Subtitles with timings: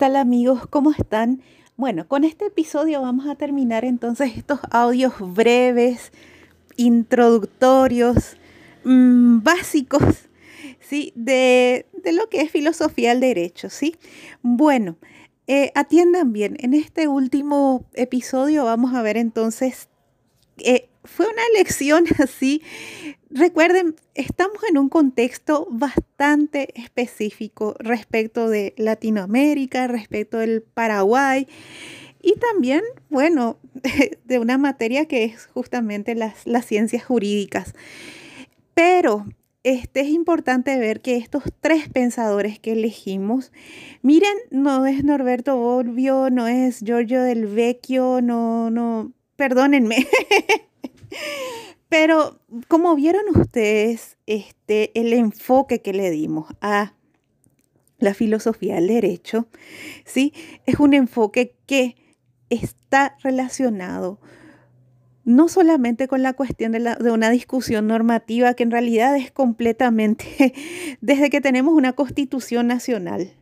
[0.00, 0.66] ¿Qué tal amigos?
[0.70, 1.42] ¿Cómo están?
[1.76, 6.10] Bueno, con este episodio vamos a terminar entonces estos audios breves,
[6.78, 8.38] introductorios,
[8.82, 10.30] mmm, básicos,
[10.80, 11.12] ¿sí?
[11.16, 13.94] De, de, lo que es filosofía del derecho, ¿sí?
[14.40, 14.96] Bueno,
[15.46, 19.90] eh, atiendan bien, en este último episodio vamos a ver entonces,
[20.56, 22.62] eh, fue una lección así
[23.32, 31.46] Recuerden, estamos en un contexto bastante específico respecto de Latinoamérica, respecto del Paraguay
[32.20, 33.56] y también, bueno,
[34.24, 37.74] de una materia que es justamente las, las ciencias jurídicas.
[38.74, 39.26] Pero
[39.62, 43.52] este, es importante ver que estos tres pensadores que elegimos,
[44.02, 50.08] miren, no es Norberto Bobbio, no es Giorgio del Vecchio, no, no, perdónenme.
[51.88, 56.94] Pero como vieron ustedes, este, el enfoque que le dimos a
[57.98, 59.48] la filosofía del derecho,
[60.04, 60.32] ¿sí?
[60.66, 61.96] Es un enfoque que
[62.48, 64.20] está relacionado
[65.24, 70.54] no solamente con la cuestión de, una discusión normativa, que en realidad es completamente,
[71.00, 73.32] desde que tenemos una constitución nacional,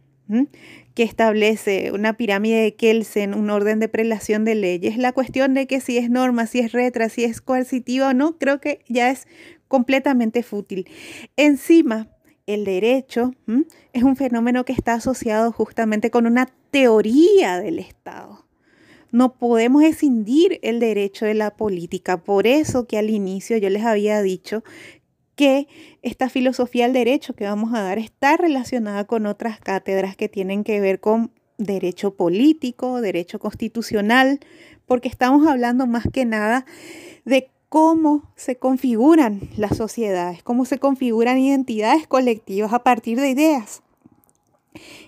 [0.95, 4.99] que establece una pirámide de Kelsen, un orden de prelación de leyes.
[4.99, 8.39] La cuestión de que si es norma, si es retra, si es coercitiva o no,
[8.39, 9.27] creo que ya es
[9.69, 10.89] completamente fútil.
[11.37, 12.09] Encima,
[12.47, 13.33] el derecho
[13.93, 18.47] es un fenómeno que está asociado justamente con una teoría del Estado.
[19.11, 22.23] No podemos escindir el derecho de la política.
[22.23, 24.63] Por eso que al inicio yo les había dicho
[25.39, 25.69] que
[26.03, 30.65] esta filosofía del derecho que vamos a dar está relacionada con otras cátedras que tienen
[30.65, 34.41] que ver con derecho político, derecho constitucional,
[34.85, 36.67] porque estamos hablando más que nada
[37.25, 43.83] de cómo se configuran las sociedades, cómo se configuran identidades colectivas a partir de ideas.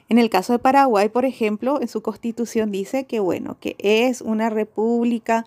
[0.09, 4.21] En el caso de Paraguay, por ejemplo, en su constitución dice que bueno, que es
[4.21, 5.45] una república,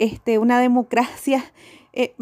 [0.00, 1.44] este, una democracia
[1.96, 2.14] eh,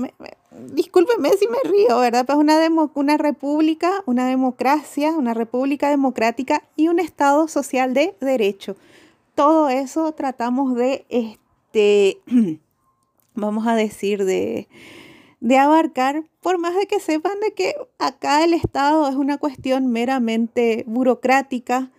[1.39, 2.27] si me río, ¿verdad?
[2.27, 2.59] Pues una,
[2.95, 8.77] una república, una democracia, una república democrática y un Estado social de derecho.
[9.35, 12.21] Todo eso tratamos de, este,
[13.35, 14.69] vamos a decir, de,
[15.41, 19.87] de abarcar, por más de que sepan de que acá el Estado es una cuestión
[19.87, 21.91] meramente burocrática,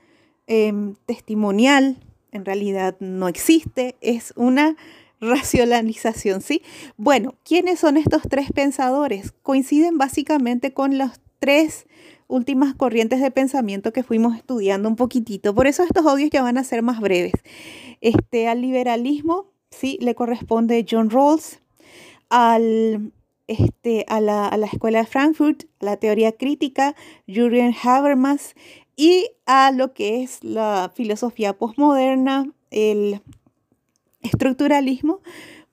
[0.46, 1.98] em, testimonial,
[2.32, 4.76] en realidad no existe, es una
[5.24, 6.62] racionalización, ¿sí?
[6.98, 9.32] Bueno, ¿quiénes son estos tres pensadores?
[9.42, 11.88] Coinciden básicamente con las tres
[12.28, 15.54] últimas corrientes de pensamiento que fuimos estudiando un poquitito.
[15.54, 17.34] Por eso estos audios ya van a ser más breves.
[18.02, 21.60] Este, al liberalismo, sí, le corresponde John Rawls,
[22.30, 23.12] al,
[23.48, 26.96] este, a, la, a la Escuela de Frankfurt, la teoría crítica,
[27.28, 28.56] Jürgen Habermas,
[28.96, 33.22] y a lo que es la filosofía postmoderna, el
[34.24, 35.22] estructuralismo,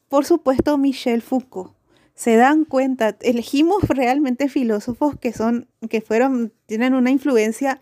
[0.09, 1.73] por supuesto, Michel Foucault.
[2.15, 7.81] Se dan cuenta, elegimos realmente filósofos que son, que fueron, tienen una influencia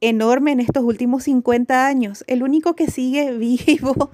[0.00, 2.24] enorme en estos últimos 50 años.
[2.26, 4.10] El único que sigue vivo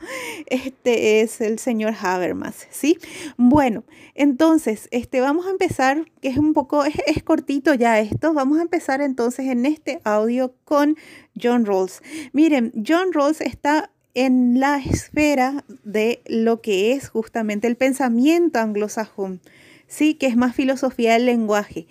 [0.46, 2.98] este, es el señor Habermas, ¿sí?
[3.36, 3.84] Bueno,
[4.14, 8.58] entonces, este, vamos a empezar, que es un poco, es, es, cortito ya esto, vamos
[8.58, 10.96] a empezar entonces en este audio con
[11.40, 12.02] John Rawls.
[12.32, 19.40] Miren, John Rawls está en la esfera de lo que es justamente el pensamiento anglosajón,
[19.86, 21.86] sí, que es más filosofía del lenguaje.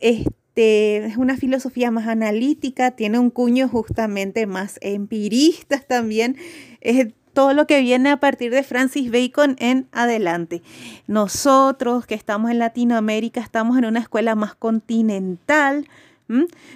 [0.00, 6.36] Este, es una filosofía más analítica, tiene un cuño justamente más empirista también.
[6.80, 10.62] Es todo lo que viene a partir de Francis Bacon en adelante.
[11.06, 15.86] Nosotros que estamos en Latinoamérica estamos en una escuela más continental,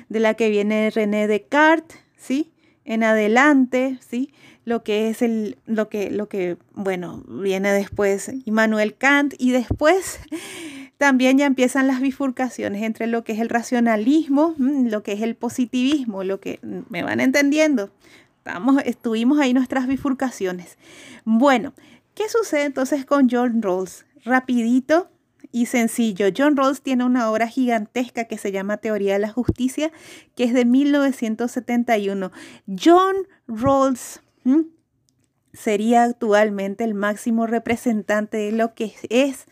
[0.08, 2.50] de la que viene René Descartes, ¿sí?
[2.86, 4.32] En adelante, ¿sí?
[4.66, 10.18] lo que es el, lo que, lo que, bueno, viene después Immanuel Kant y después
[10.98, 15.22] también ya empiezan las bifurcaciones entre lo que es el racionalismo, mm, lo que es
[15.22, 17.90] el positivismo, lo que mm, me van entendiendo.
[18.38, 20.78] Estamos, estuvimos ahí nuestras bifurcaciones.
[21.24, 21.72] Bueno,
[22.14, 24.04] ¿qué sucede entonces con John Rawls?
[24.24, 25.08] Rapidito
[25.52, 26.26] y sencillo.
[26.36, 29.92] John Rawls tiene una obra gigantesca que se llama Teoría de la Justicia,
[30.34, 32.32] que es de 1971.
[32.66, 33.16] John
[33.46, 34.20] Rawls
[35.52, 39.46] sería actualmente el máximo representante de lo que es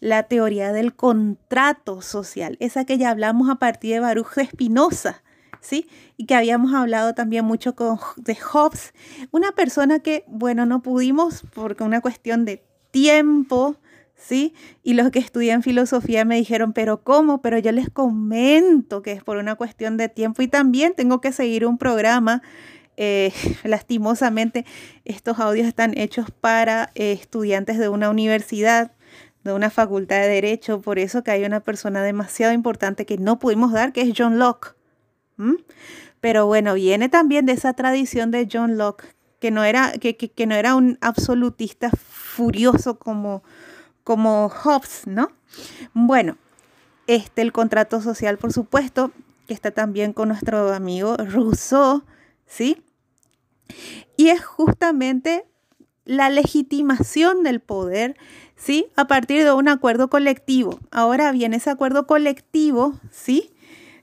[0.00, 5.22] la teoría del contrato social, esa que ya hablamos a partir de Baruch Espinosa,
[5.60, 5.88] ¿sí?
[6.16, 8.92] Y que habíamos hablado también mucho con, de Hobbes,
[9.30, 13.76] una persona que, bueno, no pudimos porque una cuestión de tiempo,
[14.16, 14.54] ¿sí?
[14.82, 17.40] Y los que estudian filosofía me dijeron, pero ¿cómo?
[17.42, 21.32] Pero yo les comento que es por una cuestión de tiempo y también tengo que
[21.32, 22.42] seguir un programa
[22.96, 23.32] eh,
[23.64, 24.64] lastimosamente
[25.04, 28.92] estos audios están hechos para eh, estudiantes de una universidad,
[29.44, 33.38] de una facultad de derecho, por eso que hay una persona demasiado importante que no
[33.38, 34.74] pudimos dar, que es John Locke.
[36.20, 40.46] Pero bueno, viene también de esa tradición de John Locke, que no era, que, que,
[40.46, 43.44] no era un absolutista furioso como,
[44.06, 45.32] como Hobbes, ¿no?
[45.92, 46.38] Bueno,
[47.08, 49.10] este, el contrato social, por supuesto,
[49.48, 52.04] que está también con nuestro amigo Rousseau,
[52.46, 52.80] ¿sí?
[54.16, 55.44] Y es justamente
[56.04, 58.16] la legitimación del poder,
[58.54, 58.86] ¿sí?
[58.94, 60.78] A partir de un acuerdo colectivo.
[60.92, 63.50] Ahora bien, ese acuerdo colectivo, ¿sí?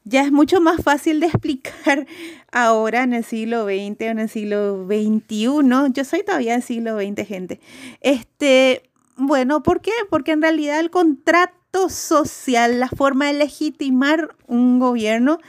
[0.04, 2.08] Ya es mucho más fácil de explicar
[2.52, 5.94] ahora en el siglo XX o en el siglo XXI.
[5.94, 7.62] Yo soy todavía del siglo XX, gente.
[8.02, 8.84] Este,
[9.16, 9.92] bueno, ¿por qué?
[10.10, 15.40] Porque en realidad el contrato social, la forma de legitimar un gobierno,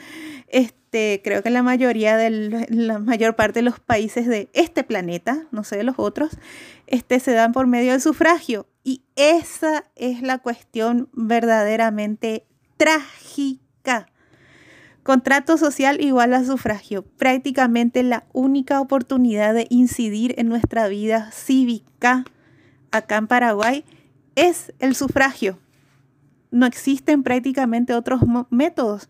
[0.49, 5.46] este, creo que la mayoría de la mayor parte de los países de este planeta,
[5.50, 6.38] no sé de los otros,
[6.87, 8.66] este, se dan por medio del sufragio.
[8.84, 12.46] Y esa es la cuestión verdaderamente
[12.76, 14.06] trágica.
[15.02, 22.25] Contrato social igual a sufragio, prácticamente la única oportunidad de incidir en nuestra vida cívica
[22.96, 23.85] acá en Paraguay
[24.35, 25.58] es el sufragio
[26.55, 29.08] no existen prácticamente otros métodos.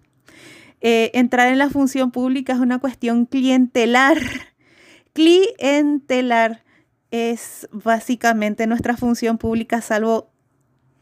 [0.80, 4.18] Eh, entrar en la función pública es una cuestión clientelar.
[5.12, 6.64] clientelar
[7.10, 10.30] es básicamente nuestra función pública, salvo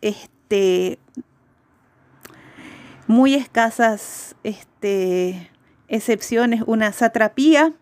[0.00, 0.98] este,
[3.06, 5.48] muy escasas este,
[5.86, 7.72] excepciones, una satrapía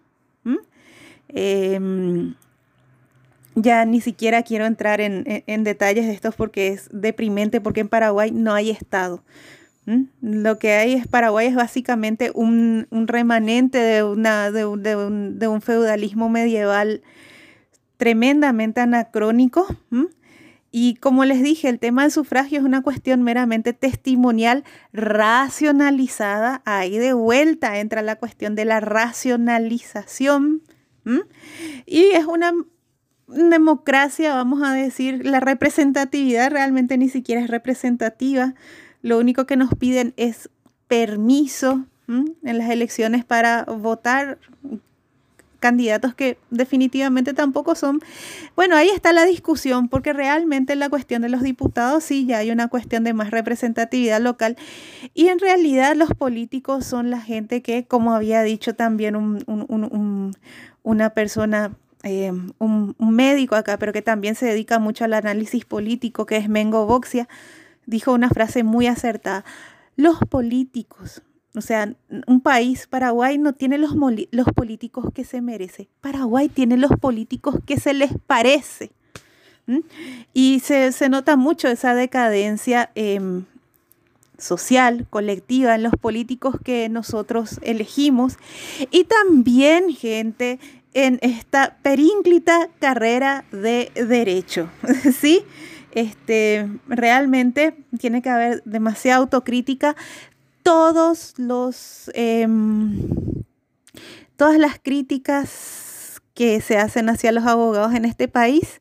[3.62, 8.30] ya ni siquiera quiero entrar en, detalles de estos porque es deprimente, porque en Paraguay
[8.30, 9.22] no hay Estado.
[10.20, 17.02] Lo que hay es Paraguay es básicamente un, remanente de, una, de, un, feudalismo medieval
[17.96, 19.66] tremendamente anacrónico.
[20.72, 26.62] Y como les dije, el tema del sufragio es una cuestión meramente testimonial, racionalizada.
[26.64, 30.62] Ahí de vuelta entra la cuestión de la racionalización.
[31.86, 32.52] Y es una
[33.30, 38.54] democracia, vamos a decir, la representatividad realmente ni siquiera es representativa.
[39.02, 40.50] Lo único que nos piden es
[40.88, 44.38] permiso en las elecciones para votar
[45.60, 48.00] candidatos que definitivamente tampoco son.
[48.56, 52.50] Bueno, ahí está la discusión, porque realmente la cuestión de los diputados sí ya hay
[52.50, 54.56] una cuestión de más representatividad local
[55.14, 59.14] y en realidad los políticos son la gente que, como había dicho también
[60.82, 66.26] una persona eh, un, médico acá, pero que también se dedica mucho al análisis político,
[66.26, 67.28] que es Mengo Boxia,
[67.86, 69.44] dijo una frase muy acertada.
[69.96, 71.22] Los políticos,
[71.54, 71.94] o sea,
[72.26, 73.94] un país, Paraguay no tiene los,
[74.30, 75.88] los políticos que se merece.
[76.00, 78.92] Paraguay tiene los políticos que se les parece.
[80.32, 83.44] Y se, nota mucho esa decadencia em,
[84.38, 88.36] social, colectiva, en los políticos que nosotros elegimos.
[88.90, 90.58] Y también, gente,
[90.94, 94.70] en esta perínclita carrera de derecho,
[95.20, 95.44] ¿sí?
[95.92, 99.96] Este, realmente tiene que haber demasiada autocrítica.
[100.62, 103.08] Todos los, em,
[104.36, 108.80] todas las críticas que se hacen hacia los abogados en este país,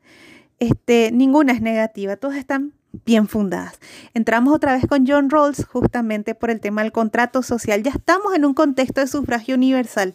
[0.60, 2.74] este, ninguna es negativa, todas están
[3.06, 3.80] bien fundadas.
[4.14, 7.84] Entramos otra vez con John Rawls justamente por el tema del contrato social.
[7.84, 10.14] Ya estamos en un contexto de sufragio universal,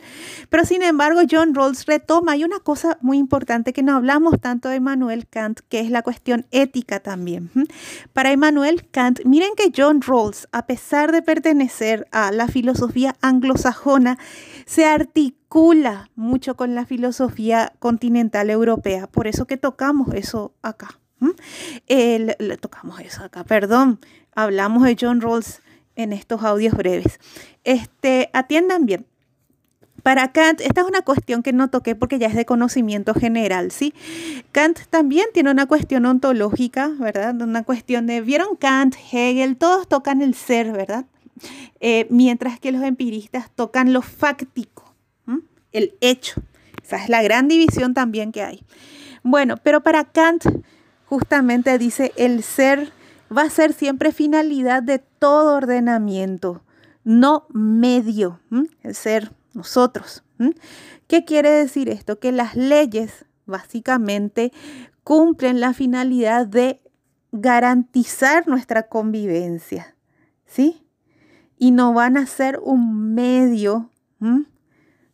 [0.49, 4.69] pero sin embargo John Rawls retoma, hay una cosa muy importante que no hablamos tanto
[4.69, 7.51] de Immanuel Kant, que es la cuestión ética también.
[8.13, 14.19] Para Immanuel Kant, miren que John Rawls, a pesar de pertenecer a la filosofía anglosajona,
[14.67, 20.99] se articula mucho con la filosofía continental europea, por eso que tocamos eso acá.
[21.89, 24.01] Le, tocamos eso acá, perdón.
[24.35, 25.61] Hablamos de John Rawls
[25.97, 27.21] en estos audios breves.
[27.65, 29.07] Este, atiendan bien.
[30.03, 33.71] Para Kant, esta es una cuestión que no toqué porque ya es de conocimiento general,
[33.71, 33.95] ¿sí?
[34.53, 37.41] Kant también tiene una cuestión ontológica, ¿verdad?
[37.41, 39.57] Una cuestión de, ¿vieron Kant, Hegel?
[39.57, 41.07] Todos tocan el ser, ¿verdad?
[41.81, 44.95] Eh, mientras que los empiristas tocan lo fáctico,
[45.73, 46.43] el hecho.
[46.83, 48.63] Esa es la gran división también que hay.
[49.23, 50.45] Bueno, pero para Kant
[51.07, 52.93] justamente dice el ser
[53.37, 56.63] va a ser siempre finalidad de todo ordenamiento,
[57.05, 58.41] no medio,
[58.83, 60.25] el ser nosotros.
[61.07, 62.19] ¿Qué quiere decir esto?
[62.19, 64.53] Que las leyes básicamente
[65.03, 66.81] cumplen la finalidad de
[67.33, 69.97] garantizar nuestra convivencia,
[70.47, 70.87] ¿sí?
[71.59, 73.91] Y no van a ser un medio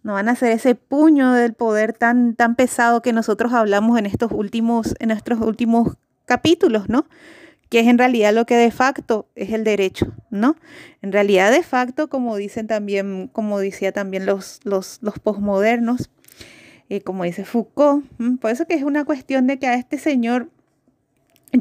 [0.02, 4.06] no van a ser ese puño del poder tan, tan pesado que nosotros hablamos en
[4.06, 7.06] estos últimos, en nuestros últimos capítulos, ¿no?
[7.68, 10.56] Que es en realidad lo que de facto es el derecho, ¿no?
[11.02, 16.10] En realidad de facto, como dicen también, como decía también los, los, los posmodernos,
[16.88, 18.04] eh, como dice Foucault,
[18.40, 20.48] por eso que es una cuestión de que a este señor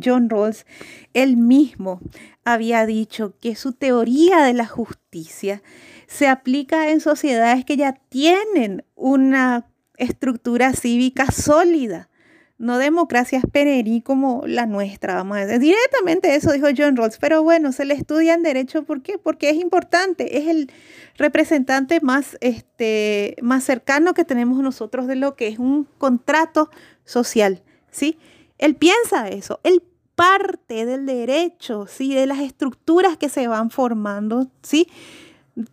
[0.03, 0.65] John Rawls,
[1.13, 1.99] él mismo
[2.43, 5.61] había dicho que su teoría de la justicia
[6.09, 12.09] se aplica en sociedades que ya tienen una estructura cívica sólida,
[12.57, 15.37] no democracias pererí como la nuestra, vamos.
[15.59, 19.19] Directamente eso dijo John Rawls, pero bueno, se le estudia en derecho, ¿por qué?
[19.19, 20.71] Porque es importante, es el
[21.15, 26.71] representante más, este, más cercano que tenemos nosotros de lo que es un contrato
[27.05, 27.61] social,
[27.91, 28.17] ¿sí?
[28.57, 29.83] Él piensa eso, él
[30.15, 32.15] parte del derecho, ¿sí?
[32.15, 34.87] De las estructuras que se van formando, ¿sí?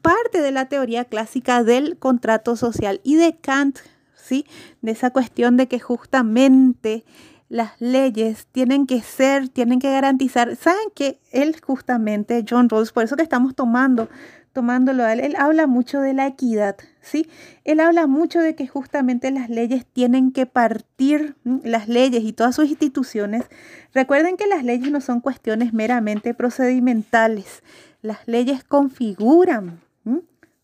[0.02, 3.78] Parte de la teoría clásica del contrato social y de Kant,
[4.14, 4.46] ¿sí?
[4.82, 7.04] De esa cuestión de que justamente
[7.48, 10.56] las leyes tienen que ser, tienen que garantizar.
[10.56, 14.08] ¿Saben que él justamente, John Rawls, por eso que estamos tomando
[14.56, 17.28] tomándolo a él, él habla mucho de la equidad, ¿sí?
[17.64, 22.54] Él habla mucho de que justamente las leyes tienen que partir, las leyes y todas
[22.54, 23.44] sus instituciones.
[23.92, 27.62] Recuerden que las leyes no son cuestiones meramente procedimentales,
[28.06, 29.80] las leyes configuran.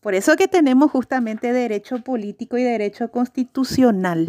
[0.01, 4.27] Por eso que tenemos justamente derecho político y derecho constitucional.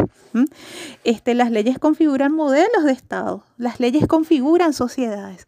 [1.03, 5.47] Este, las leyes configuran modelos de Estado, las leyes configuran sociedades.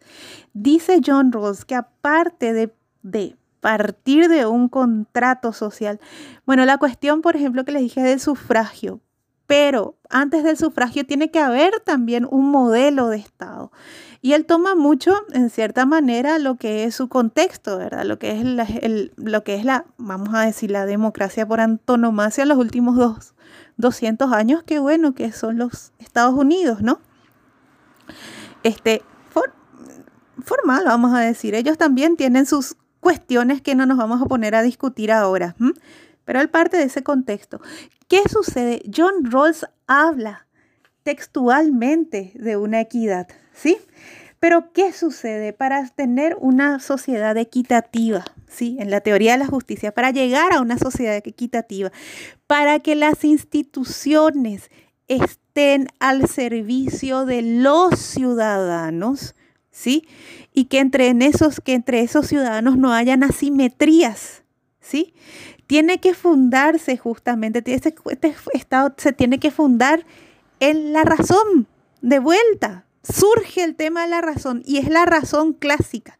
[0.53, 5.99] Dice John Rawls que aparte de, de partir de un contrato social.
[6.45, 8.99] Bueno, la cuestión, por ejemplo, que les dije del sufragio,
[9.45, 13.71] pero antes del sufragio tiene que haber también un modelo de Estado.
[14.21, 18.03] Y él toma mucho, en cierta manera, lo que es su contexto, ¿verdad?
[18.05, 18.67] Lo que es la,
[19.15, 23.33] lo que es la, vamos a decir, la democracia por antonomasia en los últimos dos,
[23.77, 26.99] 200 años, que bueno, que son los Estados Unidos, ¿no?
[28.63, 29.03] Este,
[30.43, 34.55] formal, vamos a decir, ellos también tienen sus cuestiones que no nos vamos a poner
[34.55, 35.55] a discutir ahora.
[36.25, 37.61] Pero él parte de ese contexto.
[38.07, 38.81] ¿Qué sucede?
[38.93, 40.46] John Rawls habla
[41.07, 43.77] textualmente de una equidad, ¿sí?
[44.41, 48.25] Pero ¿qué sucede para tener una sociedad equitativa?
[48.49, 48.75] ¿Sí?
[48.81, 51.93] En la teoría de la justicia, para llegar a una sociedad equitativa,
[52.45, 54.69] para que las instituciones
[55.07, 59.33] estén al servicio de los ciudadanos,
[59.71, 60.05] ¿sí?
[60.53, 64.43] Y que entre, esos, que entre esos ciudadanos no hayan asimetrías,
[64.81, 65.13] ¿sí?
[65.67, 70.03] Tiene que fundarse justamente, este, este Estado se tiene que fundar
[70.59, 71.67] en la razón,
[72.01, 72.85] de vuelta.
[73.03, 76.17] Surge el tema de la razón y es la razón clásica.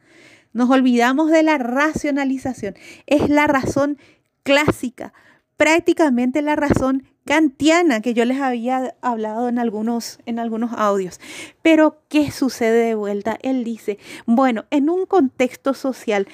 [0.54, 2.76] Nos olvidamos de la racionalización.
[3.06, 3.98] Es la razón
[4.44, 5.14] clásica,
[5.58, 11.20] prácticamente la razón kantiana que yo les había hablado en algunos, en algunos audios.
[11.62, 13.38] Pero, ¿qué sucede de vuelta?
[13.42, 16.28] Él dice, bueno, en un contexto social,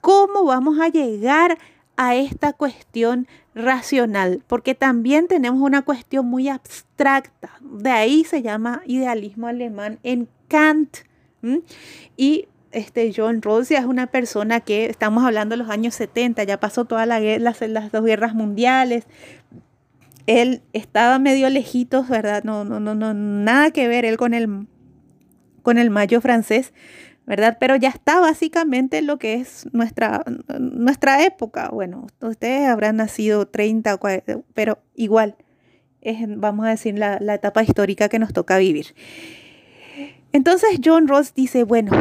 [0.00, 1.58] ¿cómo vamos a llegar a
[1.96, 4.42] esta cuestión racional?
[4.46, 7.50] Porque también tenemos una cuestión muy abstracta.
[7.60, 10.98] De ahí se llama idealismo alemán en Kant.
[12.16, 16.58] Y este John Rawls es una persona que estamos hablando de los años 70, ya
[16.58, 19.06] pasó todas la, las, las dos guerras mundiales,
[20.26, 22.44] él estaba medio lejitos, ¿verdad?
[22.44, 24.66] No, no, no, no, nada que ver él con el,
[25.62, 26.72] con el mayo francés,
[27.26, 27.56] ¿verdad?
[27.58, 30.24] Pero ya está básicamente lo que es nuestra,
[30.58, 31.70] nuestra época.
[31.70, 35.36] Bueno, ustedes habrán nacido 30 o 40, pero igual
[36.00, 38.94] es, vamos a decir, la, la etapa histórica que nos toca vivir.
[40.32, 41.92] Entonces John Ross dice, bueno,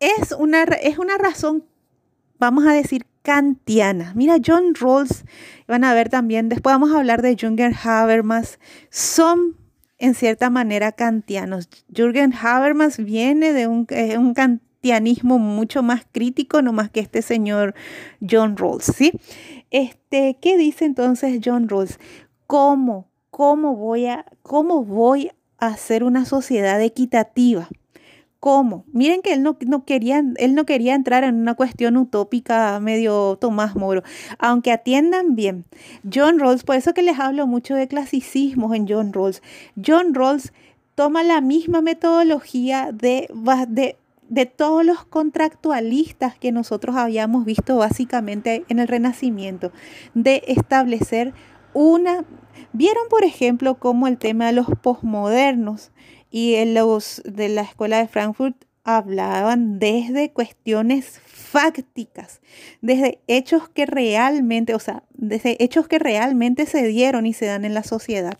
[0.00, 1.64] es una, es una razón,
[2.38, 4.12] vamos a decir, kantiana.
[4.14, 5.24] Mira, John Rawls,
[5.68, 8.58] van a ver también, después vamos a hablar de Jürgen Habermas,
[8.90, 9.56] son
[10.00, 11.68] en cierta manera kantianos.
[11.94, 13.86] Jürgen Habermas viene de un,
[14.18, 17.74] un kantianismo mucho más crítico, no más que este señor
[18.28, 19.12] John Rawls, ¿sí?
[19.70, 22.00] Este, ¿qué dice entonces John Rawls?
[22.46, 27.68] ¿Cómo, cómo voy a, cómo voy a hacer una sociedad equitativa?
[28.40, 28.86] ¿Cómo?
[28.94, 33.36] Miren que él no, no, quería, él no quería entrar en una cuestión utópica medio
[33.38, 34.02] Tomás Moro,
[34.38, 35.66] aunque atiendan bien.
[36.10, 39.42] John Rawls, por eso que les hablo mucho de clasicismos en John Rawls.
[39.86, 40.54] John Rawls
[40.94, 43.28] toma la misma metodología de,
[43.68, 43.96] de,
[44.30, 49.70] de todos los contractualistas que nosotros habíamos visto básicamente en el Renacimiento,
[50.14, 51.34] de establecer
[51.74, 52.24] una...
[52.72, 55.90] Vieron, por ejemplo, cómo el tema de los posmodernos
[56.30, 62.40] y en los de la escuela de Frankfurt hablaban desde cuestiones fácticas,
[62.80, 67.64] desde hechos que realmente, o sea, desde hechos que realmente se dieron y se dan
[67.64, 68.34] en la sociedad.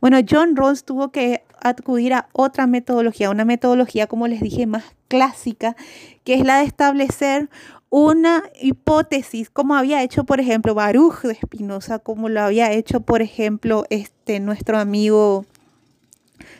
[0.00, 4.84] Bueno, John Rawls tuvo que acudir a otra metodología, una metodología, como les dije, más
[5.08, 5.76] clásica,
[6.24, 7.48] que es la de establecer
[7.90, 13.22] una hipótesis, como había hecho, por ejemplo, Baruch de Spinoza, como lo había hecho, por
[13.22, 15.46] ejemplo, este, nuestro amigo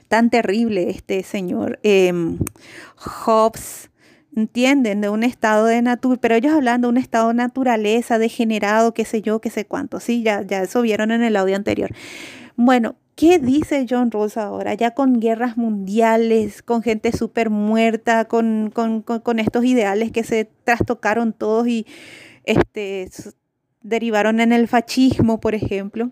[0.09, 2.39] tan terrible, este señor em,
[2.97, 3.91] Hobbes,
[4.35, 5.01] ¿entienden?
[5.01, 9.05] De un estado de naturaleza, pero ellos hablando de un estado de naturaleza degenerado, qué
[9.05, 11.91] sé yo, qué sé cuánto, sí, ya, ya eso vieron en el audio anterior.
[12.57, 14.75] Bueno, ¿Qué dice John Rawls ahora?
[14.75, 21.33] Ya con guerras mundiales, con gente súper muerta, con, con, estos ideales que se trastocaron
[21.33, 21.87] todos y
[22.45, 23.09] este,
[23.87, 26.11] derivaron en el fascismo, por ejemplo.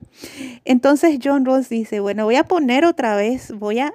[0.64, 3.93] Entonces John Rawls dice, bueno, voy a poner otra vez, voy a,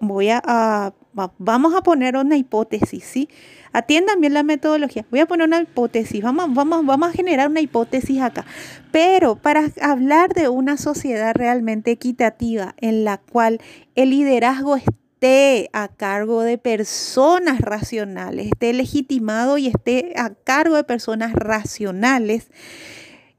[0.00, 0.94] voy a,
[1.38, 3.28] vamos a poner una hipótesis, ¿sí?
[3.72, 5.04] Atiendan bien la metodología.
[5.10, 8.46] Voy a poner una hipótesis, vamos, vamos, vamos a generar una hipótesis acá.
[8.90, 13.60] Pero para hablar de una sociedad realmente equitativa en la cual
[13.94, 14.78] el liderazgo
[15.18, 22.50] esté a cargo de personas racionales, esté legitimado y esté a cargo de personas racionales,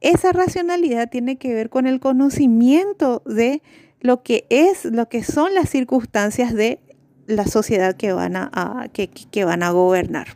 [0.01, 3.61] esa racionalidad tiene que ver con el conocimiento de
[4.01, 6.81] lo que es, lo que son las circunstancias de
[7.27, 10.27] la sociedad que van a, que, van a gobernar.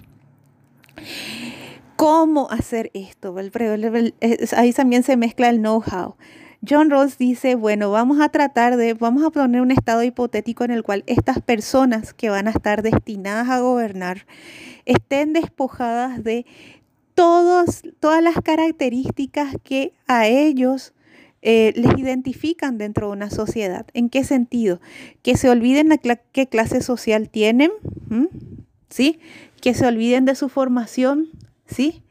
[1.97, 3.35] ¿Cómo hacer esto?
[4.55, 6.15] Ahí también se mezcla el know-how.
[6.67, 10.71] John Rawls dice, bueno, vamos a tratar de, vamos a poner un estado hipotético en
[10.71, 14.25] el cual estas personas que van a estar destinadas a gobernar
[14.85, 16.45] estén despojadas de
[17.15, 17.83] todas
[18.23, 20.93] las características que a ellos
[21.41, 23.85] eh, les identifican dentro de una sociedad.
[23.93, 24.79] ¿En qué sentido?
[25.21, 25.99] Que se olviden de
[26.31, 27.71] qué clase social tienen,
[28.89, 29.19] ¿sí?
[29.59, 31.29] Que se olviden de su formación,
[31.67, 32.01] ¿sí?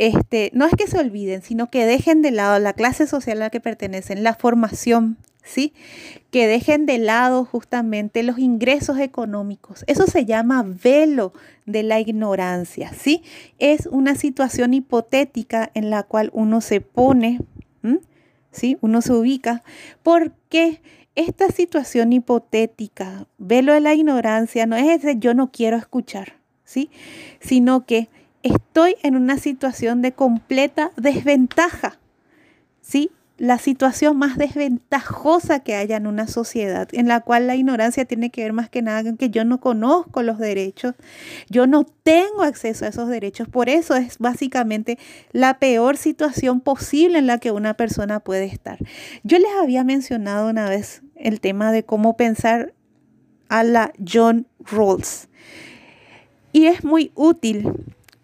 [0.00, 3.44] Este, no es que se olviden, sino que dejen de lado la clase social a
[3.44, 5.74] la que pertenecen, la formación, ¿sí?
[6.30, 9.84] Que dejen de lado justamente los ingresos económicos.
[9.88, 11.34] Eso se llama velo
[11.66, 13.22] de la ignorancia, ¿sí?
[13.58, 17.40] Es una situación hipotética en la cual uno se pone,
[18.52, 18.78] ¿sí?
[18.80, 19.62] Uno se ubica
[20.02, 20.80] porque
[21.14, 26.88] esta situación hipotética, velo de la ignorancia, no es ese yo no quiero escuchar, ¿sí?
[27.38, 28.08] Sino que
[28.42, 31.98] estoy en una situación de completa desventaja,
[32.80, 33.10] ¿sí?
[33.40, 38.28] la situación más desventajosa que haya en una sociedad, en la cual la ignorancia tiene
[38.28, 40.94] que ver más que nada con que yo no conozco los derechos,
[41.48, 43.48] yo no tengo acceso a esos derechos.
[43.48, 44.98] Por eso es básicamente
[45.32, 48.76] la peor situación posible en la que una persona puede estar.
[49.22, 52.74] Yo les había mencionado una vez el tema de cómo pensar
[53.48, 55.28] a la John Rawls.
[56.52, 57.72] Y es muy útil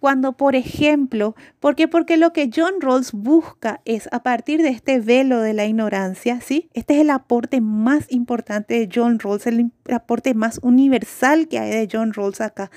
[0.06, 1.88] cuando, por ejemplo, ¿por qué?
[1.88, 6.40] Porque lo que John Rawls busca es a partir de este velo de la ignorancia,
[6.40, 6.70] ¿sí?
[6.74, 11.70] Este es el aporte más importante de John Rawls, el aporte más universal que hay
[11.70, 12.70] de John Rawls acá,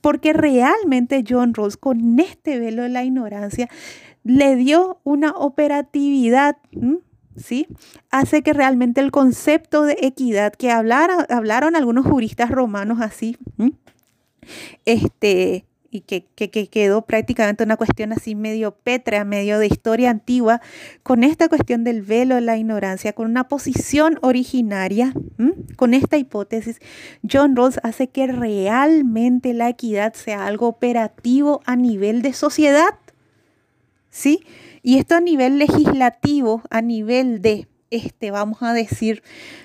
[0.00, 3.68] porque realmente John Rawls con este velo de la ignorancia
[4.24, 6.56] le dio una operatividad,
[7.36, 7.68] ¿sí?
[8.10, 13.36] Hace que realmente el concepto de equidad que hablaron algunos juristas romanos así,
[14.84, 16.24] este, y que,
[16.70, 20.62] quedó prácticamente una cuestión así medio pétrea, medio de historia antigua,
[21.02, 25.12] con esta cuestión del velo de la ignorancia, con una posición originaria,
[25.76, 26.80] con esta hipótesis,
[27.30, 32.98] John Rawls hace que realmente la equidad sea algo operativo a nivel de sociedad.
[34.08, 34.44] ¿Sí?
[34.82, 39.22] Y esto a nivel legislativo, a nivel de, este, vamos a decir,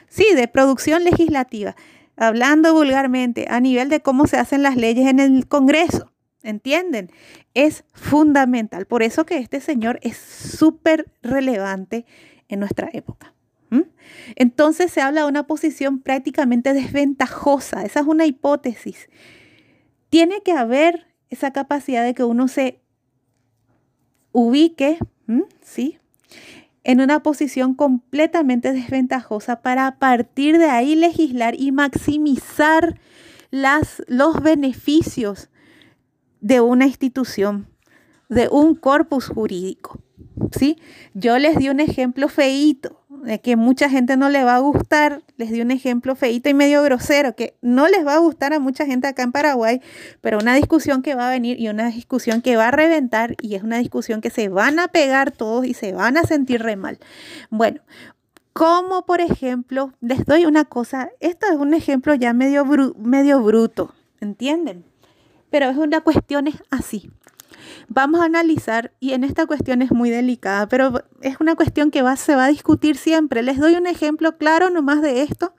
[0.10, 1.76] sí, de producción legislativa
[2.18, 6.12] hablando vulgarmente, a nivel de cómo se hacen las leyes en el Congreso.
[6.48, 7.12] ¿Entienden?
[7.54, 8.86] Es fundamental.
[8.86, 12.06] Por eso que este señor es súper relevante
[12.48, 13.34] en nuestra época.
[14.36, 17.84] Entonces se habla de una posición prácticamente desventajosa.
[17.84, 19.10] Esa es una hipótesis.
[20.10, 22.80] Tiene que haber esa capacidad de que uno se
[24.32, 24.98] ubique,
[25.62, 25.98] ¿sí?
[26.86, 33.02] En una posición completamente desventajosa para a partir de ahí legislar y maximizar
[33.52, 35.50] las, los beneficios
[36.42, 37.68] de una institución,
[38.30, 40.00] de un corpus jurídico.
[40.52, 40.78] ¿sí?
[41.14, 45.22] Yo les di un ejemplo feíto, de que mucha gente no le va a gustar,
[45.38, 48.60] les di un ejemplo feíto y medio grosero, que no les va a gustar a
[48.60, 49.82] mucha gente acá en Paraguay,
[50.22, 53.56] pero una discusión que va a venir y una discusión que va a reventar y
[53.56, 56.76] es una discusión que se van a pegar todos y se van a sentir re
[56.76, 57.00] mal.
[57.50, 57.82] Bueno,
[58.54, 62.66] como por ejemplo, les doy una cosa, esto es un ejemplo ya medio,
[62.98, 64.86] medio bruto, ¿entienden?
[65.50, 67.10] Pero es una cuestión es así.
[67.88, 72.02] Vamos a analizar, y en esta cuestión es muy delicada, pero es una cuestión que
[72.02, 73.44] va, se va a discutir siempre.
[73.44, 75.54] Les doy un ejemplo claro nomás de esto,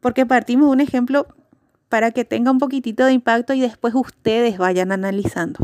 [0.00, 1.28] porque partimos de un ejemplo
[1.88, 5.60] para que tenga un poquitito de impacto y después ustedes vayan analizando.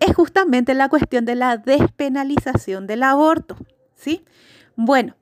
[0.00, 3.56] Es justamente la cuestión de la despenalización del aborto,
[3.94, 4.24] ¿sí?
[4.76, 5.14] Bueno,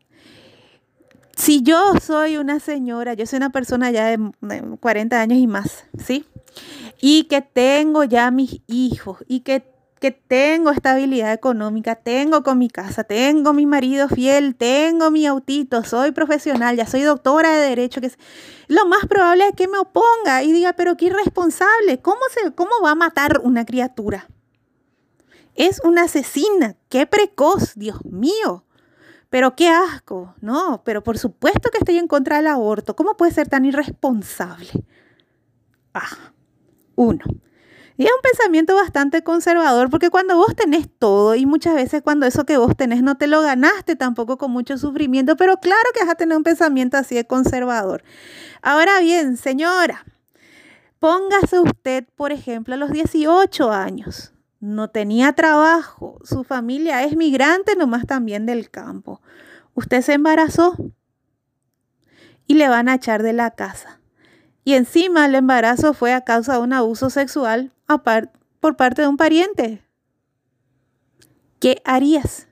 [1.36, 4.18] si yo soy una señora, yo soy una persona ya de
[4.80, 6.24] 40 años y más, ¿sí?
[7.04, 9.64] Y que tengo ya mis hijos y que,
[9.98, 15.82] que tengo estabilidad económica, tengo con mi casa, tengo mi marido fiel, tengo mi autito,
[15.82, 18.12] soy profesional, ya soy doctora de derecho, que
[18.68, 22.70] lo más probable es que me oponga y diga, pero qué irresponsable, ¿cómo, se, cómo
[22.84, 24.28] va a matar una criatura?
[25.56, 28.64] Es una asesina, qué precoz, Dios mío.
[29.28, 32.94] Pero qué asco, no, pero por supuesto que estoy en contra del aborto.
[32.94, 34.68] ¿Cómo puede ser tan irresponsable?
[35.94, 36.32] Ah,
[36.94, 37.24] uno.
[37.96, 42.26] Y es un pensamiento bastante conservador porque cuando vos tenés todo y muchas veces cuando
[42.26, 46.00] eso que vos tenés no te lo ganaste tampoco con mucho sufrimiento, pero claro que
[46.00, 48.02] vas a tener un pensamiento así de conservador.
[48.62, 50.06] Ahora bien, señora,
[50.98, 57.74] póngase usted, por ejemplo, a los 18 años no tenía trabajo, su familia es migrante
[57.74, 59.20] nomás también del campo.
[59.74, 60.76] Usted se embarazó
[62.46, 64.01] y le van a echar de la casa.
[64.64, 67.72] Y encima el embarazo fue a causa de un abuso sexual
[68.60, 69.82] por parte de un pariente.
[71.58, 72.48] ¿Qué harías?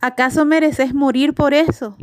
[0.00, 1.96] ¿Acaso mereces morir por eso?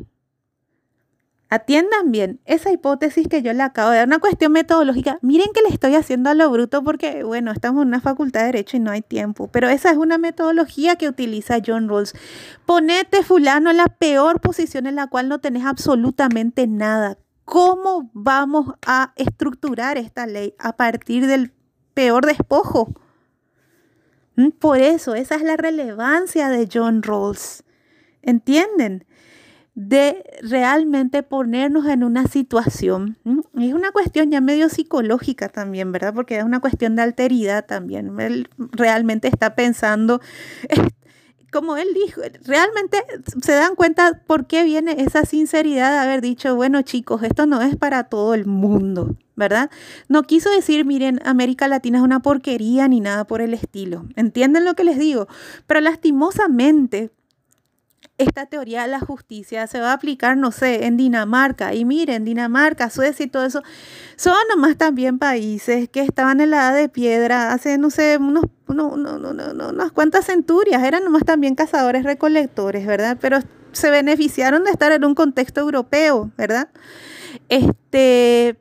[1.50, 5.18] Atiendan bien esa hipótesis que yo le acabo de dar, una cuestión metodológica.
[5.22, 8.48] Miren que le estoy haciendo a lo bruto porque, bueno, estamos en una facultad de
[8.48, 12.14] Derecho y no hay tiempo, pero esa es una metodología que utiliza John Rawls.
[12.66, 17.18] Ponete fulano en la peor posición en la cual no tenés absolutamente nada.
[17.48, 21.54] ¿Cómo vamos a estructurar esta ley a partir del
[21.94, 22.94] peor despojo?
[24.36, 24.50] ¿Mm?
[24.50, 27.64] Por eso, esa es la relevancia de John Rawls.
[28.22, 29.06] ¿Entienden?
[29.78, 33.16] de realmente ponernos en una situación.
[33.54, 36.16] Es una cuestión ya medio psicológica también, ¿verdad?
[36.16, 38.20] Porque es una cuestión de alteridad también.
[38.20, 40.20] Él realmente está pensando,
[41.58, 43.04] como él dijo, realmente
[43.42, 47.64] se dan cuenta por qué viene esa sinceridad de haber dicho, bueno chicos, esto no
[47.64, 49.72] es para todo el mundo, ¿verdad?
[50.08, 54.06] No quiso decir, miren, América Latina es una porquería ni nada por el estilo.
[54.16, 55.28] ¿Entienden lo que les digo?
[55.66, 57.10] Pero lastimosamente
[58.18, 61.74] esta teoría de la justicia se va a aplicar, no sé, en Dinamarca.
[61.74, 63.62] Y miren, Dinamarca, Suecia y todo eso,
[64.16, 68.46] son nomás también países que estaban en la edad de piedra hace, no sé, unos,
[68.68, 70.84] unas cuantas centurias.
[70.84, 73.18] Eran nomás también cazadores recolectores, ¿verdad?
[73.22, 73.40] Pero
[73.72, 76.70] se beneficiaron de estar en un contexto europeo, ¿verdad?
[77.50, 78.58] Este,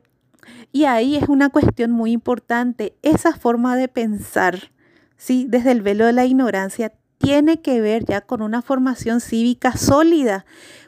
[0.71, 4.71] y ahí es una cuestión muy importante, esa forma de pensar,
[5.15, 5.47] ¿sí?
[5.49, 10.45] Desde el velo de la ignorancia tiene que ver ya con una formación cívica sólida,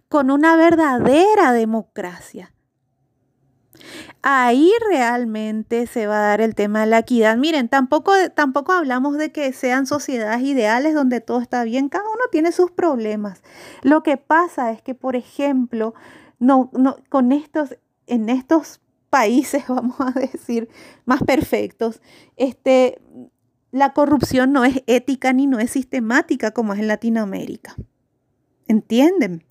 [0.07, 2.53] con una verdadera democracia.
[4.21, 7.37] Ahí realmente se va a dar el tema de la equidad.
[7.37, 12.23] Miren, tampoco, tampoco hablamos de que sean sociedades ideales donde todo está bien, cada uno
[12.31, 13.41] tiene sus problemas.
[13.81, 15.93] Lo que pasa es que, por ejemplo,
[16.39, 20.69] no, no, con estos, en estos países, vamos a decir,
[21.05, 22.01] más perfectos,
[22.35, 23.01] este,
[23.71, 27.75] la corrupción no es ética ni no es sistemática como es en Latinoamérica.
[28.67, 29.43] ¿Entienden?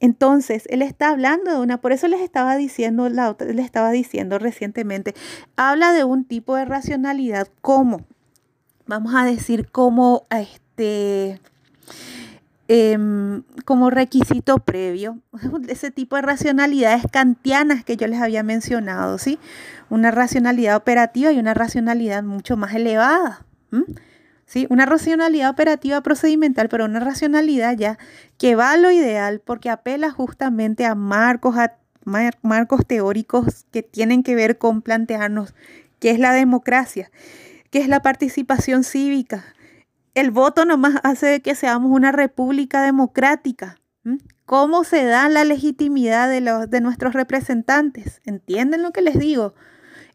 [0.00, 4.38] Entonces, él está hablando de una, por eso les estaba diciendo, la les estaba diciendo
[4.38, 5.14] recientemente,
[5.56, 8.04] habla de un tipo de racionalidad como,
[8.86, 11.40] vamos a decir, como este,
[12.66, 15.18] Em, como requisito previo,
[15.68, 19.38] ese tipo de racionalidades kantianas que yo les había mencionado, ¿sí?
[19.90, 23.44] Una racionalidad operativa y una racionalidad mucho más elevada,
[24.46, 24.66] ¿sí?
[24.70, 27.98] Una racionalidad operativa procedimental, pero una racionalidad ya
[28.38, 31.76] que va a lo ideal porque apela justamente a marcos, a
[32.40, 35.54] marcos teóricos que tienen que ver con plantearnos
[36.00, 37.10] qué es la democracia,
[37.70, 39.44] qué es la participación cívica,
[40.14, 43.76] el voto nomás hace que seamos una república democrática.
[44.46, 48.20] ¿Cómo se da la legitimidad de, los, de nuestros representantes?
[48.24, 49.54] ¿Entienden lo que les digo?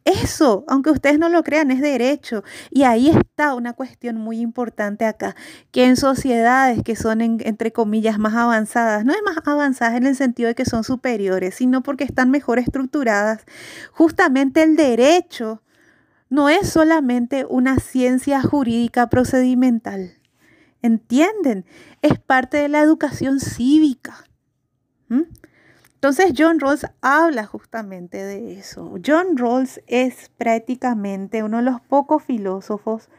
[0.05, 2.43] Eso, aunque ustedes no lo crean, es derecho.
[2.69, 5.35] Y ahí está una cuestión muy importante acá,
[5.71, 10.15] que en sociedades que son, entre comillas, más avanzadas, no es más avanzadas en el
[10.15, 13.45] sentido de que son superiores, sino porque están mejor estructuradas,
[13.91, 15.61] justamente el derecho
[16.29, 20.13] no es solamente una ciencia jurídica procedimental.
[20.81, 21.65] ¿Entienden?
[22.01, 24.25] Es parte de la educación cívica.
[25.95, 28.95] Entonces John Rawls habla justamente de eso.
[29.05, 33.09] John Rawls es prácticamente uno de los pocos filósofos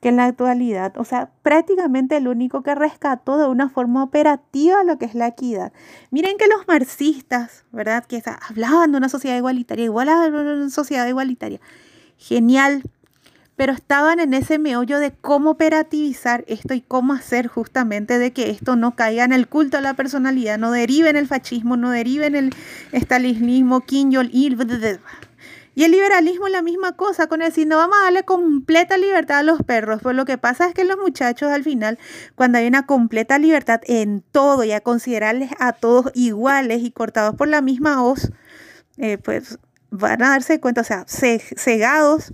[0.00, 4.84] que en la actualidad, o sea, prácticamente el único que rescató de una forma operativa
[4.84, 5.72] lo que es la equidad.
[6.10, 8.04] Miren que los marxistas, ¿verdad?
[8.04, 11.60] Que hablaban de una sociedad igualitaria, igual a una sociedad igualitaria.
[12.18, 12.82] Genial,
[13.56, 18.50] pero estaban en ese meollo de cómo operativizar esto y cómo hacer justamente de que
[18.50, 21.90] esto no caiga en el culto a la personalidad, no derive en el fascismo, no
[21.90, 22.54] derive en el
[22.92, 24.56] estalinismo, Kim Jong-il,
[25.78, 29.42] y el liberalismo la misma cosa, con decir, no vamos a darle completa libertad a
[29.44, 30.00] los perros.
[30.02, 32.00] Pues lo que pasa es que los muchachos al final,
[32.34, 37.36] cuando hay una completa libertad en todo y a considerarles a todos iguales y cortados
[37.36, 38.32] por la misma hoz,
[38.96, 42.32] eh, pues van a darse cuenta, o sea, cegados,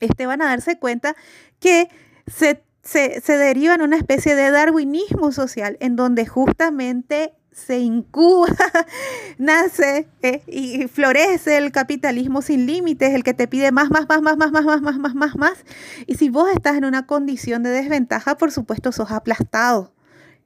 [0.00, 1.16] este, van a darse cuenta
[1.58, 1.88] que
[2.26, 8.48] se, se, se deriva en una especie de darwinismo social en donde justamente se incuba,
[9.38, 14.22] nace eh, y florece el capitalismo sin límites, el que te pide más, más, más,
[14.22, 15.64] más, más, más, más, más, más, más, más.
[16.06, 19.92] Y si vos estás en una condición de desventaja, por supuesto, sos aplastado.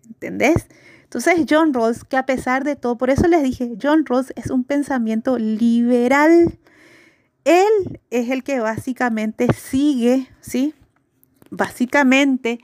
[0.07, 0.66] ¿Entendés?
[1.14, 4.50] Entonces, John Rawls, que a pesar de todo, por eso les dije, John Rawls es
[4.50, 6.59] un pensamiento liberal.
[7.44, 10.74] Él es el que básicamente sigue, ¿sí?
[11.50, 12.59] Básicamente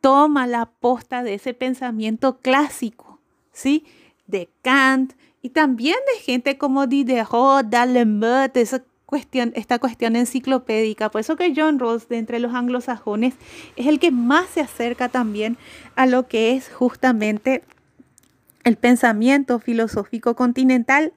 [0.00, 3.08] toma la posta de ese pensamiento clásico
[3.58, 3.84] ¿sí?
[4.26, 8.84] De Kant y también de gente como Diderot, D'Alembert, esa
[9.16, 11.10] esta cuestión enciclopédica.
[11.10, 13.34] Por eso que John Rawls, de entre los anglosajones,
[13.76, 15.56] es el que más se acerca también
[15.96, 17.62] a lo que es justamente
[18.64, 21.12] el pensamiento filosófico continental.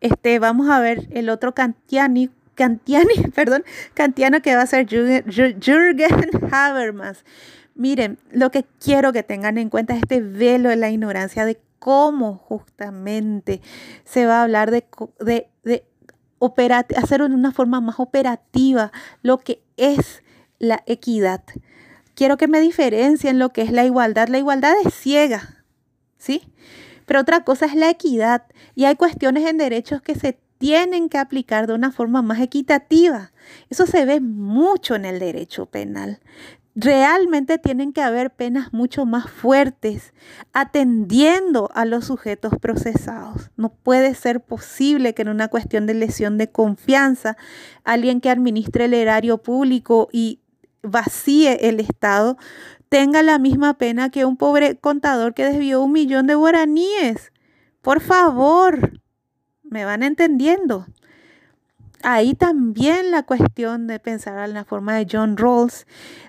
[0.00, 6.30] Este, vamos a ver el otro kantiani, kantiani, perdón, kantiano que va a ser Jürgen
[6.50, 7.24] Habermas.
[7.74, 11.60] Miren, lo que quiero que tengan en cuenta es este velo de la ignorancia de
[11.78, 13.60] cómo justamente
[14.04, 14.84] se va a hablar de
[16.96, 20.22] hacer de una forma más operativa lo que es
[20.58, 21.42] la equidad.
[22.14, 24.28] Quiero que me diferencien lo que es la igualdad.
[24.28, 25.64] La igualdad es ciega,
[26.16, 26.42] ¿sí?
[27.06, 28.44] Pero otra cosa es la equidad.
[28.74, 33.32] Y hay cuestiones en derechos que se tienen que aplicar de una forma más equitativa.
[33.70, 36.20] Eso se ve mucho en el derecho penal
[36.80, 40.14] realmente tienen que haber penas mucho más fuertes
[40.52, 43.50] atendiendo a los sujetos procesados.
[43.56, 47.36] No puede ser posible que en una cuestión de lesión de confianza,
[47.82, 50.38] alguien que administre el erario público y
[50.82, 52.38] vacíe el Estado
[52.88, 57.32] tenga la misma pena que un pobre contador que desvió un millón de guaraníes.
[57.82, 59.00] Por favor,
[59.64, 60.86] me van entendiendo
[62.02, 65.86] ahí también la cuestión de pensar en la forma de John Rawls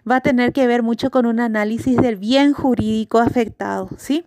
[0.09, 4.25] va a tener que ver mucho con un análisis del bien jurídico afectado, ¿sí?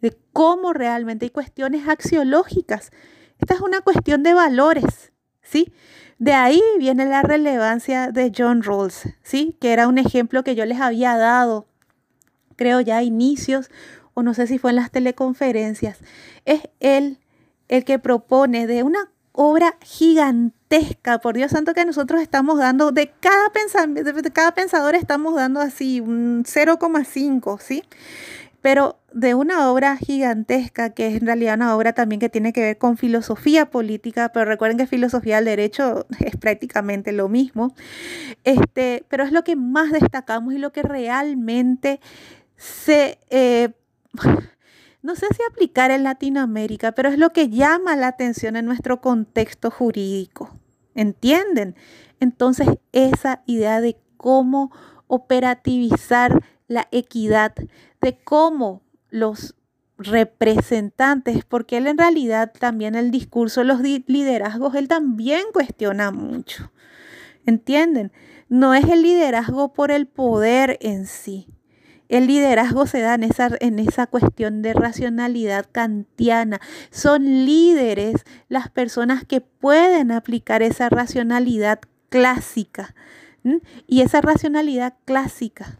[0.00, 2.90] De cómo realmente hay cuestiones axiológicas.
[3.38, 5.72] Esta es una cuestión de valores, ¿sí?
[6.18, 9.56] De ahí viene la relevancia de John Rawls, ¿sí?
[9.60, 11.66] Que era un ejemplo que yo les había dado,
[12.56, 13.70] creo ya a inicios,
[14.14, 15.98] o no sé si fue en las teleconferencias.
[16.44, 17.18] Es él
[17.68, 19.76] el que propone de una obra
[20.70, 23.50] gigantesca, por Dios santo que nosotros estamos dando, de cada,
[23.86, 27.82] de cada pensador estamos dando así un 0,5, ¿sí?
[28.62, 32.60] Pero de una obra gigantesca, que es en realidad una obra también que tiene que
[32.60, 37.74] ver con filosofía política, pero recuerden que filosofía del derecho es prácticamente lo mismo,
[38.44, 42.00] este, pero es lo que más destacamos y lo que realmente
[42.56, 43.18] se...
[43.30, 43.70] Eh,
[45.02, 49.00] no sé si aplicar en Latinoamérica, pero es lo que llama la atención en nuestro
[49.00, 50.50] contexto jurídico.
[50.94, 51.76] ¿Entienden?
[52.18, 54.70] Entonces, esa idea de cómo
[55.06, 57.54] operativizar la equidad,
[58.00, 59.54] de cómo los
[59.96, 66.70] representantes, porque él en realidad también el discurso, los liderazgos, él también cuestiona mucho.
[67.46, 68.12] ¿Entienden?
[68.48, 71.48] No es el liderazgo por el poder en sí,
[72.10, 76.60] el liderazgo se da en esa, en esa cuestión de racionalidad kantiana.
[76.90, 82.94] Son líderes las personas que pueden aplicar esa racionalidad clásica.
[83.86, 85.78] Y esa racionalidad clásica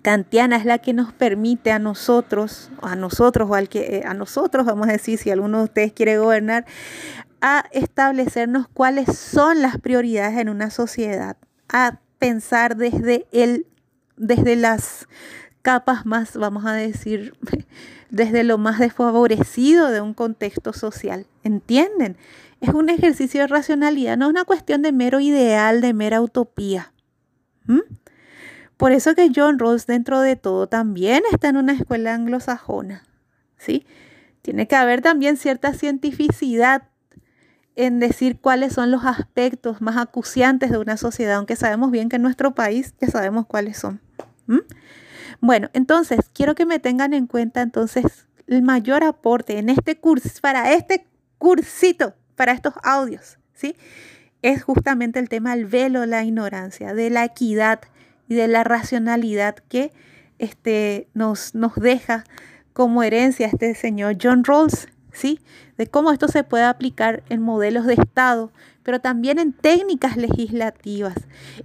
[0.00, 4.14] kantiana es la que nos permite a nosotros, a nosotros o al que eh, a
[4.14, 6.66] nosotros vamos a decir si alguno de ustedes quiere gobernar
[7.40, 11.36] a establecernos cuáles son las prioridades en una sociedad,
[11.68, 13.66] a pensar desde el
[14.16, 15.08] desde las
[15.62, 17.34] capas más, vamos a decir,
[18.10, 21.26] desde lo más desfavorecido de un contexto social.
[21.42, 22.16] ¿Entienden?
[22.60, 26.92] Es un ejercicio de racionalidad, no es una cuestión de mero ideal, de mera utopía.
[28.76, 33.04] Por eso que John Rawls, dentro de todo, también está en una escuela anglosajona,
[33.56, 33.86] ¿sí?
[34.42, 36.88] Tiene que haber también cierta cientificidad
[37.76, 42.16] en decir cuáles son los aspectos más acuciantes de una sociedad, aunque sabemos bien que
[42.16, 44.00] en nuestro país ya sabemos cuáles son.
[45.40, 50.28] Bueno, entonces quiero que me tengan en cuenta entonces el mayor aporte en este curso,
[50.40, 51.06] para este
[51.38, 53.76] cursito, para estos audios, ¿sí?
[54.42, 57.80] Es justamente el tema del velo, la ignorancia, de la equidad
[58.28, 59.92] y de la racionalidad que
[60.38, 62.24] este, nos, nos deja
[62.72, 65.40] como herencia este señor John Rawls, ¿sí?
[65.78, 71.14] De cómo esto se puede aplicar en modelos de Estado, pero también en técnicas legislativas,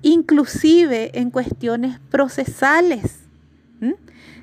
[0.02, 3.26] inclusive en cuestiones procesales.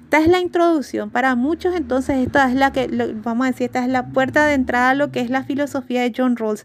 [0.04, 1.10] Esta es la introducción.
[1.10, 2.86] Para muchos, entonces, esta es la que,
[3.24, 6.02] vamos a decir, esta es la puerta de entrada a lo que es la filosofía
[6.02, 6.64] de John Rawls.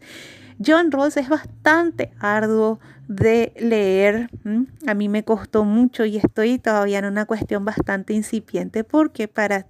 [0.64, 4.30] John Rawls es bastante arduo de leer.
[4.86, 9.66] A mí me costó mucho y estoy todavía en una cuestión bastante incipiente porque para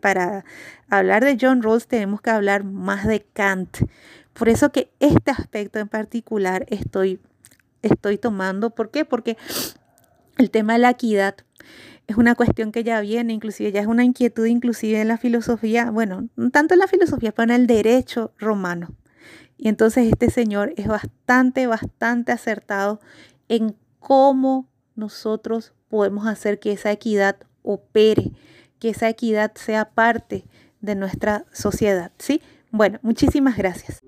[0.00, 0.44] para
[0.88, 3.78] hablar de John Rawls tenemos que hablar más de Kant.
[4.32, 7.20] Por eso que este aspecto en particular estoy,
[7.82, 8.70] estoy tomando.
[8.70, 9.04] ¿Por qué?
[9.04, 9.36] Porque
[10.36, 11.36] el tema de la equidad
[12.06, 15.90] es una cuestión que ya viene, inclusive ya es una inquietud inclusive en la filosofía,
[15.90, 18.94] bueno, no tanto en la filosofía, pero en el derecho romano.
[19.58, 23.00] Y entonces este señor es bastante, bastante acertado
[23.48, 28.32] en cómo nosotros podemos hacer que esa equidad opere
[28.78, 30.44] que esa equidad sea parte
[30.80, 32.12] de nuestra sociedad.
[32.18, 32.42] ¿sí?
[32.70, 34.00] Bueno, muchísimas gracias.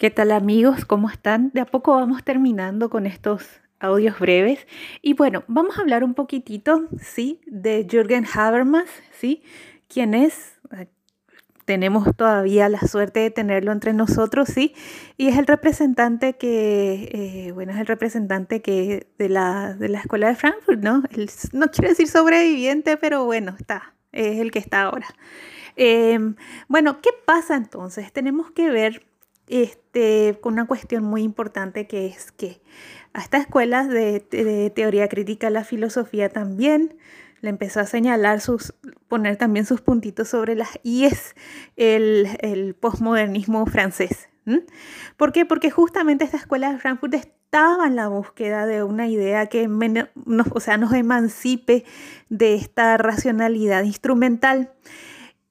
[0.00, 0.86] ¿Qué tal amigos?
[0.86, 1.50] ¿Cómo están?
[1.52, 4.66] De a poco vamos terminando con estos audios breves.
[5.02, 7.42] Y bueno, vamos a hablar un poquitito, ¿sí?
[7.46, 9.42] De Jürgen Habermas, ¿sí?
[9.88, 10.58] Quien es,
[11.64, 14.74] tenemos todavía la suerte de tenerlo entre nosotros, sí,
[15.16, 20.00] y es el representante que, eh, bueno, es el representante que de la, de la
[20.00, 21.02] escuela de Frankfurt, ¿no?
[21.52, 25.06] no quiero decir sobreviviente, pero bueno, está, es el que está ahora.
[25.76, 26.36] Em,
[26.68, 28.12] bueno, ¿qué pasa entonces?
[28.12, 29.06] Tenemos que ver
[29.46, 32.60] este, con una cuestión muy importante que es que
[33.12, 36.96] a estas escuelas de, de teoría crítica la filosofía también
[37.40, 38.74] le empezó a señalar sus,
[39.08, 41.34] poner también sus puntitos sobre las IES,
[41.76, 44.28] el, el posmodernismo francés.
[45.16, 45.44] ¿Por qué?
[45.46, 50.48] Porque justamente esta escuela de Frankfurt estaba en la búsqueda de una idea que nos,
[50.52, 51.84] o sea, nos emancipe
[52.28, 54.72] de esta racionalidad instrumental.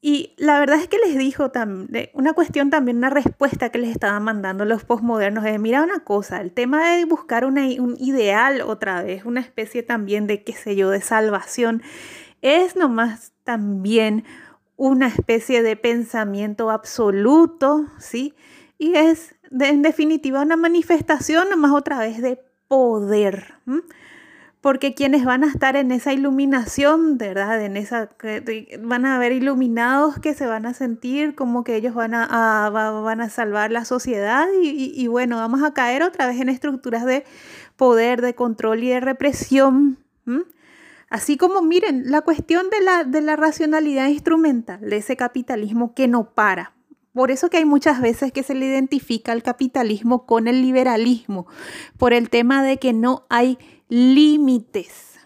[0.02, 3.90] Y la verdad es que les dijo también, una cuestión también, una respuesta que les
[3.92, 9.04] estaban mandando los posmodernos es, mira una cosa, el tema de buscar un ideal otra
[9.04, 11.84] vez, una especie también de, qué sé yo, de salvación,
[12.42, 14.24] es nomás también
[14.78, 18.34] una especie de pensamiento absoluto, ¿sí?
[18.78, 23.56] Y es, en definitiva, una manifestación nomás otra vez de poder
[24.62, 27.63] porque quienes van a estar en esa iluminación, ¿verdad?
[27.63, 28.10] En esa,
[28.82, 33.22] van a haber iluminados que se van a sentir como que ellos van a, van
[33.22, 37.24] a salvar la sociedad y, bueno, vamos a caer otra vez en estructuras de
[37.78, 39.98] poder, de control y de represión.
[41.10, 46.08] Así como, miren, la cuestión de la, de la racionalidad instrumental, de ese capitalismo que
[46.08, 46.74] no para,
[47.13, 51.48] por eso que hay muchas veces que se le identifica el capitalismo con el liberalismo,
[51.98, 53.58] por el tema de que no hay
[53.89, 55.19] límites.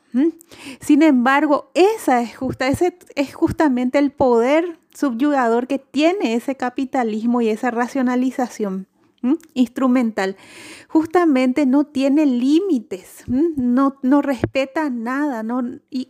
[0.79, 7.41] Sin embargo, esa es, justa, ese es justamente el poder subyugador que tiene ese capitalismo
[7.41, 8.87] y esa racionalización
[9.53, 10.35] instrumental.
[10.87, 16.09] Justamente no tiene límites, no, no respeta nada, no, y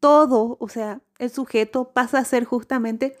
[0.00, 3.16] todo, o sea, el sujeto pasa a ser justamente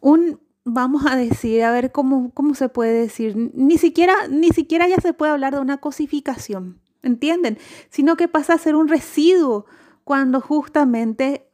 [0.00, 4.88] un, vamos a decir, a ver cómo, cómo se puede decir, ni siquiera, ni siquiera
[4.88, 6.80] ya se puede hablar de una cosificación.
[7.04, 7.58] ¿Entienden?
[7.90, 9.66] Sino que pasa a ser un residuo
[10.04, 11.48] cuando justamente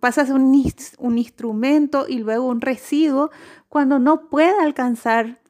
[0.00, 0.64] pasa a ser un,
[0.98, 3.30] un, instrumento y luego un residuo
[3.68, 5.40] cuando no puede alcanzar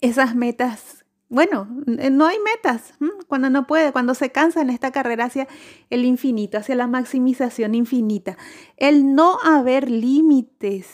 [0.00, 1.04] esas metas.
[1.28, 2.92] Bueno, no hay metas,
[3.26, 5.48] cuando no puede, cuando se cansa en esta carrera hacia
[5.88, 8.36] el infinito, hacia la maximización infinita.
[8.76, 10.88] El no haber límites,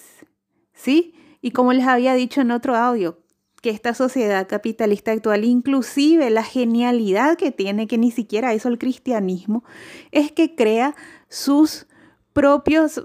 [0.73, 1.15] ¿sí?
[1.41, 3.19] Y como les había dicho en otro audio,
[3.61, 8.79] que esta sociedad capitalista actual, inclusive la genialidad que tiene, que ni siquiera hizo el
[8.79, 9.65] cristianismo,
[10.13, 10.95] es que crea
[11.29, 11.87] sus
[12.33, 13.03] propios,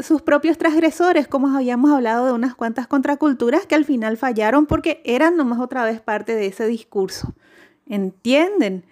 [0.00, 5.00] sus propios transgresores, como habíamos hablado de unas cuantas contraculturas que al final fallaron porque
[5.04, 7.34] eran nomás otra vez parte de ese discurso.
[7.86, 8.84] ¿Entienden?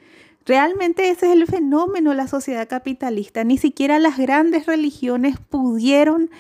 [0.47, 3.45] Realmente ese es el fenómeno de la sociedad capitalista.
[3.45, 6.31] Ni siquiera las grandes religiones pudieron,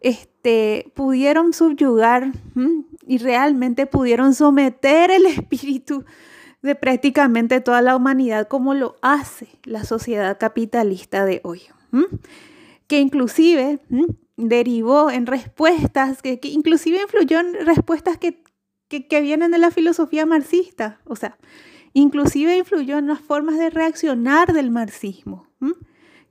[0.00, 2.32] este, pudieron subyugar
[3.12, 6.06] y realmente pudieron someter el espíritu
[6.62, 11.60] de prácticamente toda la humanidad como lo hace la sociedad capitalista de hoy,
[12.86, 13.80] que inclusive
[14.38, 18.42] derivó en respuestas, que, inclusive influyó en respuestas que,
[18.88, 21.36] que, vienen de la filosofía marxista, o sea,
[21.92, 25.48] inclusive influyó en las formas de reaccionar del marxismo.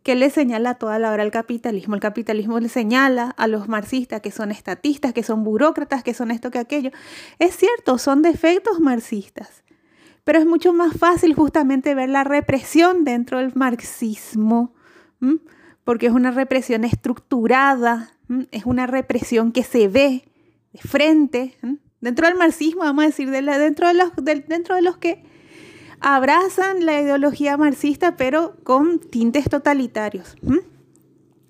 [0.04, 1.96] Que le señala toda la hora al capitalismo.
[1.96, 6.32] El capitalismo le señala a los marxistas que son estatistas, que son burócratas, que son
[6.32, 6.92] esto, que aquello.
[7.40, 9.64] Es cierto, son defectos marxistas,
[10.24, 14.74] pero es mucho más fácil justamente ver la represión dentro del marxismo,
[15.84, 18.12] porque es una represión estructurada,
[18.52, 20.26] es una represión que se ve
[20.74, 21.58] de frente,
[22.00, 24.12] dentro del marxismo, vamos a decir, dentro, de los,
[24.48, 25.24] dentro de los que
[26.02, 30.36] abrazan la ideología marxista, pero con tintes totalitarios.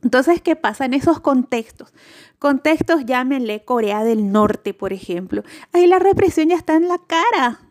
[0.04, 1.94] Entonces, ¿qué pasa en esos contextos?
[2.40, 5.44] Contextos, llámenle Corea del Norte, por ejemplo.
[5.74, 7.62] Ahí la represión ya está en la cara.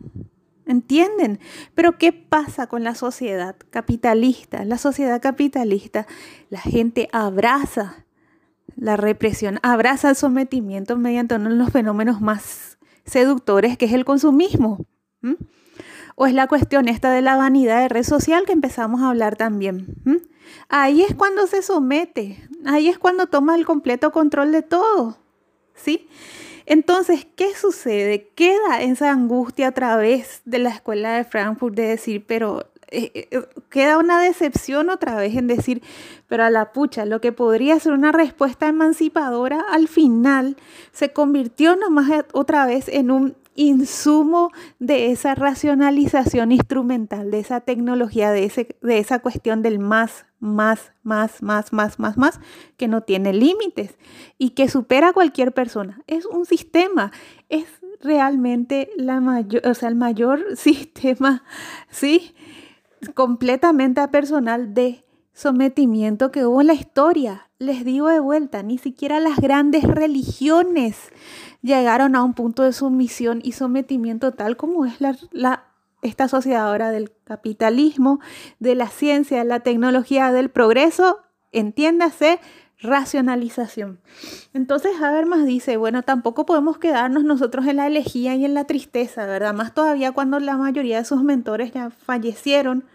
[0.65, 1.39] ¿Entienden?
[1.75, 4.63] Pero ¿qué pasa con la sociedad capitalista?
[4.63, 6.07] La sociedad capitalista,
[6.49, 8.05] la gente abraza
[8.77, 14.05] la represión, abraza el sometimiento mediante uno de los fenómenos más seductores que es el
[14.05, 14.85] consumismo.
[16.15, 19.35] O es la cuestión esta de la vanidad de red social que empezamos a hablar
[19.35, 19.95] también.
[20.69, 25.17] Ahí es cuando se somete, ahí es cuando toma el completo control de todo.
[25.73, 26.07] ¿Sí?
[26.65, 28.29] Entonces, ¿qué sucede?
[28.35, 33.47] Queda esa angustia a través de la escuela de Frankfurt de decir, pero eh, eh,
[33.69, 35.81] queda una decepción otra vez en decir,
[36.27, 40.57] pero a la pucha, lo que podría ser una respuesta emancipadora al final
[40.91, 48.31] se convirtió nomás otra vez en un insumo de esa racionalización instrumental, de esa tecnología,
[48.31, 52.39] de, ese, de esa cuestión del más, más, más, más, más, más, más,
[52.77, 53.97] que no tiene límites
[54.37, 56.01] y que supera cualquier persona.
[56.07, 57.11] Es un sistema,
[57.49, 57.65] es
[58.01, 61.43] realmente la mayor, o sea, el mayor sistema,
[61.89, 62.33] ¿sí?
[63.13, 67.49] Completamente personal de sometimiento que hubo en la historia.
[67.57, 71.11] Les digo de vuelta, ni siquiera las grandes religiones
[71.61, 75.63] llegaron a un punto de sumisión y sometimiento tal como es la,
[76.01, 78.19] esta sociedad ahora del capitalismo,
[78.59, 81.19] de la ciencia, de la tecnología, del progreso,
[81.51, 82.39] entiéndase,
[82.81, 83.99] racionalización.
[84.53, 89.25] Entonces Habermas dice, bueno, tampoco podemos quedarnos nosotros en la elegía y en la tristeza,
[89.27, 89.53] ¿verdad?
[89.53, 92.85] Más todavía cuando la mayoría de sus mentores ya fallecieron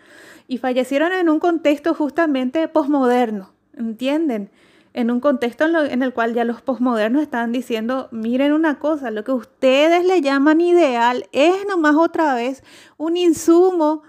[0.49, 4.51] y fallecieron en un contexto justamente posmoderno, ¿entienden?
[4.97, 9.25] En un contexto en, el cual ya los posmodernos están diciendo, miren una cosa, lo
[9.25, 12.65] que ustedes le llaman ideal es nomás otra vez
[12.97, 14.05] un insumo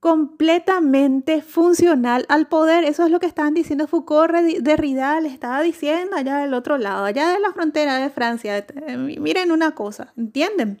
[0.00, 2.84] completamente funcional al poder.
[2.84, 7.04] Eso es lo que estaban diciendo Foucault, Derrida le estaba diciendo allá del otro lado,
[7.04, 8.56] allá de la frontera de Francia.
[8.56, 10.80] Eh, miren una cosa, ¿entienden?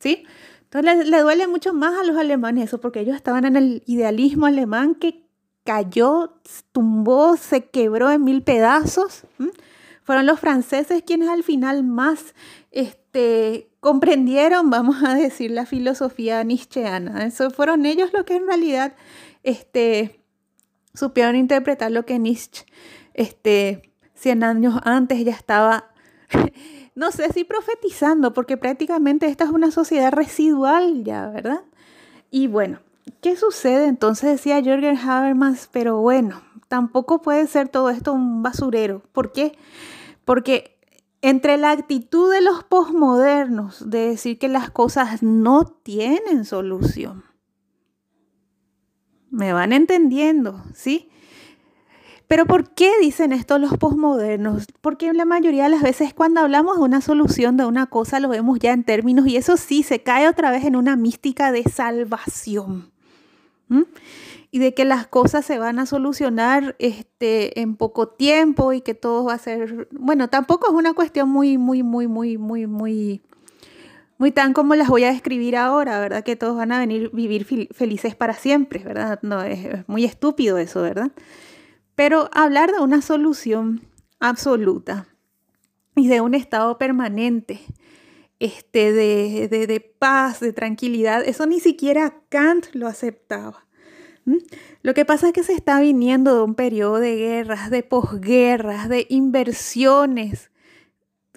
[0.00, 0.24] ¿Sí?
[0.64, 4.46] Entonces le, duele mucho más a los alemanes eso, porque ellos estaban en el idealismo
[4.46, 5.27] alemán que
[5.68, 6.32] cayó,
[6.72, 9.24] tumbó, se quebró en mil pedazos.
[10.02, 12.34] Fueron los franceses quienes al final más
[12.70, 17.26] este, comprendieron, vamos a decir, la filosofía nietzscheana.
[17.26, 18.96] Eso fueron ellos los que en realidad
[19.42, 20.24] este,
[20.94, 22.64] supieron interpretar lo que Nietzsche,
[23.12, 25.90] este, 100 años antes ya estaba
[26.94, 31.60] no sé si profetizando, porque prácticamente esta es una sociedad residual ya, ¿verdad?
[32.30, 32.80] Y bueno,
[33.20, 33.86] ¿qué sucede?
[33.86, 39.02] Entonces decía Jürgen Habermas, pero bueno, tampoco puede ser todo esto un basurero.
[39.12, 39.58] ¿Por qué?
[40.24, 40.78] Porque
[41.22, 47.24] entre la actitud de los posmodernos de decir que las cosas no tienen solución,
[49.30, 51.10] me van entendiendo, ¿sí?
[52.28, 54.66] Pero ¿por qué dicen esto los posmodernos?
[54.82, 58.28] Porque la mayoría de las veces cuando hablamos de una solución de una cosa lo
[58.28, 61.64] vemos ya en términos y eso sí se cae otra vez en una mística de
[61.64, 62.92] salvación.
[64.50, 68.94] Y de que las cosas se van a solucionar este, en poco tiempo y que
[68.94, 73.20] todo va a ser, bueno, tampoco es una cuestión muy, muy, muy, muy, muy, muy,
[74.16, 76.24] muy tan como las voy a describir ahora, ¿verdad?
[76.24, 79.18] Que todos van a venir vivir felices para siempre, ¿verdad?
[79.22, 81.12] No, es muy estúpido eso, ¿verdad?
[81.94, 83.82] Pero hablar de una solución
[84.20, 85.06] absoluta
[85.94, 87.60] y de un estado permanente,
[88.40, 93.66] este, de, de, paz, de tranquilidad, eso ni siquiera Kant lo aceptaba.
[94.82, 98.88] Lo que pasa es que se está viniendo de un periodo de guerras, de posguerras,
[98.88, 100.50] de inversiones,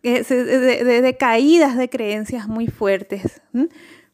[0.04, 3.42] de, de, caídas de creencias muy fuertes.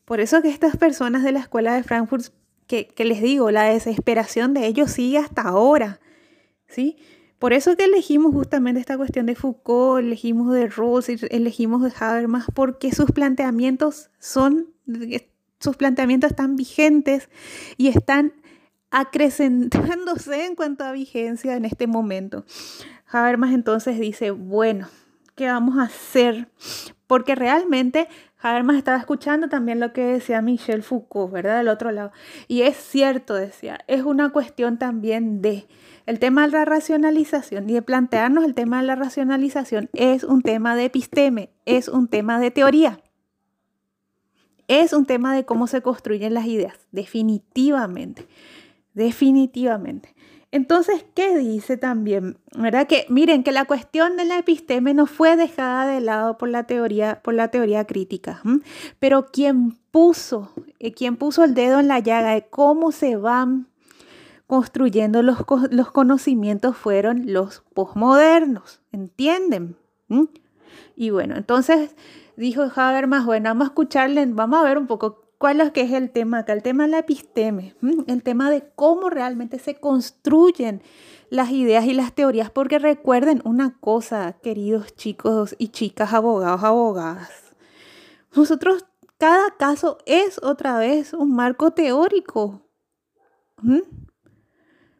[0.05, 2.27] Por eso que estas personas de la escuela de Frankfurt,
[2.67, 5.99] que, que les digo, la desesperación de ellos sigue hasta ahora.
[6.67, 6.97] ¿sí?
[7.39, 12.45] Por eso que elegimos justamente esta cuestión de Foucault, elegimos de Rawls, elegimos de Habermas,
[12.53, 14.67] porque sus planteamientos son
[15.59, 17.29] sus planteamientos están vigentes
[17.77, 18.33] y están
[18.91, 22.45] acrecentándose en cuanto a vigencia en este momento.
[23.09, 24.87] Habermas entonces dice, bueno,
[25.35, 26.49] ¿qué vamos a hacer?
[27.05, 28.07] Porque realmente
[28.39, 31.57] Habermas estaba escuchando también lo que decía Michel Foucault, ¿verdad?
[31.57, 32.11] Del otro lado.
[32.47, 35.67] Y es cierto, decía, es una cuestión también de
[36.07, 40.41] el tema de la racionalización y de plantearnos el tema de la racionalización es un
[40.41, 43.01] tema de episteme, es un tema de teoría.
[44.69, 48.25] Es un tema de cómo se construyen las ideas, definitivamente,
[48.93, 50.15] definitivamente.
[50.51, 52.37] Entonces, ¿qué dice también?
[52.57, 52.87] ¿Verdad?
[52.87, 56.63] Que miren que la cuestión de la episteme no fue dejada de lado por la
[56.63, 58.41] teoría, por la teoría crítica,
[58.99, 63.67] pero quien puso, eh, quien puso el dedo en la llaga de cómo se van
[64.47, 65.37] construyendo los,
[65.69, 69.77] los conocimientos fueron los posmodernos, ¿entienden?
[70.95, 71.95] Y bueno, entonces
[72.37, 75.91] dijo Habermas, bueno, vamos a escucharle, vamos a ver un poco ¿Cuál es que es
[75.91, 76.53] el tema acá?
[76.53, 77.75] El tema de la episteme,
[78.07, 80.81] el tema de cómo realmente se construyen
[81.29, 87.29] las ideas y las teorías, porque recuerden una cosa, queridos chicos y chicas, abogados, abogadas,
[88.35, 88.85] nosotros,
[89.17, 92.61] cada caso es otra vez un marco teórico.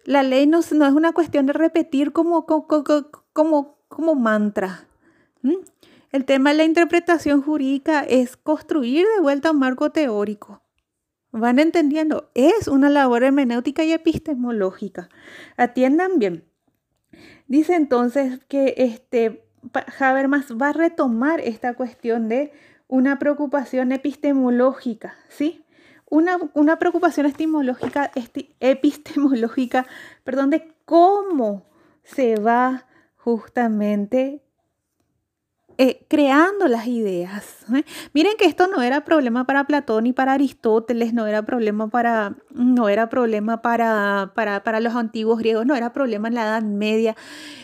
[0.08, 2.46] La ley no, es una cuestión de repetir como
[4.16, 4.88] mantra.
[6.14, 10.62] El tema de la interpretación jurídica es construir de vuelta un marco teórico.
[11.34, 12.32] ¿Van entendiendo?
[12.36, 15.10] Es una labor hermenéutica y epistemológica.
[15.58, 16.46] Atiendan bien.
[17.48, 19.46] Dice entonces que este,
[20.00, 22.54] Habermas va a retomar esta cuestión de
[22.88, 25.66] una preocupación epistemológica, ¿sí?
[26.10, 27.26] Una, una preocupación
[28.60, 29.86] epistemológica,
[30.24, 31.66] perdón, de cómo
[32.04, 32.86] se va
[33.18, 34.42] justamente
[35.80, 37.58] eh, creando las ideas.
[37.72, 37.84] ¿eh?
[38.14, 42.36] Miren que esto no era problema para Platón ni para Aristóteles, no era problema para,
[42.50, 47.16] no era problema para, para, los antiguos griegos, no era problema en la Edad Media.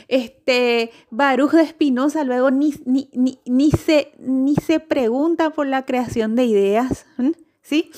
[0.10, 3.10] Este, Baruch de Espinosa luego ni, ni,
[3.46, 7.32] ni, se, ni se pregunta por la creación de ideas, ¿eh?
[7.64, 7.90] ¿sí?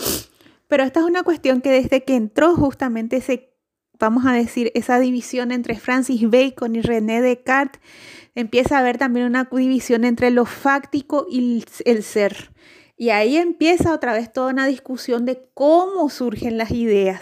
[0.67, 3.55] Pero esta es una cuestión que desde que entró justamente se
[3.99, 7.81] vamos a decir, esa división entre Francis Bacon y René Descartes,
[8.33, 12.51] empieza a haber también una división entre lo fáctico y el ser.
[12.97, 17.21] Y ahí empieza otra vez toda una discusión de cómo surgen las ideas.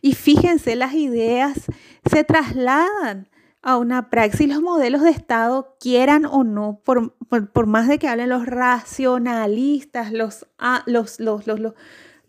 [0.00, 1.66] Y fíjense, las ideas
[2.10, 3.28] se trasladan
[3.62, 8.08] a una praxis, los modelos de Estado, quieran o no, por, por, más de que
[8.08, 11.74] hablen los racionalistas, los, ah, los, los, los, los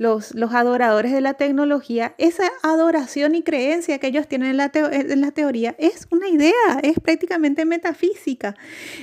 [0.01, 5.21] los, adoradores de la tecnología, esa adoración y creencia que ellos tienen en la, en
[5.21, 8.55] la teoría es una idea, es prácticamente metafísica.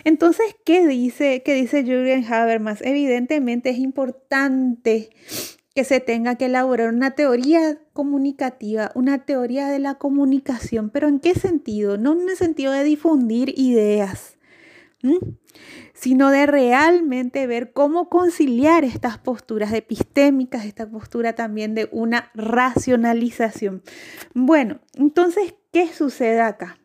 [0.02, 2.82] Entonces, ¿qué dice, qué dice Jürgen Habermas?
[2.82, 5.10] Evidentemente es importante
[5.78, 11.20] que se tenga que elaborar una teoría comunicativa, una teoría de la comunicación, pero ¿en
[11.20, 11.96] qué sentido?
[11.96, 14.38] No en el sentido de difundir ideas,
[15.94, 23.84] sino de realmente ver cómo conciliar estas posturas epistémicas, esta postura también de una racionalización.
[24.34, 26.76] Bueno, entonces, ¿qué sucede acá?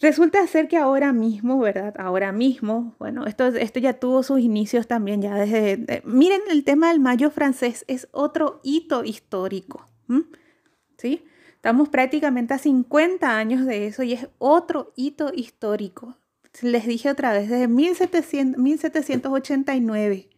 [0.00, 1.94] Resulta ser que ahora mismo, ¿verdad?
[1.98, 6.02] Ahora mismo, bueno, esto, esto ya tuvo sus inicios también ya desde...
[6.04, 9.86] miren, el tema del mayo francés es otro hito histórico,
[10.98, 11.24] ¿sí?
[11.54, 16.16] Estamos prácticamente a 50 años de eso y es otro hito histórico
[16.62, 20.28] les dije otra vez, desde 1700, 1789.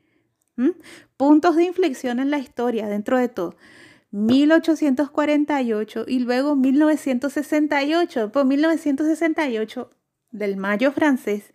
[1.17, 3.57] Puntos de inflexión en la historia, dentro de todo.
[4.11, 8.33] 1848 y luego 1968.
[8.33, 9.91] Pues 1968
[10.31, 11.53] del mayo francés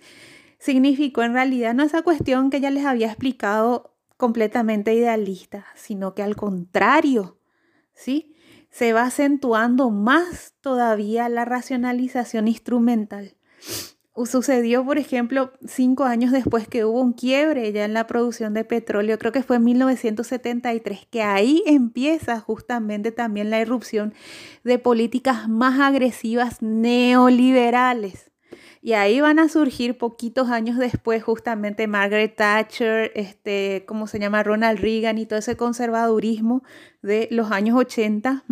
[0.59, 6.23] significó en realidad no esa cuestión que ya les había explicado completamente idealista, sino que
[6.23, 7.37] al contrario,
[7.93, 8.35] ¿sí?
[8.69, 13.35] Se va acentuando más todavía la racionalización instrumental.
[14.25, 18.63] Sucedió, por ejemplo, cinco años después que hubo un quiebre ya en la producción de
[18.63, 24.13] petróleo, creo que fue en 1973, que ahí empieza justamente también la irrupción
[24.63, 28.31] de políticas más agresivas neoliberales.
[28.83, 34.43] Y ahí van a surgir poquitos años después justamente Margaret Thatcher, este, ¿cómo se llama?
[34.43, 36.63] Ronald Reagan y todo ese conservadurismo
[37.01, 38.43] de los años 80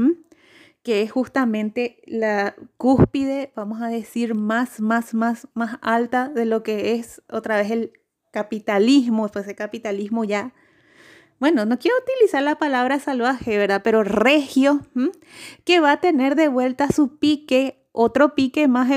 [0.83, 6.63] que es justamente la cúspide, vamos a decir, más, más, más, más alta de lo
[6.63, 7.93] que es otra vez el
[8.31, 10.53] capitalismo, pues el capitalismo ya,
[11.39, 13.81] bueno, no quiero utilizar la palabra salvaje, ¿verdad?
[13.83, 14.81] Pero regio,
[15.63, 18.89] que va a tener de vuelta su pique, otro pique más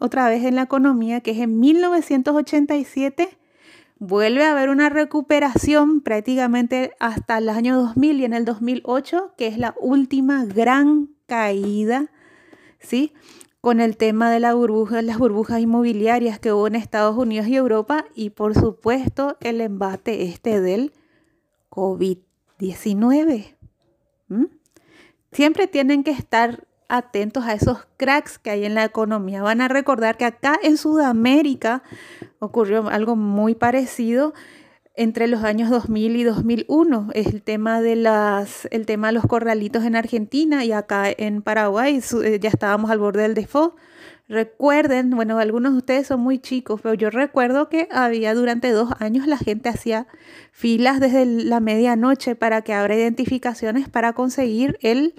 [0.00, 3.38] otra vez en la economía, que es en 1987,
[3.98, 9.46] vuelve a haber una recuperación prácticamente hasta el año 2000 y en el 2008, que
[9.48, 12.10] es la última gran caída,
[12.78, 13.12] ¿sí?
[13.60, 18.30] Con el tema de las burbujas inmobiliarias que hubo en Estados Unidos y Europa y
[18.30, 20.92] por supuesto el embate este del
[21.70, 23.56] COVID-19.
[25.32, 29.42] Siempre tienen que estar atentos a esos cracks que hay en la economía.
[29.42, 31.82] Van a recordar que acá en Sudamérica
[32.38, 34.34] ocurrió algo muy parecido
[34.98, 37.10] entre los años 2000 y 2001.
[37.14, 42.00] Es el tema de, las, el tema los corralitos en Argentina y acá en Paraguay
[42.24, 43.74] eh, ya estábamos al borde del default.
[44.28, 48.90] Recuerden, bueno, algunos de ustedes son muy chicos, pero yo recuerdo que había durante dos
[48.98, 50.06] años la gente hacía
[50.52, 55.14] filas desde la medianoche para que abra identificaciones para conseguir el,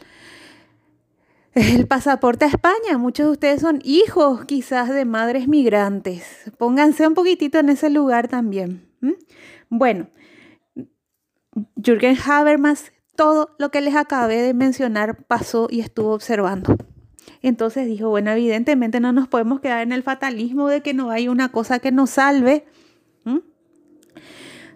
[1.59, 2.97] el pasaporte a España.
[2.97, 6.23] Muchos de ustedes son hijos quizás de madres migrantes.
[6.57, 8.87] Pónganse un poquitito en ese lugar también.
[9.69, 10.07] Bueno,
[11.75, 16.75] Jürgen Habermas, todo lo que les acabé de mencionar pasó y estuvo observando.
[17.41, 21.27] Entonces dijo, bueno, evidentemente no nos podemos quedar en el fatalismo de que no hay
[21.27, 22.65] una cosa que nos salve.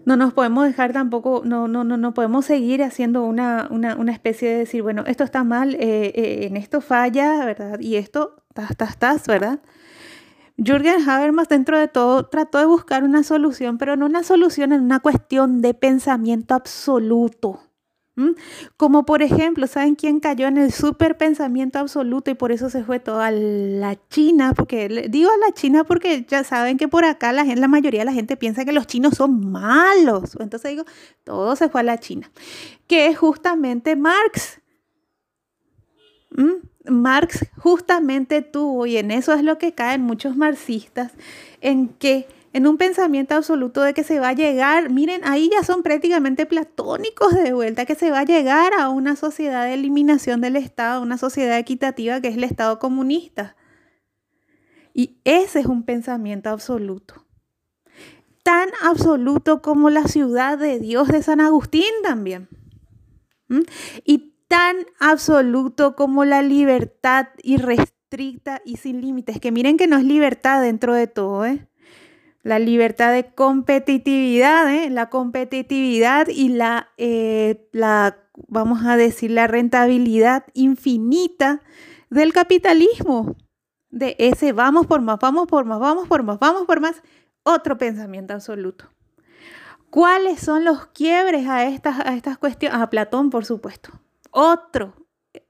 [0.06, 4.50] No nos podemos dejar tampoco, no, no, no, no podemos seguir haciendo una, una, especie
[4.50, 7.80] de decir, bueno, esto está mal, eh, eh, en esto falla, ¿verdad?
[7.80, 9.60] Y esto, tas, tas, tas, ¿verdad?
[10.58, 14.82] Jürgen Habermas, dentro de todo, trató de buscar una solución, pero no una solución en
[14.82, 17.63] una cuestión de pensamiento absoluto.
[18.78, 22.84] Como por ejemplo, ¿saben quién cayó en el super pensamiento absoluto y por eso se
[22.84, 24.54] fue toda la China?
[24.56, 28.14] Porque digo a la China porque ya saben que por acá la, mayoría de la
[28.14, 30.38] gente piensa que los chinos son malos.
[30.40, 30.86] Entonces digo,
[31.24, 32.32] todo se fue a la China.
[32.88, 34.62] Que es justamente Marx.
[36.86, 41.14] Marx justamente tuvo, y en eso es lo que caen muchos marxistas,
[41.62, 45.64] en que en un pensamiento absoluto de que se va a llegar, miren, ahí ya
[45.64, 50.40] son prácticamente platónicos de vuelta, que se va a llegar a una sociedad de eliminación
[50.40, 53.56] del Estado, una sociedad equitativa que es el Estado comunista.
[54.94, 57.26] Y ese es un pensamiento absoluto.
[58.44, 62.50] Tan absoluto como la ciudad de Dios de San Agustín también.
[63.48, 63.62] ¿Mm?
[64.06, 70.04] Y tan absoluto como la libertad irrestricta y sin límites, que miren que no es
[70.04, 71.68] libertad dentro de todo, ¿eh?
[72.44, 74.90] La libertad de competitividad, ¿eh?
[74.90, 78.18] la competitividad y la, eh, la,
[78.48, 81.62] vamos a decir, la rentabilidad infinita
[82.10, 83.36] del capitalismo,
[83.90, 87.02] de ese vamos por más, vamos por más, vamos por más, vamos por más,
[87.44, 88.90] otro pensamiento absoluto.
[89.90, 92.80] ¿Cuáles son los quiebres a estas, a estas cuestiones?
[92.80, 93.92] A Platón, por supuesto.
[94.32, 94.96] Otro,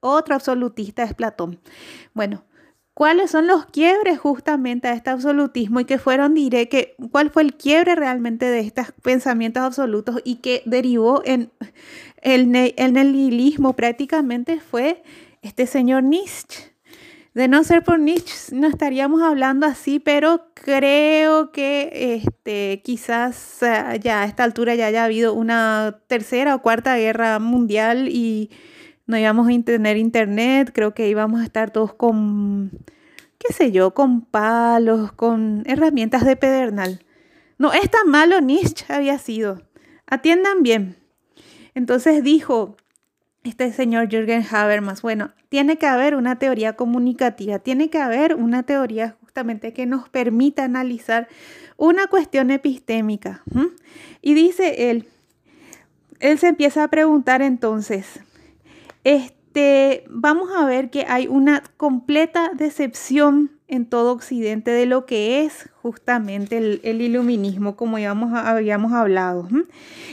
[0.01, 1.61] otro absolutista es Platón.
[2.13, 2.43] Bueno,
[2.93, 7.41] ¿Cuáles son los quiebres justamente a este absolutismo y que fueron, diré, que cuál fue
[7.41, 11.51] el quiebre realmente de estos pensamientos absolutos y que derivó en
[12.21, 15.01] el, el nihilismo prácticamente fue
[15.41, 16.73] este señor Nietzsche.
[17.33, 23.99] De no ser por Nietzsche no estaríamos hablando así, pero creo que este, quizás eh,
[24.03, 28.51] ya a esta altura ya haya habido una tercera o cuarta guerra mundial y
[29.05, 32.71] no íbamos a tener internet, creo que íbamos a estar todos con,
[33.37, 37.03] qué sé yo, con palos, con herramientas de pedernal.
[37.57, 39.61] No es tan malo Nietzsche había sido.
[40.07, 40.97] Atiendan bien.
[41.75, 42.77] Entonces dijo
[43.43, 48.63] este señor Jürgen Habermas, bueno, tiene que haber una teoría comunicativa, tiene que haber una
[48.63, 51.27] teoría justamente que nos permita analizar
[51.75, 53.43] una cuestión epistémica.
[54.21, 55.07] Y dice él,
[56.19, 58.21] él se empieza a preguntar entonces,
[59.03, 65.43] este, vamos a ver que hay una completa decepción en todo Occidente de lo que
[65.43, 69.47] es justamente el, iluminismo, como habíamos hablado.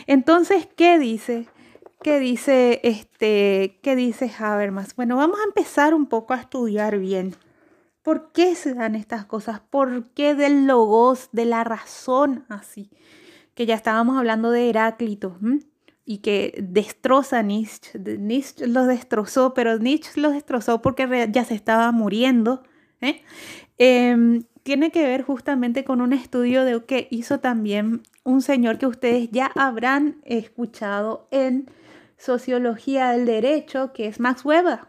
[0.07, 1.47] Entonces, ¿qué dice?
[2.03, 4.97] ¿Qué dice, este, qué dice Habermas?
[4.97, 7.34] Bueno, vamos a empezar un poco a estudiar bien.
[8.03, 9.61] ¿Por qué se dan estas cosas?
[9.61, 12.91] ¿Por qué del logos, de la razón así?
[13.55, 15.36] Que ya estábamos hablando de Heráclito
[16.05, 17.98] y que destroza Nietzsche.
[17.98, 22.62] Nietzsche los destrozó, pero Nietzsche los destrozó porque ya se estaba muriendo.
[23.01, 23.22] ¿eh?
[23.78, 28.86] Em, tiene que ver justamente con un estudio de que hizo también un señor que
[28.86, 31.70] ustedes ya habrán escuchado en
[32.16, 34.80] Sociología del Derecho, que es Max Weber.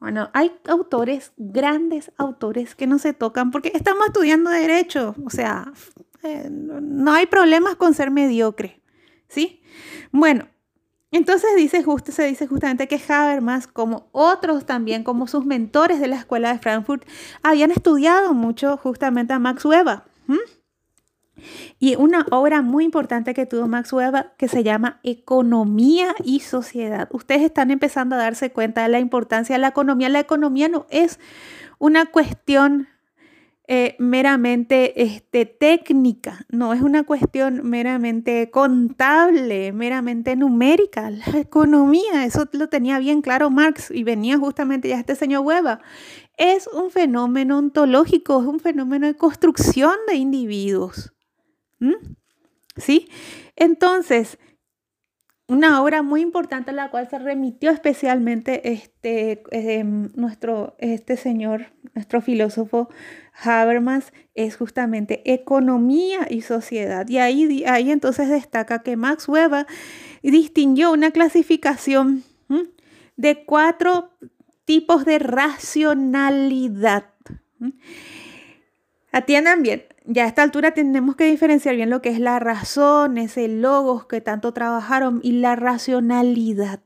[0.00, 5.14] Bueno, hay autores, grandes autores que no se tocan porque estamos estudiando derecho.
[5.24, 5.72] O sea,
[6.22, 8.82] eh, no hay problemas con ser mediocre.
[9.28, 9.62] ¿Sí?
[10.12, 10.48] Bueno,
[11.10, 16.16] entonces dice se dice justamente que Habermas, como otros también, como sus mentores de la
[16.16, 17.06] escuela de Frankfurt,
[17.42, 20.02] habían estudiado mucho justamente a Max Weber.
[21.78, 27.08] Y una obra muy importante que tuvo Max Weber que se llama Economía y Sociedad.
[27.12, 30.08] Ustedes están empezando a darse cuenta de la importancia de la economía.
[30.08, 31.20] La economía no es
[31.78, 32.88] una cuestión
[33.66, 41.10] eh, meramente este, técnica, no es una cuestión meramente contable, meramente numérica.
[41.10, 45.78] La economía, eso lo tenía bien claro Marx y venía justamente ya este señor Weber.
[46.36, 51.14] Es un fenómeno ontológico, es un fenómeno de construcción de individuos.
[52.76, 53.08] ¿Sí?
[53.56, 54.38] Entonces,
[55.46, 61.66] una obra muy importante a la cual se remitió especialmente este, em, nuestro, este señor,
[61.94, 62.88] nuestro filósofo
[63.42, 67.06] Habermas, es justamente Economía y Sociedad.
[67.08, 69.66] Y ahí, ahí entonces destaca que Max Weber
[70.22, 72.24] distinguió una clasificación
[73.16, 74.10] de cuatro
[74.64, 77.04] tipos de racionalidad.
[79.12, 83.16] Atiendan bien, ya a esta altura tenemos que diferenciar bien lo que es la razón,
[83.18, 86.82] ese logos que tanto trabajaron y la racionalidad,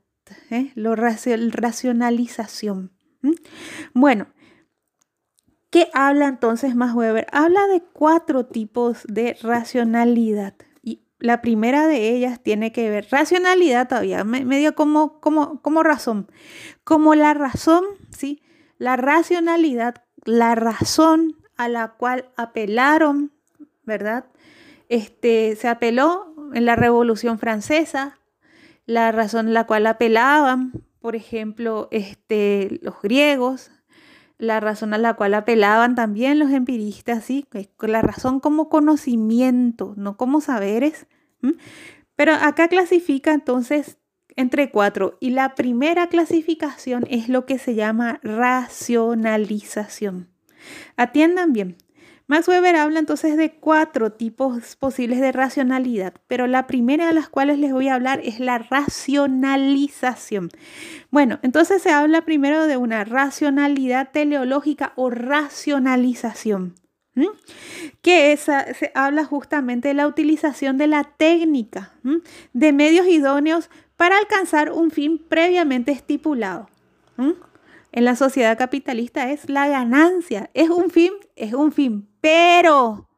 [0.50, 0.70] ¿eh?
[0.74, 2.92] la racionalización.
[3.92, 4.28] Bueno,
[5.70, 7.26] ¿qué habla entonces Max Weber?
[7.32, 10.54] Habla de cuatro tipos de racionalidad.
[10.82, 16.30] Y la primera de ellas tiene que ver, racionalidad todavía, medio como, como, como razón,
[16.84, 17.84] como la razón,
[18.16, 18.42] ¿sí?
[18.78, 23.32] La racionalidad, la razón a la cual apelaron,
[23.84, 24.24] ¿verdad?
[24.88, 28.18] Este, se apeló en la Revolución Francesa,
[28.86, 33.70] la razón la cual apelaban, por ejemplo, este, los griegos,
[34.38, 37.46] la razón a la cual apelaban también los empiristas, ¿sí?
[37.80, 41.06] la razón como conocimiento, no como saberes.
[42.16, 43.98] Pero acá clasifica entonces
[44.36, 50.28] entre cuatro y la primera clasificación es lo que se llama racionalización.
[50.96, 51.76] Atiendan bien.
[52.30, 57.30] Max Weber habla entonces de cuatro tipos posibles de racionalidad, pero la primera de las
[57.30, 60.50] cuales les voy a hablar es la racionalización.
[61.10, 66.74] Bueno, entonces se habla primero de una racionalidad teleológica o racionalización,
[68.02, 71.94] que se habla justamente de la utilización de la técnica,
[72.52, 76.68] de medios idóneos para alcanzar un fin previamente estipulado
[77.98, 80.50] en la sociedad capitalista es la ganancia.
[80.54, 83.08] Es un fin, es un fin, pero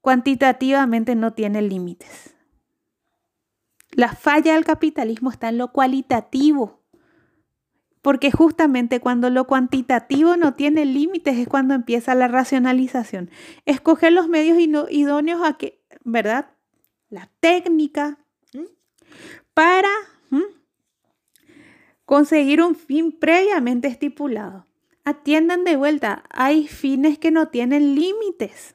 [0.00, 2.36] cuantitativamente no tiene límites.
[3.90, 6.84] La falla del capitalismo está en lo cualitativo,
[8.02, 13.30] porque justamente cuando lo cuantitativo no tiene límites es cuando empieza la racionalización.
[13.66, 14.58] Escoger los medios
[14.90, 16.52] idóneos a que, ¿verdad?
[17.08, 18.16] La técnica
[19.54, 19.90] para
[22.10, 24.66] conseguir un fin previamente estipulado.
[25.04, 28.74] Atiendan de vuelta, hay fines que no tienen límites.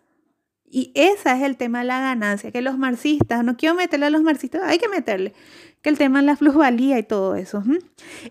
[0.64, 4.10] Y ese es el tema de la ganancia, que los marxistas, no quiero meterle a
[4.10, 5.34] los marxistas, hay que meterle,
[5.82, 7.62] que el tema de la plusvalía y todo eso.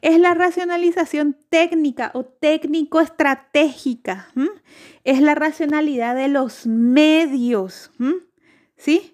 [0.01, 4.29] Es la racionalización técnica o técnico-estratégica.
[5.05, 7.91] Es la racionalidad de los medios.
[8.79, 9.14] ¿Sí?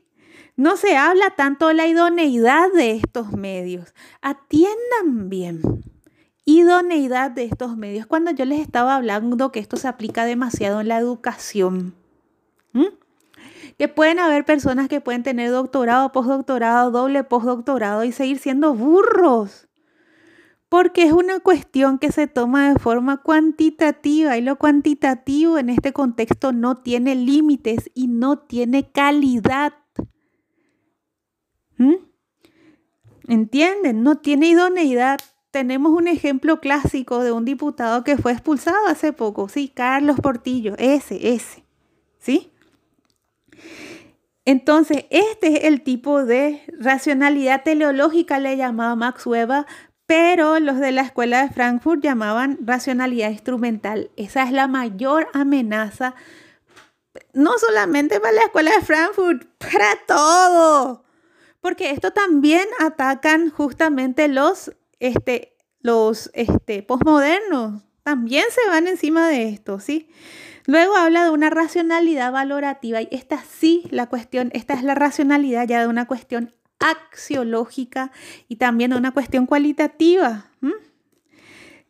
[0.60, 3.94] No se habla tanto de la idoneidad de estos medios.
[4.20, 5.62] Atiendan bien.
[6.44, 8.04] Idoneidad de estos medios.
[8.04, 11.94] Cuando yo les estaba hablando que esto se aplica demasiado en la educación.
[13.78, 19.66] Que pueden haber personas que pueden tener doctorado, postdoctorado, doble postdoctorado y seguir siendo burros.
[20.68, 25.94] Porque es una cuestión que se toma de forma cuantitativa y lo cuantitativo en este
[25.94, 29.72] contexto no tiene límites y no tiene calidad.
[31.80, 31.94] ¿Mm?
[33.26, 34.02] ¿Entienden?
[34.02, 35.18] No tiene idoneidad.
[35.50, 40.74] Tenemos un ejemplo clásico de un diputado que fue expulsado hace poco, sí, Carlos Portillo,
[40.76, 41.64] ese, ese,
[42.18, 42.52] ¿sí?
[44.44, 49.64] Entonces, este es el tipo de racionalidad teleológica, le llamaba Max Weber,
[50.04, 54.10] pero los de la escuela de Frankfurt llamaban racionalidad instrumental.
[54.16, 56.14] Esa es la mayor amenaza,
[57.32, 61.09] no solamente para la escuela de Frankfurt, para todo
[61.60, 66.86] porque esto también atacan justamente los, este, los este,
[68.02, 70.08] también se van encima de esto, ¿sí?
[70.66, 75.66] Luego habla de una racionalidad valorativa y esta sí, la cuestión, esta es la racionalidad
[75.66, 78.10] ya de una cuestión axiológica
[78.48, 80.46] y también de una cuestión cualitativa,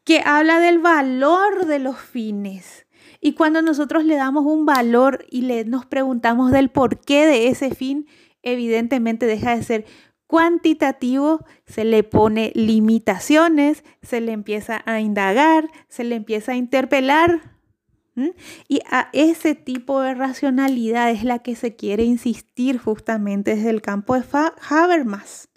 [0.05, 2.87] que habla del valor de los fines.
[3.21, 7.75] Y cuando nosotros le damos un valor y le, nos preguntamos del porqué de ese
[7.75, 8.07] fin,
[8.43, 9.85] evidentemente deja de ser
[10.27, 17.59] cuantitativo, se le pone limitaciones, se le empieza a indagar, se le empieza a interpelar.
[18.69, 23.83] Y a ese tipo de racionalidad es la que se quiere insistir justamente desde el
[23.83, 24.25] campo de
[24.69, 25.49] Habermas.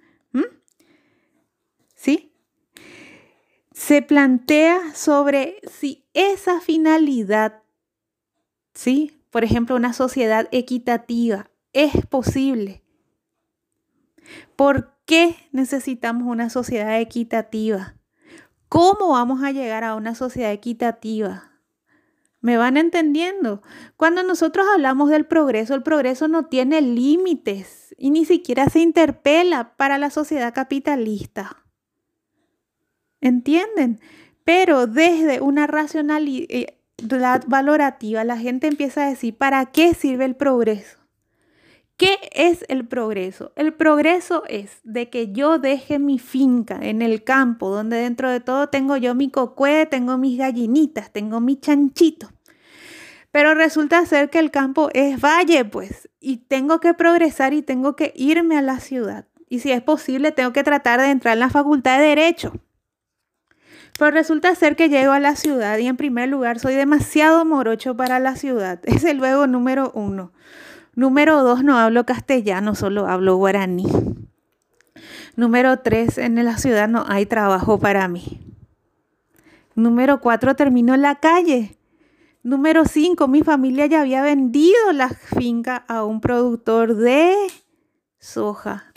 [1.95, 2.33] ¿Sí?
[3.73, 7.61] Se plantea sobre si esa finalidad,
[8.73, 9.19] ¿sí?
[9.29, 12.83] Por ejemplo, una sociedad equitativa es posible.
[14.55, 17.95] ¿Por qué necesitamos una sociedad equitativa?
[18.69, 21.51] ¿Cómo vamos a llegar a una sociedad equitativa?
[22.41, 23.61] ¿Me van entendiendo?
[23.95, 29.75] Cuando nosotros hablamos del progreso, el progreso no tiene límites y ni siquiera se interpela
[29.77, 31.63] para la sociedad capitalista.
[33.21, 34.01] ¿Entienden?
[34.43, 36.79] Pero desde una racionalidad eh,
[37.47, 41.02] valorativa, la gente empieza a decir, ¿para qué sirve el progreso?
[41.97, 43.53] ¿Qué es el progreso?
[43.55, 48.39] El progreso es de que yo deje mi finca en el campo, donde dentro de
[48.39, 52.31] todo tengo yo mi cocue, tengo mis gallinitas, tengo mi chanchito.
[53.31, 57.95] Pero resulta ser que el campo es valle, pues, y tengo que progresar y tengo
[57.95, 59.27] que irme a la ciudad.
[59.47, 62.53] Y si es posible, tengo que tratar de entrar en la facultad de Derecho.
[63.99, 67.95] Pero resulta ser que llego a la ciudad y en primer lugar soy demasiado morocho
[67.95, 68.79] para la ciudad.
[68.85, 70.33] Es el luego número uno.
[70.95, 73.87] Número dos, no hablo castellano, solo hablo guaraní.
[75.35, 78.39] Número tres, en la ciudad no hay trabajo para mí.
[79.75, 81.77] Número cuatro, termino en la calle.
[82.43, 87.35] Número cinco, mi familia ya había vendido la finca a un productor de
[88.19, 88.93] soja.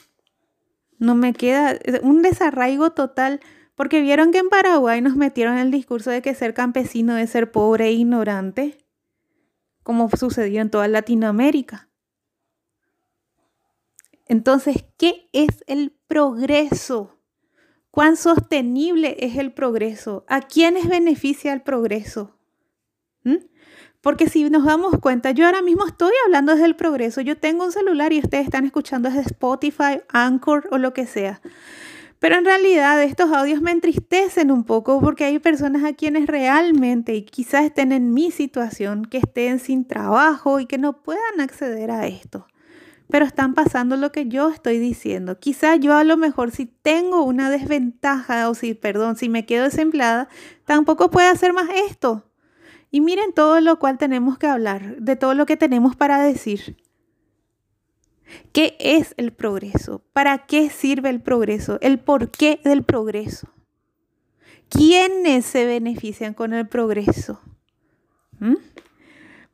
[0.98, 3.40] No me queda un desarraigo total,
[3.74, 7.52] porque vieron que en Paraguay nos metieron el discurso de que ser campesino es ser
[7.52, 8.78] pobre e ignorante,
[9.82, 11.85] como sucedió en toda Latinoamérica.
[14.26, 17.16] Entonces, ¿qué es el progreso?
[17.90, 20.24] ¿Cuán sostenible es el progreso?
[20.28, 22.36] ¿A quiénes beneficia el progreso?
[23.22, 23.36] ¿Mm?
[24.00, 27.20] Porque si nos damos cuenta, yo ahora mismo estoy hablando desde el progreso.
[27.20, 31.40] Yo tengo un celular y ustedes están escuchando desde Spotify, Anchor o lo que sea.
[32.18, 37.14] Pero en realidad estos audios me entristecen un poco porque hay personas a quienes realmente
[37.14, 41.90] y quizás estén en mi situación, que estén sin trabajo y que no puedan acceder
[41.90, 42.46] a esto
[43.08, 45.38] pero están pasando lo que yo estoy diciendo.
[45.38, 49.64] Quizá yo a lo mejor si tengo una desventaja o si, perdón, si me quedo
[49.64, 50.28] desempleada,
[50.64, 52.30] tampoco puedo hacer más esto.
[52.90, 56.76] Y miren todo lo cual tenemos que hablar, de todo lo que tenemos para decir.
[58.52, 60.02] ¿Qué es el progreso?
[60.12, 61.78] ¿Para qué sirve el progreso?
[61.80, 63.48] ¿El porqué del progreso?
[64.68, 67.40] ¿Quiénes se benefician con el progreso?
[68.40, 68.56] ¿Mm?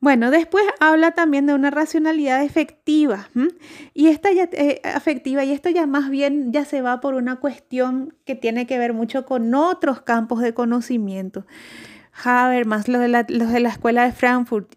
[0.03, 3.29] Bueno, después habla también de una racionalidad efectiva.
[3.93, 7.37] Y esta ya, eh, afectiva, y esto ya más bien ya se va por una
[7.37, 11.45] cuestión que tiene que ver mucho con otros campos de conocimiento.
[12.21, 14.75] Habermas, los de la, los de la escuela de Frankfurt,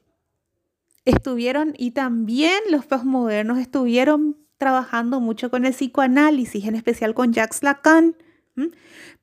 [1.05, 7.65] estuvieron, y también los postmodernos estuvieron trabajando mucho con el psicoanálisis, en especial con Jacques
[7.65, 8.15] Lacan.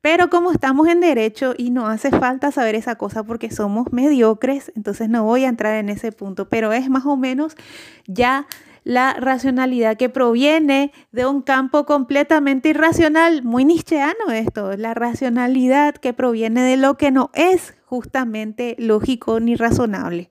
[0.00, 4.70] Pero como estamos en derecho y no hace falta saber esa cosa porque somos mediocres,
[4.76, 7.56] entonces no voy a entrar en ese punto, pero es más o menos
[8.06, 8.46] ya
[8.84, 16.12] la racionalidad que proviene de un campo completamente irracional, muy nietzscheano esto, la racionalidad que
[16.12, 20.28] proviene de lo que no es justamente lógico ni razonable.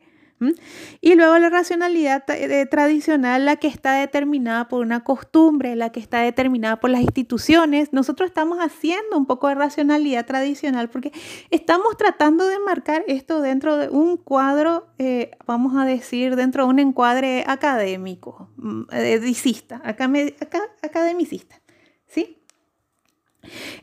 [1.02, 6.00] Y luego la racionalidad eh, tradicional, la que está determinada por una costumbre, la que
[6.00, 7.94] está determinada por las instituciones.
[7.94, 11.12] Nosotros estamos haciendo un poco de racionalidad tradicional porque
[11.50, 16.70] estamos tratando de marcar esto dentro de un cuadro, eh, vamos a decir, dentro de
[16.70, 21.62] un encuadre académico, mm, edicista, academicista.
[22.08, 22.43] ¿Sí?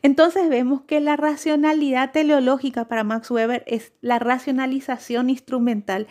[0.02, 6.06] Entonces vemos que la racionalidad teleológica para Max Weber es la racionalización instrumental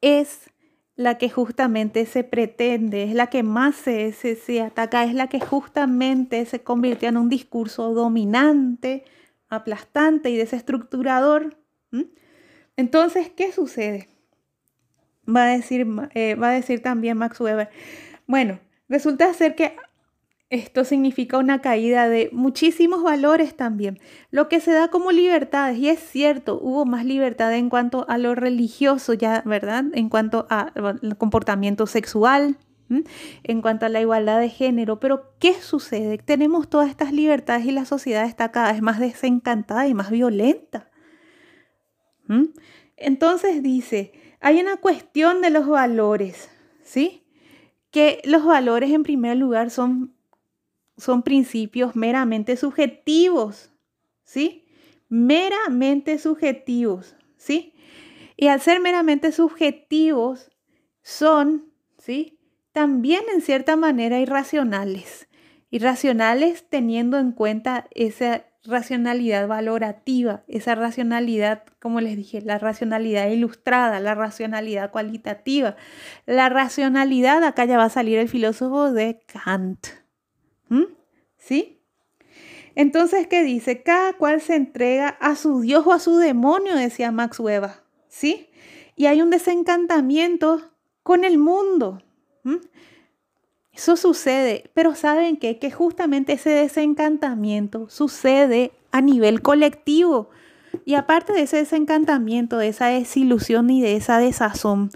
[0.00, 0.50] es
[0.94, 5.40] la que justamente se pretende, es la que más se, se, ataca, es la que
[5.40, 9.04] justamente se convirtió en un discurso dominante,
[9.48, 11.58] aplastante y desestructurador.
[12.76, 14.08] Entonces, ¿qué sucede?
[15.28, 17.68] Va a, decir, eh, va a decir también Max Weber.
[18.26, 18.58] Bueno,
[18.88, 19.76] resulta ser que
[20.48, 23.98] esto significa una caída de muchísimos valores también.
[24.30, 28.16] Lo que se da como libertades, y es cierto, hubo más libertad en cuanto a
[28.16, 29.84] lo religioso, ya, ¿verdad?
[29.92, 32.58] En cuanto al comportamiento sexual,
[33.42, 35.00] en cuanto a la igualdad de género.
[35.00, 36.18] Pero, ¿qué sucede?
[36.18, 40.90] Tenemos todas estas libertades y la sociedad está cada vez más desencantada y más violenta.
[42.96, 46.50] Entonces dice, hay una cuestión de los valores,
[46.82, 47.24] ¿sí?
[47.90, 50.15] Que los valores en primer lugar son
[50.96, 53.70] son principios meramente subjetivos,
[54.24, 54.66] ¿sí?
[55.08, 57.74] Meramente subjetivos, ¿sí?
[58.36, 60.50] Y al ser meramente subjetivos,
[61.02, 62.38] son, ¿sí?
[62.72, 65.28] También en cierta manera irracionales.
[65.70, 74.00] Irracionales teniendo en cuenta esa racionalidad valorativa, esa racionalidad, como les dije, la racionalidad ilustrada,
[74.00, 75.76] la racionalidad cualitativa.
[76.26, 80.05] La racionalidad, acá ya va a salir el filósofo de Kant.
[80.68, 80.84] ¿Mm?
[81.36, 81.80] ¿Sí?
[82.74, 83.82] Entonces, ¿qué dice?
[83.82, 87.70] Cada cual se entrega a su Dios o a su demonio, decía Max Weber.
[88.08, 88.48] ¿Sí?
[88.96, 90.70] Y hay un desencantamiento
[91.02, 92.02] con el mundo.
[93.72, 95.58] Eso sucede, pero ¿saben qué?
[95.58, 100.30] Que justamente ese desencantamiento sucede a nivel colectivo.
[100.84, 104.90] Y aparte de ese desencantamiento, de esa desilusión y de esa desazón,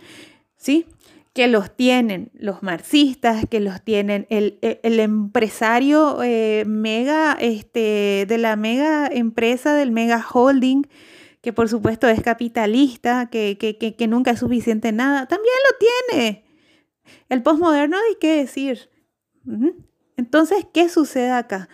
[0.57, 0.87] ¿sí?
[1.33, 8.57] Que los tienen los marxistas, que los tienen el, empresario eh, mega, este, de la
[8.57, 10.83] mega empresa, del mega holding,
[11.41, 16.45] que por supuesto es capitalista, que, que, que nunca es suficiente nada, también lo tiene.
[17.28, 18.91] El posmoderno hay que decir.
[20.16, 21.68] Entonces, ¿qué sucede acá?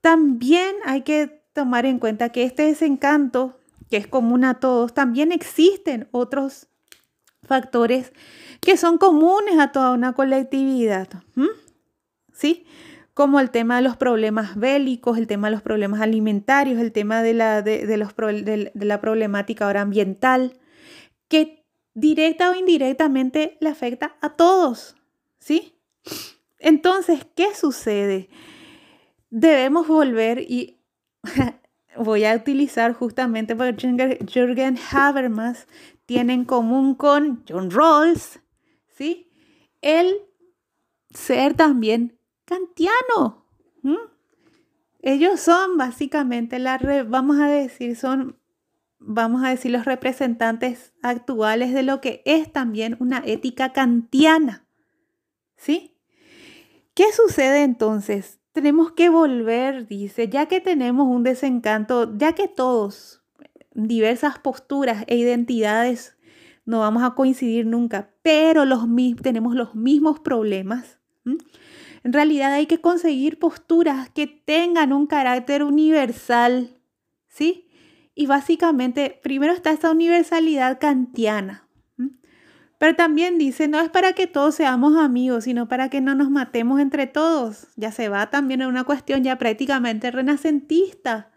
[0.00, 3.58] También hay que tomar en cuenta que este desencanto,
[3.90, 6.68] que es común a todos, también existen otros
[7.42, 8.12] factores
[8.60, 11.08] que son comunes a toda una colectividad.
[12.32, 12.64] ¿Sí?
[13.14, 17.22] Como el tema de los problemas bélicos, el tema de los problemas alimentarios, el tema
[17.22, 20.58] de la, de, los, de la problemática ahora ambiental,
[21.28, 24.96] que directa o indirectamente le afecta a todos,
[25.38, 25.74] ¿sí?
[26.58, 28.28] Entonces, ¿qué sucede?
[29.30, 30.80] Debemos volver y
[31.96, 35.66] voy a utilizar justamente porque Jürgen Habermas
[36.06, 38.39] tiene en común con John Rawls,
[39.80, 40.14] El
[41.10, 43.46] ser también kantiano.
[45.02, 46.78] Ellos son básicamente la,
[47.08, 48.40] vamos a decir, son
[49.00, 54.66] vamos a decir, los representantes actuales de lo que es también una ética kantiana.
[55.56, 55.96] ¿Sí?
[56.94, 58.38] ¿Qué sucede entonces?
[58.52, 63.22] Tenemos que volver, dice, ya que tenemos un desencanto, ya que todos,
[63.72, 66.16] diversas posturas e identidades,
[66.64, 68.84] no vamos a coincidir nunca, pero los,
[69.22, 70.98] tenemos los mismos problemas.
[71.24, 76.78] En realidad hay que conseguir posturas que tengan un carácter universal,
[77.28, 77.68] ¿sí?
[78.14, 81.68] Y básicamente, primero está esta universalidad kantiana.
[82.80, 86.30] Pero también dice, no es para que todos seamos amigos, sino para que no nos
[86.30, 87.66] matemos entre todos.
[87.76, 91.30] Ya se va también en una cuestión ya prácticamente renacentista,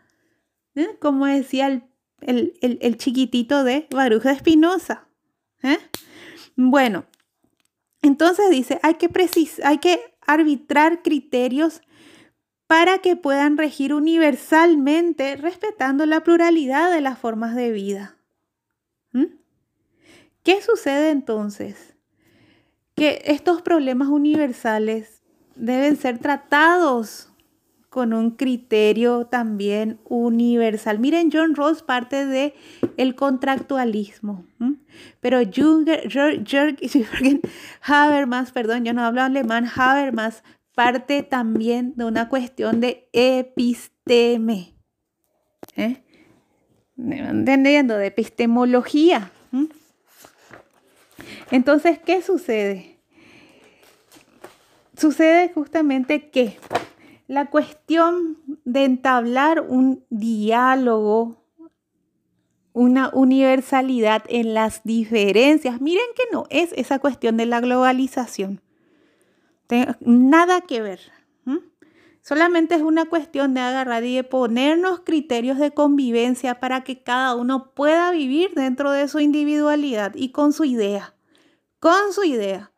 [0.76, 0.88] ¿eh?
[1.02, 1.86] como decía
[2.22, 5.10] el, chiquitito de Baruch de Espinosa.
[5.64, 5.80] ¿eh?
[6.56, 7.06] Bueno,
[8.02, 9.10] entonces dice, hay que,
[9.64, 11.82] hay que arbitrar criterios
[12.68, 18.18] para que puedan regir universalmente respetando la pluralidad de las formas de vida.
[19.12, 19.26] ¿Mm?
[20.44, 21.96] ¿Qué sucede entonces?
[22.96, 25.22] Que estos problemas universales
[25.56, 27.33] deben ser tratados
[27.94, 30.98] con un criterio también universal.
[30.98, 32.56] Miren, John Rawls parte de
[32.98, 34.48] el contractualismo,
[35.20, 36.10] pero Jürgen
[37.84, 44.74] Habermas, perdón, yo no hablo alemán, Habermas parte también de una cuestión de episteme.
[45.76, 46.02] ¿eh?
[46.98, 49.30] Entendiendo, de epistemología.
[51.52, 52.98] Entonces, ¿qué sucede?
[54.98, 56.58] Sucede justamente que
[57.34, 61.44] la cuestión de entablar un diálogo,
[62.74, 68.62] una universalidad en las diferencias, miren que no es esa cuestión de la globalización
[70.02, 71.00] nada que ver.
[72.22, 77.36] Solamente es una cuestión de agarrar y de ponernos criterios de convivencia para que cada
[77.36, 81.16] uno pueda vivir dentro de su individualidad y con su idea.
[81.80, 82.72] Con su idea.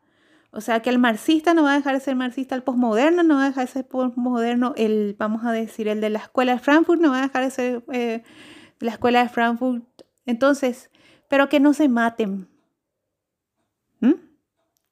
[0.56, 3.34] O sea que el marxista no va a dejar de ser marxista, el posmoderno no
[3.34, 6.58] va a dejar de ser posmoderno, el, vamos a decir, el de la escuela de
[6.58, 8.22] Frankfurt no va a dejar de ser eh,
[8.80, 9.84] la escuela de Frankfurt.
[10.24, 10.90] Entonces,
[11.28, 12.48] pero que no se maten,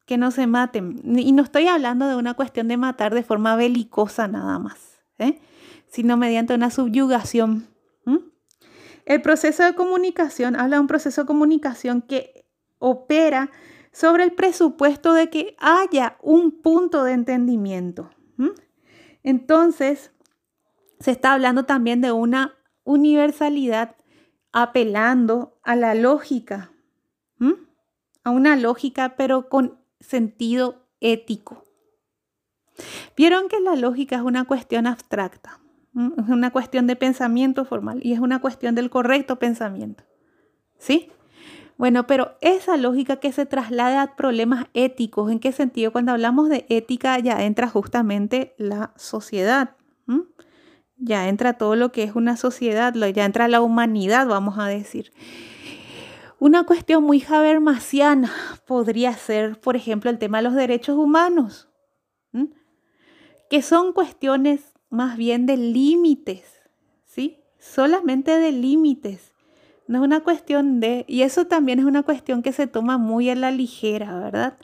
[0.05, 1.01] que no se maten.
[1.19, 5.41] Y no estoy hablando de una cuestión de matar de forma belicosa nada más, ¿eh?
[5.89, 7.69] sino mediante una subyugación.
[9.07, 12.47] El proceso de comunicación habla de un proceso de comunicación que
[12.79, 13.51] opera
[13.95, 18.11] sobre el presupuesto de que haya un punto de entendimiento.
[19.23, 20.11] Entonces,
[20.99, 23.95] se está hablando también de una universalidad
[24.53, 26.73] apelando a la lógica,
[28.25, 31.65] a una lógica, pero con sentido ético.
[33.17, 35.61] Vieron que la lógica es una cuestión abstracta,
[35.95, 40.03] es una cuestión de pensamiento formal y es una cuestión del correcto pensamiento.
[40.79, 41.11] ¿Sí?
[41.77, 45.91] Bueno, pero esa lógica que se traslada a problemas éticos, ¿en qué sentido?
[45.93, 49.77] Cuando hablamos de ética ya entra justamente la sociedad.
[50.97, 55.13] Ya entra todo lo que es una sociedad, ya entra la humanidad, vamos a decir.
[56.39, 58.33] Una cuestión muy habermasiana
[58.67, 61.69] podría ser, por ejemplo, el tema de los derechos humanos,
[63.51, 66.63] que son cuestiones más bien de límites,
[67.05, 67.43] ¿sí?
[67.59, 69.34] Solamente de límites.
[69.87, 73.29] No es una cuestión de, y eso también es una cuestión que se toma muy
[73.29, 74.57] a la ligera, ¿verdad?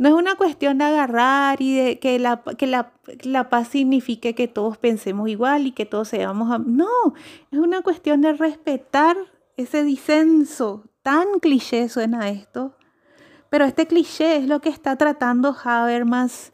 [0.00, 4.48] No es una cuestión de agarrar y de que la, que la, paz signifique que
[4.48, 6.58] todos pensemos igual y que todos seamos...
[6.66, 6.88] No,
[7.50, 9.16] es una cuestión de respetar
[9.58, 10.84] ese disenso.
[11.02, 12.76] Tan cliché suena esto.
[13.50, 16.52] Pero este cliché es lo que está tratando Habermas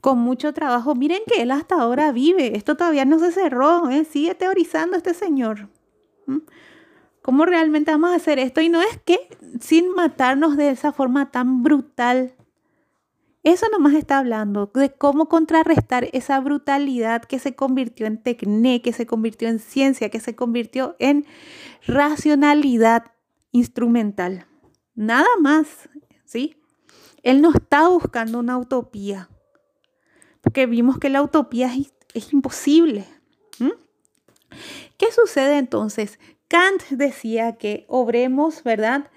[0.00, 0.94] con mucho trabajo.
[0.94, 2.56] Miren que él hasta ahora vive.
[2.56, 3.90] Esto todavía no se cerró.
[3.90, 4.04] ¿eh?
[4.04, 5.68] Sigue teorizando este señor.
[7.28, 8.62] ¿Cómo realmente vamos a hacer esto?
[8.62, 9.18] Y no es que
[9.60, 12.34] sin matarnos de esa forma tan brutal.
[13.42, 18.94] Eso nomás está hablando de cómo contrarrestar esa brutalidad que se convirtió en tecné, que
[18.94, 21.26] se convirtió en ciencia, que se convirtió en
[21.86, 23.12] racionalidad
[23.52, 24.46] instrumental.
[24.94, 25.90] Nada más,
[26.24, 26.56] ¿sí?
[27.22, 29.28] Él no está buscando una utopía,
[30.40, 31.70] porque vimos que la utopía
[32.14, 33.04] es, imposible.
[34.96, 36.18] ¿Qué sucede entonces?
[36.48, 39.10] Kant decía que obremos, ¿verdad?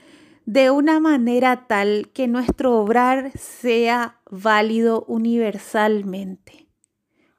[0.45, 6.67] De una manera tal que nuestro obrar sea válido universalmente.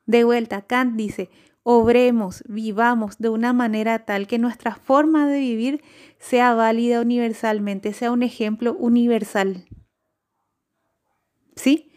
[0.06, 1.30] De vuelta, Kant dice,
[1.62, 5.84] obremos, vivamos de una manera tal que nuestra forma de vivir
[6.18, 9.66] sea válida universalmente, sea un ejemplo universal.
[11.54, 11.91] ¿Sí?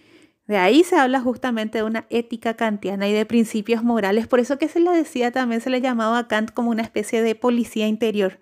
[0.48, 4.28] De ahí se habla justamente de una ética kantiana y de principios morales.
[4.28, 7.24] Por eso que se le decía también, se le llamaba a Kant como una especie
[7.24, 8.40] de policía interior.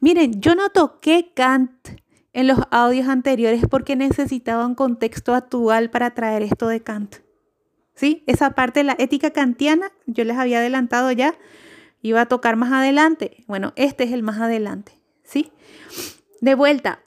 [0.00, 1.70] Miren, yo no toqué Kant
[2.34, 7.16] en los audios anteriores porque necesitaba un contexto actual para traer esto de Kant.
[7.94, 8.22] ¿Sí?
[8.26, 11.34] Esa parte de la ética kantiana, yo les había adelantado ya,
[12.02, 13.44] iba a tocar más adelante.
[13.48, 14.92] Bueno, este es el más adelante.
[15.24, 15.50] ¿Sí?
[16.40, 17.00] De vuelta,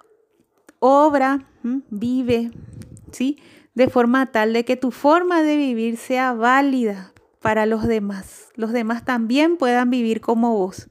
[0.79, 2.51] obra, vive,
[3.11, 3.37] ¿sí?
[3.81, 8.49] De forma tal de que tu forma de vivir sea válida para los demás.
[8.53, 10.87] Los demás también puedan vivir como vos.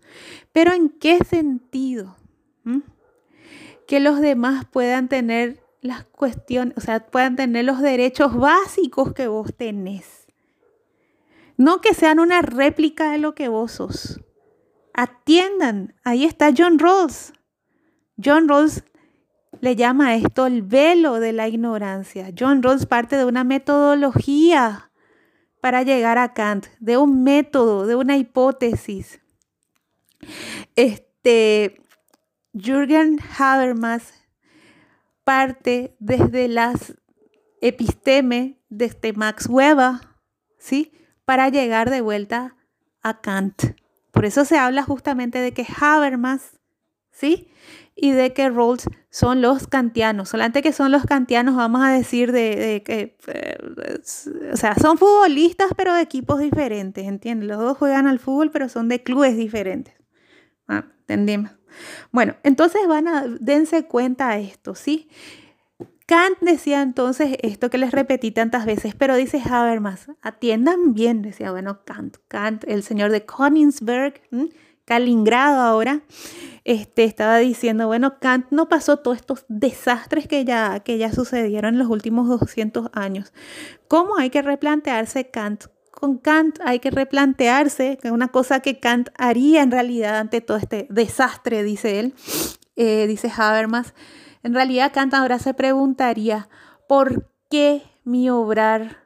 [0.50, 2.16] Pero ¿en qué sentido?
[2.64, 2.80] ¿Mm?
[3.86, 9.28] Que los demás puedan tener las cuestiones, o sea, puedan tener los derechos básicos que
[9.28, 10.26] vos tenés.
[11.56, 14.20] No que sean una réplica de lo que vos sos.
[14.94, 17.34] Atiendan, ahí está John Rawls.
[18.22, 18.82] John Rawls
[19.60, 22.30] le llama esto el velo de la ignorancia.
[22.36, 24.90] John Rawls parte de una metodología
[25.60, 29.20] para llegar a Kant, de un método, de una hipótesis.
[30.76, 31.80] Este,
[32.54, 34.14] Jürgen Habermas
[35.24, 36.94] parte desde las
[37.60, 39.94] episteme de este Max Weber,
[40.58, 40.92] ¿sí?
[41.24, 42.56] Para llegar de vuelta
[43.02, 43.76] a Kant.
[44.10, 46.58] Por eso se habla justamente de que Habermas,
[47.10, 47.50] ¿sí?
[48.00, 50.30] Y de que Rawls son los kantianos.
[50.30, 53.58] Solamente que son los kantianos, vamos a decir, de, que, eh,
[54.52, 57.48] o sea, son futbolistas, pero de equipos diferentes, ¿entiendes?
[57.48, 59.94] Los dos juegan al fútbol, pero son de clubes diferentes.
[60.66, 61.52] Ah, ¿Entendimos?
[62.10, 65.08] Bueno, entonces van a, dense cuenta de esto, ¿sí?
[66.06, 71.52] Kant decía entonces esto que les repetí tantas veces, pero dice Habermas, atiendan bien, decía,
[71.52, 74.20] bueno, Kant, Kant, el señor de Königsberg,
[74.90, 76.00] Kaliningrado ahora,
[76.64, 81.74] este, estaba diciendo, bueno, Kant no pasó todos estos desastres que ya, que ya sucedieron
[81.74, 83.32] en los últimos 200 años.
[83.86, 85.66] ¿Cómo hay que replantearse Kant?
[85.92, 90.56] Con Kant hay que replantearse, que una cosa que Kant haría en realidad ante todo
[90.56, 92.14] este desastre, dice él,
[92.74, 93.94] eh, dice Habermas.
[94.42, 96.48] En realidad Kant ahora se preguntaría,
[96.88, 99.04] ¿por qué mi obrar?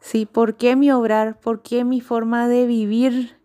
[0.00, 1.38] Sí, ¿por qué mi obrar?
[1.38, 3.43] ¿Por qué mi forma de vivir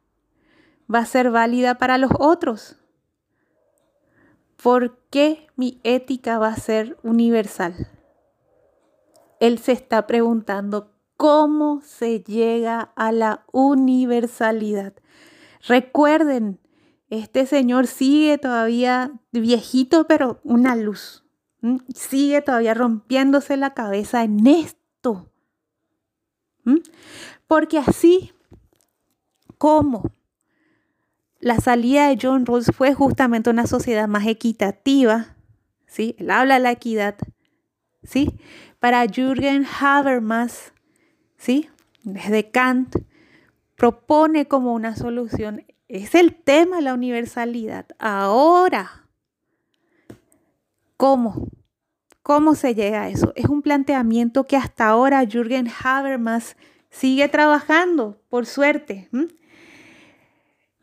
[0.94, 2.78] va a ser válida para los otros?
[4.61, 7.88] ¿Por qué mi ética va a ser universal?
[9.40, 14.94] Él se está preguntando cómo se llega a la universalidad.
[15.66, 16.60] Recuerden,
[17.10, 21.26] este señor sigue todavía viejito, pero una luz.
[21.94, 25.30] Sigue todavía rompiéndose la cabeza en esto.
[27.48, 28.32] Porque así
[29.57, 30.03] como
[31.40, 35.36] la salida de John Rawls fue justamente una sociedad más equitativa,
[35.88, 36.16] ¿sí?
[36.20, 37.16] Él habla de la equidad,
[38.03, 38.34] ¿sí?
[38.80, 40.74] Para Jürgen Habermas,
[41.38, 41.70] ¿sí?
[42.03, 42.95] Desde Kant,
[43.76, 47.86] propone como una solución, es el tema de la universalidad.
[47.98, 48.99] Ahora,
[50.99, 51.48] ¿Cómo?
[52.24, 53.32] ¿Cómo se llega a eso?
[53.38, 56.57] Es un planteamiento que hasta ahora Jürgen Habermas
[56.90, 59.07] sigue trabajando, por suerte.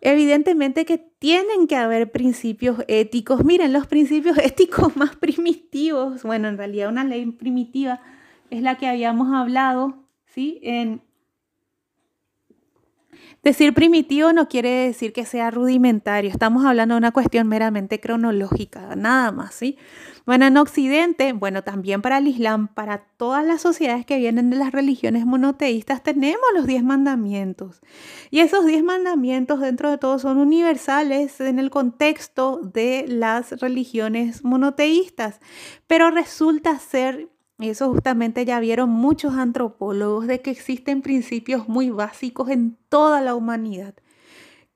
[0.00, 3.44] Evidentemente que tienen que haber principios éticos.
[3.44, 8.00] Miren, los principios éticos más primitivos, bueno, en realidad una ley primitiva
[8.50, 10.60] es la que habíamos hablado, ¿sí?
[10.62, 11.02] En
[13.50, 18.96] decir primitivo no quiere decir que sea rudimentario, estamos hablando de una cuestión meramente cronológica,
[18.96, 19.78] nada más, ¿sí?
[20.26, 24.56] Bueno, en Occidente, bueno, también para el Islam, para todas las sociedades que vienen de
[24.56, 27.80] las religiones monoteístas, tenemos los diez mandamientos.
[28.32, 34.44] Y esos diez mandamientos, dentro de todo, son universales en el contexto de las religiones
[34.44, 35.40] monoteístas.
[35.86, 42.50] Pero resulta ser eso justamente ya vieron muchos antropólogos de que existen principios muy básicos
[42.50, 43.94] en toda la humanidad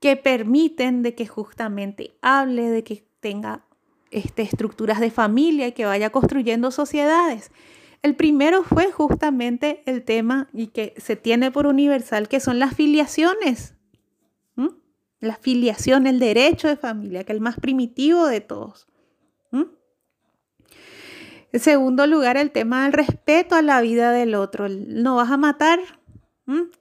[0.01, 3.67] que permiten de que justamente hable, de que tenga
[4.11, 7.53] este, estructuras de familia y que vaya construyendo sociedades.
[8.03, 12.75] El primero fue justamente el tema y que se tiene por universal, que son las
[12.75, 13.75] filiaciones.
[15.21, 18.89] La filiación, el derecho de familia, que es el más primitivo de todos.
[21.53, 24.69] En segundo lugar, el tema del respeto a la vida del otro.
[24.69, 25.81] No vas a matar,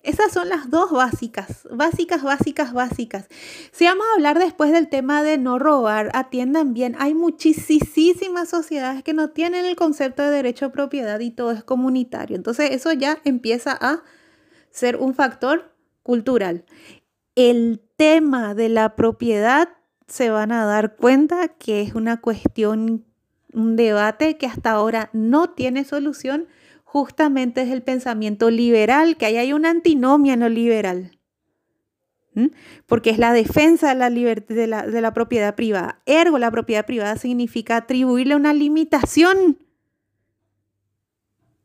[0.02, 3.28] esas son las dos básicas, básicas, básicas, básicas.
[3.72, 9.04] Si vamos a hablar después del tema de no robar, atiendan bien, hay muchísimas sociedades
[9.04, 12.36] que no tienen el concepto de derecho a propiedad y todo es comunitario.
[12.36, 14.04] Entonces eso ya empieza a
[14.72, 16.66] ser un factor cultural.
[17.36, 19.70] El tema de la propiedad
[20.08, 23.06] se van a dar cuenta que es una cuestión,
[23.54, 26.48] un debate que hasta ahora no tiene solución
[26.84, 31.20] justamente es el pensamiento liberal, que ahí hay una antinomia en lo liberal,
[32.88, 36.02] porque es la defensa de la, de, la, de la propiedad privada.
[36.06, 39.60] Ergo, la propiedad privada significa atribuirle una limitación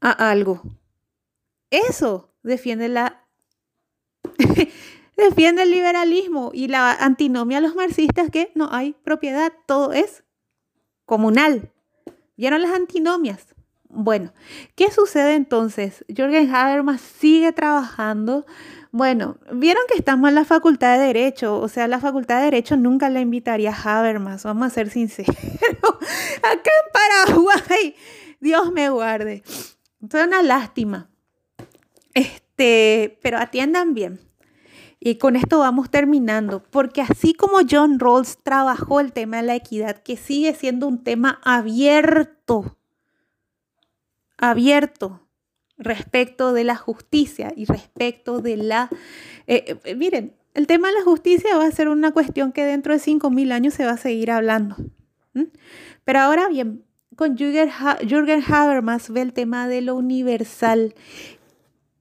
[0.00, 0.62] a algo.
[1.70, 3.26] Eso defiende la...
[5.16, 10.24] defiende el liberalismo y la antinomia a los marxistas que no hay propiedad, todo es
[11.06, 11.70] comunal.
[12.36, 13.54] ¿Vieron las antinomias?
[13.88, 14.32] Bueno,
[14.74, 16.04] ¿qué sucede entonces?
[16.08, 18.44] Jürgen Habermas sigue trabajando.
[18.90, 22.76] Bueno, vieron que estamos en la Facultad de Derecho, o sea, la Facultad de Derecho
[22.76, 25.36] nunca la invitaría a Habermas, vamos a ser sinceros.
[26.42, 27.96] Acá en Paraguay,
[28.40, 29.42] Dios me guarde.
[29.46, 31.08] Es una lástima.
[32.14, 34.20] Este, pero atiendan bien.
[35.06, 39.54] Y con esto vamos terminando, porque así como John Rawls trabajó el tema de la
[39.54, 42.78] equidad, que sigue siendo un tema abierto
[44.38, 45.20] abierto
[45.76, 48.88] respecto de la justicia y respecto de la...
[49.46, 52.92] Eh, eh, miren, el tema de la justicia va a ser una cuestión que dentro
[52.94, 54.76] de 5.000 años se va a seguir hablando.
[56.04, 56.84] Pero ahora bien,
[57.16, 60.94] con Jürgen, Habermas ve el tema de lo universal.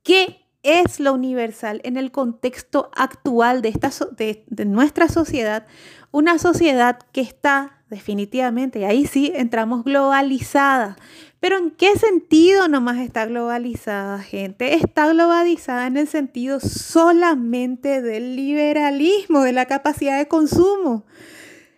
[0.03, 5.68] ¿Qué es lo universal en el contexto actual de, esta, de nuestra sociedad?
[6.11, 10.98] Una sociedad que está definitivamente, ahí sí entramos globalizada,
[11.44, 14.76] pero ¿en qué sentido nomás está globalizada, gente?
[14.76, 21.06] Está globalizada en el sentido solamente del liberalismo, de la capacidad de consumo.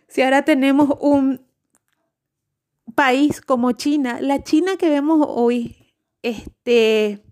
[0.07, 1.41] Si ahora tenemos un
[2.94, 7.24] país como China, la China que vemos hoy, este,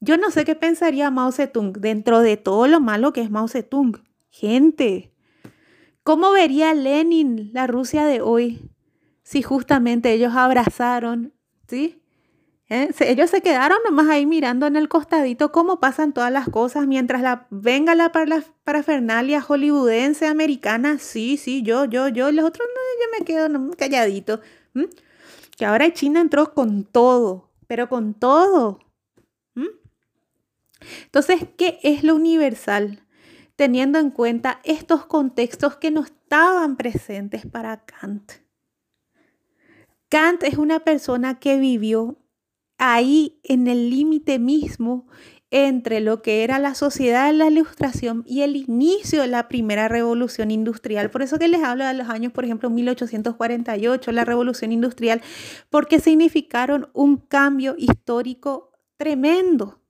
[0.00, 3.48] yo no sé qué pensaría Mao Zedong dentro de todo lo malo que es Mao
[3.48, 4.02] Zedong.
[4.30, 5.12] Gente,
[6.02, 8.70] ¿cómo vería Lenin la Rusia de hoy
[9.22, 11.32] si justamente ellos abrazaron
[11.68, 12.00] ¿sí?
[12.70, 12.88] ¿Eh?
[13.00, 17.20] ellos se quedaron nomás ahí mirando en el costadito cómo pasan todas las cosas mientras
[17.20, 20.98] la, venga la, para, parafernalia hollywoodense americana.
[20.98, 22.32] Sí, sí, yo, yo, yo.
[22.32, 24.40] Los otros no, yo me quedo calladito.
[25.56, 28.80] Que ahora China entró con todo, pero con todo.
[31.04, 33.04] Entonces, ¿qué es lo universal?
[33.56, 38.32] Teniendo en cuenta estos contextos que no estaban presentes para Kant.
[40.08, 42.18] Kant es una persona que vivió
[42.78, 45.06] ahí en el límite mismo
[45.50, 49.86] entre lo que era la sociedad de la ilustración y el inicio de la primera
[49.86, 51.10] revolución industrial.
[51.10, 55.22] Por eso que les hablo de los años, por ejemplo, 1848, la revolución industrial,
[55.70, 59.80] porque significaron un cambio histórico tremendo.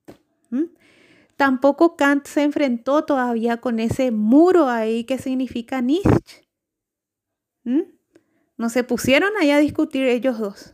[1.35, 6.47] Tampoco Kant se enfrentó todavía con ese muro ahí que significa Nietzsche.
[8.57, 10.73] No se pusieron ahí a discutir ellos dos.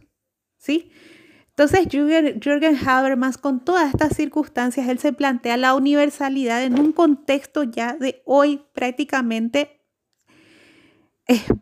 [0.57, 0.91] ¿Sí?
[1.49, 7.63] Entonces, Jürgen, Habermas, con todas estas circunstancias, él se plantea la universalidad en un contexto
[7.63, 9.81] ya de hoy prácticamente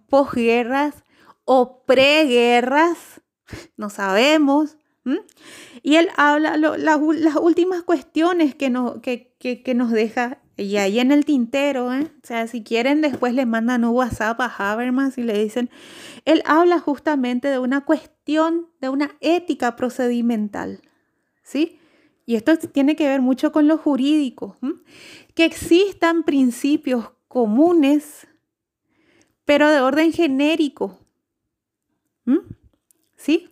[0.09, 1.03] posguerras
[1.45, 3.21] o preguerras,
[3.77, 4.77] no sabemos.
[5.81, 11.23] Y él habla las últimas cuestiones que, que, que nos deja y ahí en el
[11.23, 12.11] tintero, ¿eh?
[12.21, 15.69] o sea, si quieren después le mandan un WhatsApp a Habermas y le dicen,
[16.25, 20.81] él habla justamente de una cuestión, de una ética procedimental,
[21.43, 21.79] ¿sí?
[22.25, 24.57] Y esto tiene que ver mucho con lo jurídico,
[25.33, 28.27] que existan principios comunes,
[29.45, 30.99] pero de orden genérico,
[33.15, 33.49] ¿sí?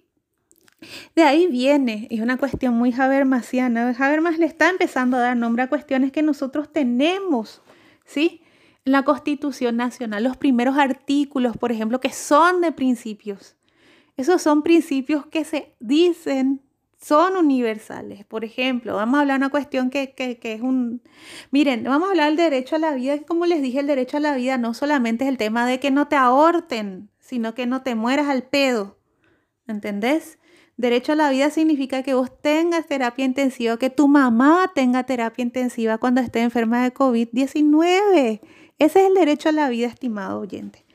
[1.15, 3.95] De ahí viene, es una cuestión muy Habermasiana.
[3.97, 7.61] Habermas le está empezando a dar nombre a cuestiones que nosotros tenemos,
[8.05, 8.41] ¿sí?
[8.85, 13.55] En la Constitución Nacional, los primeros artículos, por ejemplo, que son de principios.
[14.15, 16.61] Esos son principios que se dicen
[16.99, 18.25] son universales.
[18.25, 21.01] Por ejemplo, vamos a hablar de una cuestión que, que, es un...
[21.51, 24.19] Miren, vamos a hablar del derecho a la vida, como les dije, el derecho a
[24.19, 27.83] la vida no solamente es el tema de que no te ahorten, sino que no
[27.83, 28.97] te mueras al pedo.
[29.67, 30.39] ¿Entendés?
[30.77, 35.41] Derecho a la vida significa que vos tengas terapia intensiva, que tu mamá tenga terapia
[35.41, 38.41] intensiva cuando esté enferma de COVID-19.
[38.77, 40.85] Ese es el derecho a la vida, estimado oyente.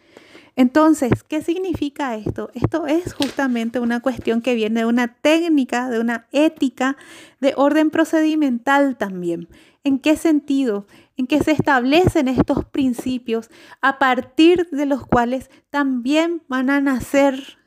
[0.55, 2.51] Entonces, ¿qué significa esto?
[2.55, 6.97] Esto es justamente una cuestión que viene de una técnica, de una ética,
[7.41, 9.49] de orden procedimental también.
[9.83, 10.87] ¿En qué sentido?
[11.17, 13.51] En que se establecen estos principios
[13.81, 17.59] a partir de los cuales también van a nacer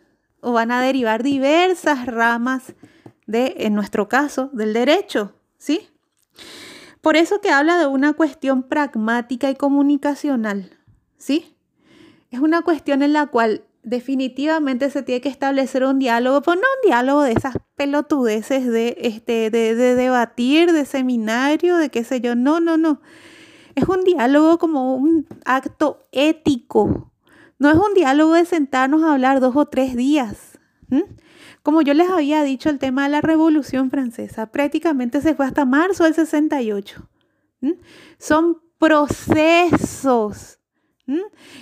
[0.45, 2.75] o van a derivar diversas ramas
[3.25, 5.89] de, en nuestro caso, del derecho, ¿sí?
[7.01, 10.77] Por eso que habla de una cuestión pragmática y comunicacional,
[11.17, 11.55] ¿sí?
[12.29, 16.61] Es una cuestión en la cual definitivamente se tiene que establecer un diálogo, pero no
[16.61, 22.21] un diálogo de esas pelotudeces de, este, de, de debatir, de seminario, de qué sé
[22.21, 23.01] yo, no, no, no.
[23.73, 27.11] Es un diálogo como un acto ético,
[27.57, 30.59] no es un diálogo de sentarnos a hablar dos o tres días.
[31.63, 35.65] Como yo les había dicho, el tema de la Revolución Francesa prácticamente se fue hasta
[35.65, 37.09] marzo del 68.
[38.19, 40.59] Son procesos.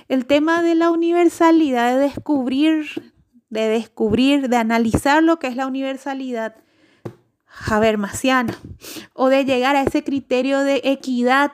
[0.08, 3.14] El tema de la universalidad, de descubrir,
[3.50, 6.56] de descubrir, de analizar lo que es la universalidad
[7.68, 8.58] habermasiana
[9.14, 11.52] o de llegar a ese criterio de equidad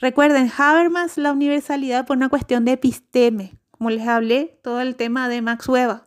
[0.00, 5.28] Recuerden, Habermas la universalidad por una cuestión de episteme, como les hablé, todo el tema
[5.28, 6.02] de Max Weber.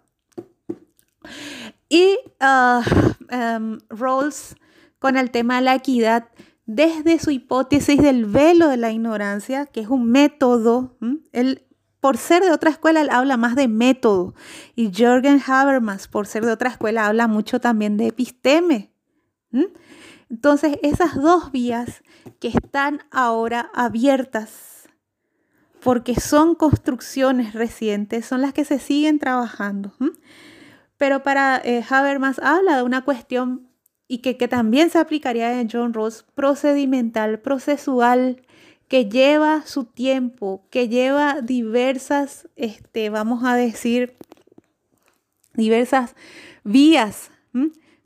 [1.89, 4.55] Y uh, Rawls
[4.99, 6.30] con el tema de la equidad
[6.65, 10.97] desde su hipótesis del velo de la ignorancia, que es un método.
[11.31, 11.65] Él,
[11.99, 14.34] por ser de otra escuela, él habla más de método.
[14.76, 18.91] Y Jürgen Habermas, por ser de otra escuela, habla mucho también de episteme.
[20.34, 22.01] Entonces, esas dos vías
[22.39, 24.89] que están ahora abiertas,
[25.80, 29.93] porque son construcciones recientes, son las que se siguen trabajando.
[30.97, 33.69] Pero para eh, Habermas habla de una cuestión
[34.07, 38.41] y que, también se aplicaría en John Ross, procedimental, procesual,
[38.88, 44.15] que lleva su tiempo, que lleva diversas, este, vamos a decir,
[45.53, 46.15] diversas
[46.64, 47.30] vías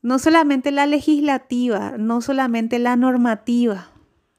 [0.02, 3.90] no solamente la legislativa, no solamente la normativa.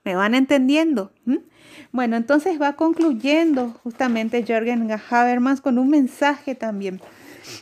[0.05, 1.13] ¿Me van entendiendo?
[1.25, 1.37] ¿Mm?
[1.93, 7.01] Bueno, entonces va concluyendo justamente Jürgen Habermas con un mensaje también.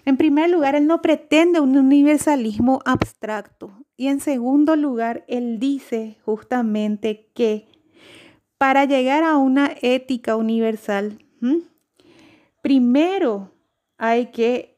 [0.05, 3.73] En primer lugar, él no pretende un universalismo abstracto.
[3.97, 7.67] Y en segundo lugar, él dice justamente que
[8.59, 11.19] para llegar a una ética universal,
[12.63, 13.53] primero
[13.99, 14.76] hay que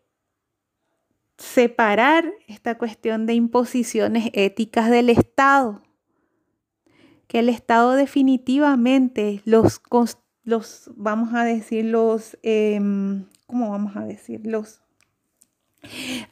[1.39, 5.83] separar esta cuestión de imposiciones éticas del Estado.
[7.29, 9.81] Que el Estado definitivamente los,
[10.43, 14.41] los vamos a decir, los, em, ¿cómo vamos a decir?
[14.45, 14.83] Los...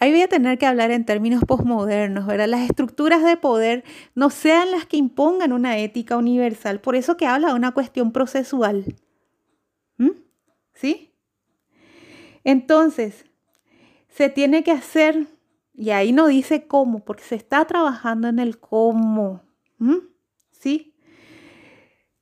[0.01, 2.49] Ahí voy a tener que hablar en términos posmodernos, ¿verdad?
[2.49, 3.85] Las estructuras de poder
[4.17, 6.81] no sean las que impongan una ética universal.
[6.81, 8.97] Por eso que habla de una cuestión procesual.
[10.75, 11.15] ¿Sí?
[12.45, 13.25] Entonces,
[14.17, 15.27] se tiene que hacer,
[15.75, 19.43] y ahí no dice cómo, porque se está trabajando en el cómo,
[20.53, 20.95] ¿sí?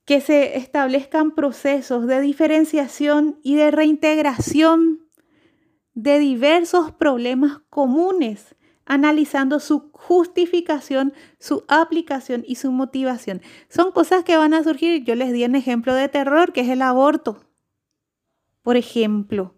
[0.04, 5.06] Que se establezcan procesos de diferenciación y de reintegración
[5.94, 8.56] de diversos problemas comunes,
[8.86, 13.40] analizando su justificación, su aplicación y su motivación.
[13.68, 15.04] Son cosas que van a surgir.
[15.04, 17.44] Yo les di un ejemplo de terror, que es el aborto.
[18.62, 19.54] Por ejemplo,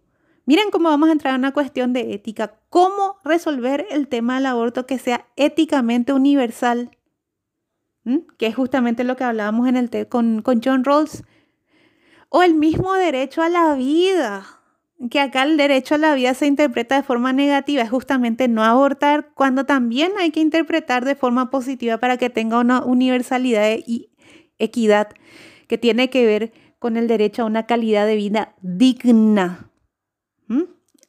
[0.46, 2.54] Miren cómo vamos a entrar en una cuestión de ética.
[2.70, 6.96] ¿Cómo resolver el tema del aborto que sea éticamente universal?
[8.04, 8.18] ¿Mm?
[8.38, 9.68] Que es justamente lo que hablábamos
[10.08, 11.24] con John Rawls.
[12.28, 14.46] O el mismo derecho a la vida.
[15.10, 18.62] que acá el derecho a la vida se interpreta de forma negativa es justamente no
[18.62, 24.10] abortar, cuando también hay que interpretar de forma positiva para que tenga una universalidad y
[24.58, 25.08] equidad
[25.66, 29.70] que tiene que ver con el derecho a una calidad de vida digna.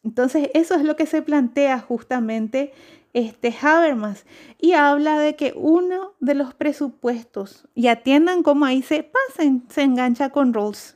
[0.07, 2.71] Entonces, eso es lo que se plantea justamente
[3.11, 4.25] este Habermas
[4.57, 9.81] y habla de que uno de los presupuestos, y atiendan cómo ahí se pasen, se
[9.81, 10.95] engancha con Rawls,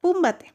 [0.00, 0.54] púmbate.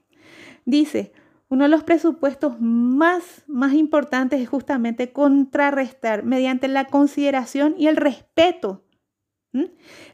[0.66, 1.14] Dice,
[1.48, 7.96] uno de los presupuestos más, más importantes es justamente contrarrestar mediante la consideración y el
[7.96, 8.84] respeto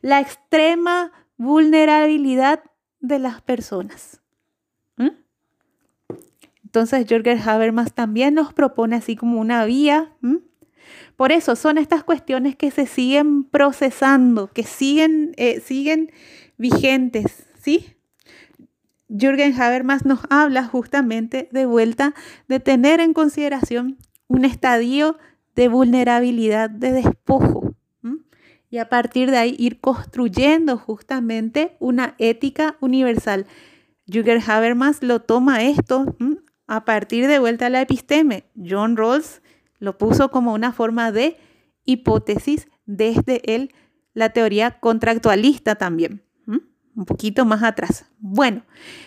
[0.02, 2.61] la extrema vulnerabilidad
[2.99, 4.22] de las personas.
[6.69, 10.13] Entonces, Jürgen Habermas también nos propone así como una vía.
[11.15, 16.11] Por eso son estas cuestiones que se siguen procesando, que siguen, eh, siguen
[16.57, 17.95] vigentes, ¿sí?
[19.07, 22.13] Jürgen Habermas nos habla justamente de vuelta
[22.47, 23.97] de tener en consideración
[24.27, 25.17] un estadio
[25.55, 27.73] de vulnerabilidad, de despojo.
[28.69, 33.47] Y a partir de ahí ir construyendo justamente una ética universal.
[34.05, 36.15] Jürgen Habermas lo toma esto
[36.69, 38.45] a partir de vuelta a la episteme.
[38.55, 39.41] John Rawls
[39.79, 41.35] lo puso como una forma de
[41.83, 43.73] hipótesis desde él,
[44.13, 46.23] la teoría contractualista también
[46.95, 48.05] un poquito más atrás.
[48.19, 48.63] Bueno,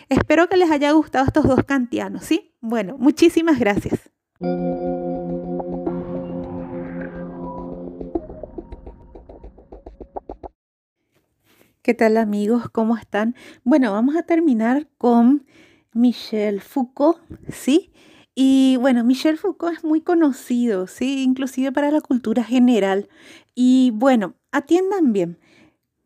[0.09, 2.55] espero que les haya gustado estos dos kantianos, ¿sí?
[2.60, 4.10] Bueno, muchísimas gracias.
[11.82, 12.70] ¿Qué tal amigos?
[12.70, 13.34] ¿Cómo están?
[13.62, 15.44] Bueno, vamos a terminar con
[15.94, 17.93] Michel Foucault, ¿sí?
[18.35, 21.23] Y bueno, Michel Foucault es muy conocido, ¿sí?
[21.23, 23.09] Inclusive para la cultura general.
[23.55, 25.39] Y bueno, atiendan bien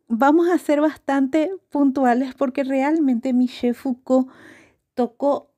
[0.07, 4.29] vamos a ser bastante puntuales porque realmente Michel Foucault
[4.93, 5.51] tocó,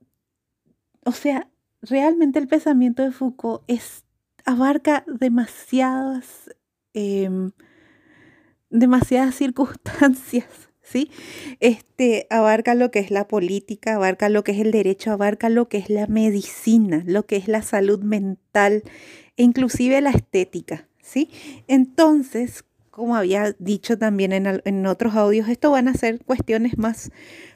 [1.05, 1.49] o sea,
[1.81, 4.05] realmente el pensamiento de Foucault es,
[4.45, 6.49] abarca demasiadas,
[6.93, 7.51] em,
[8.69, 10.68] demasiadas circunstancias.
[10.89, 11.11] ¿Sí?
[11.59, 15.69] Este abarca lo que es la política, abarca lo que es el derecho, abarca lo
[15.69, 18.83] que es la medicina, lo que es la salud mental
[19.37, 21.29] e inclusive la estética, ¿sí?
[21.67, 22.65] Entonces,
[22.99, 27.11] como había dicho también en, otros audios, esto van a ser cuestiones más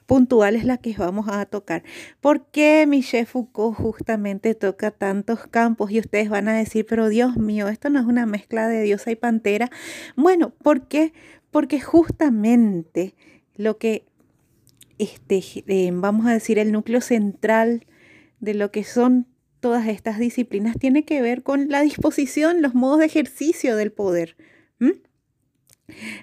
[0.06, 1.84] puntuales las que vamos a tocar.
[2.22, 5.92] ¿Por qué Michel Foucault justamente toca tantos campos?
[5.92, 9.12] Y ustedes van a decir, pero Dios mío, esto no es una mezcla de diosa
[9.12, 9.70] y pantera.
[10.16, 11.12] Bueno, ¿por qué?
[11.54, 13.16] Porque justamente
[13.56, 14.04] lo que,
[14.98, 17.86] este, eh, vamos a decir, el núcleo central
[18.42, 19.28] de lo que son
[19.62, 24.36] todas estas disciplinas tiene que ver con la disposición, los modos de ejercicio del poder.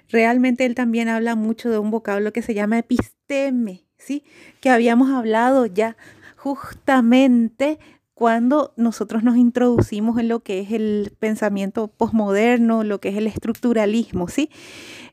[0.09, 4.23] Realmente él también habla mucho de un vocablo que se llama episteme, ¿sí?
[4.59, 5.97] Que habíamos hablado ya
[6.35, 7.79] justamente
[8.21, 13.25] cuando nosotros nos introducimos en lo que es el pensamiento posmoderno, lo que es el
[13.25, 14.51] estructuralismo, ¿sí?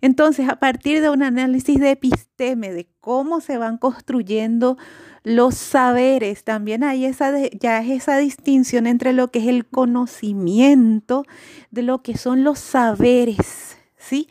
[0.02, 4.76] Entonces, a partir de un análisis de episteme, de cómo se van construyendo
[5.24, 11.24] los saberes, también hay esa ya es esa distinción entre lo que es el conocimiento
[11.70, 14.28] de lo que son los saberes, ¿sí?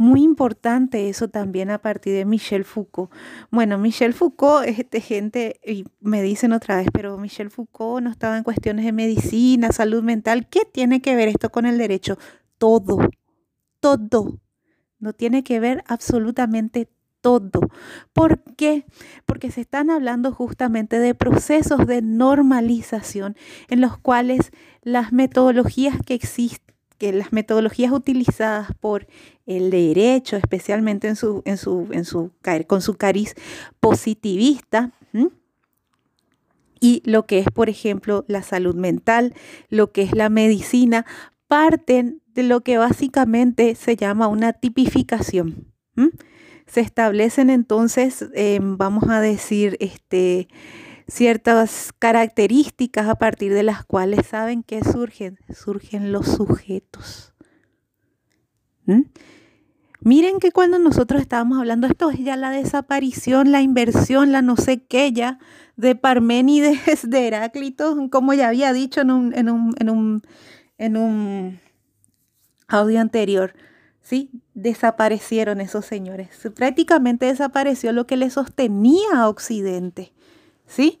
[0.00, 3.12] Muy importante eso también a partir de Michel Foucault.
[3.50, 8.38] Bueno, Michel Foucault, este gente, y me dicen otra vez, pero Michel Foucault no estaba
[8.38, 10.48] en cuestiones de medicina, salud mental.
[10.48, 12.16] ¿Qué tiene que ver esto con el derecho?
[12.56, 13.10] Todo,
[13.80, 14.40] todo.
[15.00, 16.88] No tiene que ver absolutamente
[17.20, 17.60] todo.
[18.14, 18.86] ¿Por qué?
[19.26, 23.36] Porque se están hablando justamente de procesos de normalización
[23.68, 24.50] en los cuales
[24.80, 26.69] las metodologías que existen
[27.00, 29.06] que las metodologías utilizadas por
[29.46, 32.30] el derecho, especialmente en su, en su, en su,
[32.66, 33.34] con su cariz
[33.80, 34.92] positivista,
[36.78, 39.34] y lo que es, por ejemplo, la salud mental,
[39.68, 41.06] lo que es la medicina,
[41.46, 45.66] parten de lo que básicamente se llama una tipificación.
[46.66, 50.48] Se establecen entonces, em, vamos a decir, este,
[51.10, 57.34] ciertas características a partir de las cuales saben que surgen, surgen los sujetos.
[58.86, 59.02] ¿Mm?
[60.02, 64.56] Miren que cuando nosotros estábamos hablando, esto es ya la desaparición, la inversión, la no
[64.56, 65.38] sé qué ya,
[65.76, 70.22] de Parménides, de Heráclito, como ya había dicho en un, en un, en un,
[70.78, 71.60] en un
[72.66, 73.52] audio anterior.
[74.00, 74.30] ¿sí?
[74.54, 76.30] Desaparecieron esos señores.
[76.54, 80.12] Prácticamente desapareció lo que le sostenía a Occidente.
[80.70, 81.00] ¿Sí?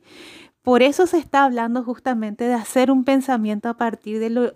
[0.62, 4.52] Por eso se está hablando justamente de hacer un pensamiento a partir de lo,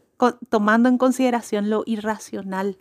[0.51, 2.79] tomando en consideración lo irracional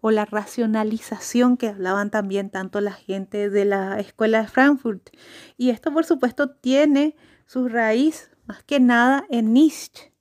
[0.00, 5.10] o la racionalización que hablaban también tanto la gente de la escuela de Frankfurt.
[5.56, 7.14] Y esto, por supuesto, tiene
[7.46, 10.12] su raíz más que nada en Nietzsche.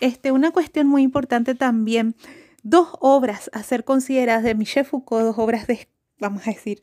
[0.00, 2.16] Este, una cuestión muy importante también,
[2.62, 5.88] dos obras a ser consideradas de Michel Foucault, dos obras de,
[6.18, 6.82] vamos a decir,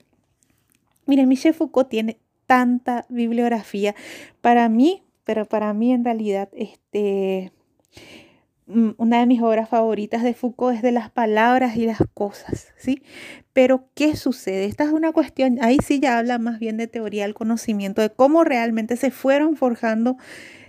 [1.06, 3.94] miren, Michel Foucault tiene tanta bibliografía.
[4.42, 7.52] Para mí, pero para mí en realidad, este,
[8.66, 12.70] mm, una de mis obras favoritas de Foucault es de las palabras y las cosas,
[12.78, 13.04] ¿sí?
[13.54, 14.66] Pero, ¿qué sucede?
[14.66, 18.10] Esta es una cuestión, ahí sí ya habla más bien de teoría del conocimiento, de
[18.10, 20.18] cómo realmente se fueron forjando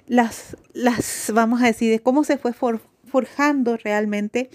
[0.07, 4.51] las, las vamos a decir, de cómo se fue forjando realmente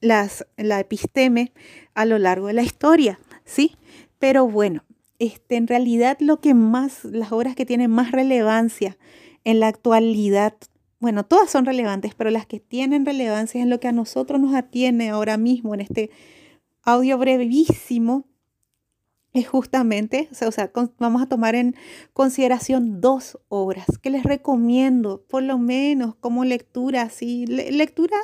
[0.00, 1.52] las, la episteme
[1.94, 3.76] a lo largo de la historia, ¿sí?
[4.18, 4.84] Pero bueno,
[5.22, 8.98] este, en realidad lo que más, las obras que tienen más relevancia
[9.44, 10.56] en la actualidad,
[10.98, 14.52] bueno, todas son relevantes, pero las que tienen relevancia en lo que a nosotros nos
[14.52, 16.10] atiene ahora mismo en este
[16.82, 18.26] audio brevísimo,
[19.32, 21.76] es justamente, o sea, vamos a tomar en
[22.12, 28.16] consideración dos obras que les recomiendo, por lo menos como lectura, así, lectura,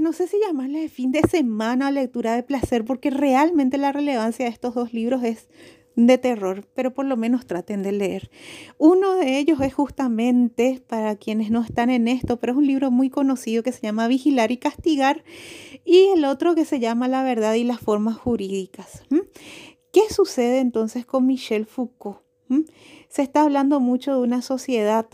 [0.00, 4.44] no sé si llamarle de fin de semana lectura de placer, porque realmente la relevancia
[4.44, 5.48] de estos dos libros es
[5.96, 8.30] de terror, pero por lo menos traten de leer.
[8.78, 12.90] Uno de ellos es justamente, para quienes no están en esto, pero es un libro
[12.90, 15.24] muy conocido que se llama Vigilar y Castigar,
[15.84, 19.04] y el otro que se llama La verdad y las formas jurídicas.
[19.90, 22.20] ¿Qué sucede entonces con Michel Foucault?
[23.08, 25.06] Se está hablando mucho de una sociedad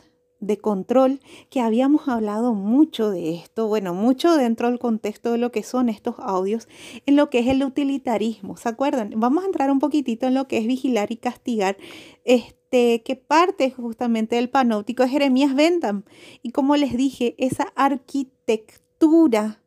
[0.43, 5.53] de control, que habíamos hablado mucho de esto, bueno, mucho dentro del contexto de lo
[5.53, 6.69] que son estos audios,
[7.07, 9.13] en lo que es el utilitarismo, ¿se acuerdan?
[9.17, 11.79] Vamos a entrar un poquitito en lo que es vigilar y castigar,
[12.25, 16.03] este, que parte justamente del panóptico de Jeremías Bentham.
[16.43, 19.63] Y como les dije, esa arquitectura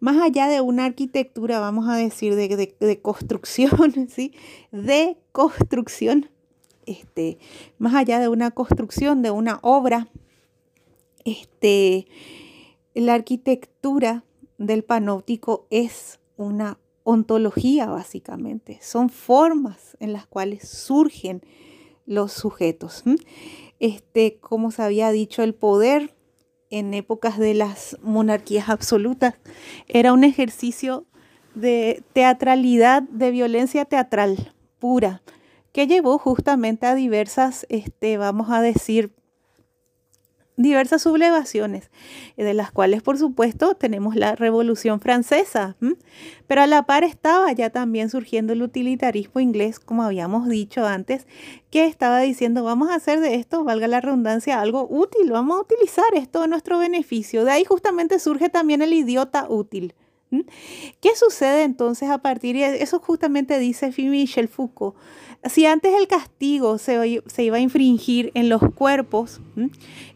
[0.00, 4.34] más allá de una arquitectura, vamos a decir, de, de, de construcción, ¿sí?
[4.72, 6.28] De construcción,
[6.86, 7.38] este,
[7.78, 10.08] más allá de una construcción, de una obra,
[11.24, 12.06] este,
[12.94, 14.24] la arquitectura
[14.58, 21.42] del panóptico es una ontología básicamente, son formas en las cuales surgen
[22.06, 23.04] los sujetos.
[23.78, 26.14] Este, como se había dicho, el poder
[26.70, 29.34] en épocas de las monarquías absolutas
[29.88, 31.06] era un ejercicio
[31.54, 35.22] de teatralidad, de violencia teatral pura,
[35.72, 39.12] que llevó justamente a diversas, este, vamos a decir,
[40.62, 41.90] diversas sublevaciones,
[42.36, 45.76] eh, de las cuales por supuesto tenemos la Revolución Francesa,
[46.46, 51.26] pero a la par estaba ya también surgiendo el utilitarismo inglés, como habíamos dicho antes,
[51.70, 55.62] que estaba diciendo vamos a hacer de esto, valga la redundancia, algo útil, vamos a
[55.62, 57.44] utilizar esto a nuestro beneficio.
[57.44, 59.94] De ahí justamente surge también el idiota útil.
[61.00, 63.00] ¿Qué sucede entonces a partir de eso?
[63.00, 64.94] Justamente dice Michel Foucault.
[65.44, 69.40] Si antes el castigo se, se iba a infringir en los cuerpos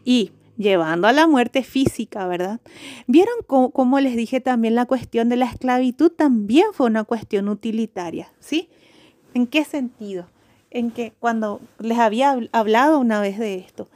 [0.03, 2.59] y llevando a la muerte física, ¿verdad?
[3.07, 8.31] ¿Vieron cómo, les dije también la cuestión de la esclavitud también fue una cuestión utilitaria,
[8.39, 8.69] ¿sí?
[9.33, 10.27] ¿En qué sentido?
[10.71, 13.89] En que cuando les había hablado una vez de esto,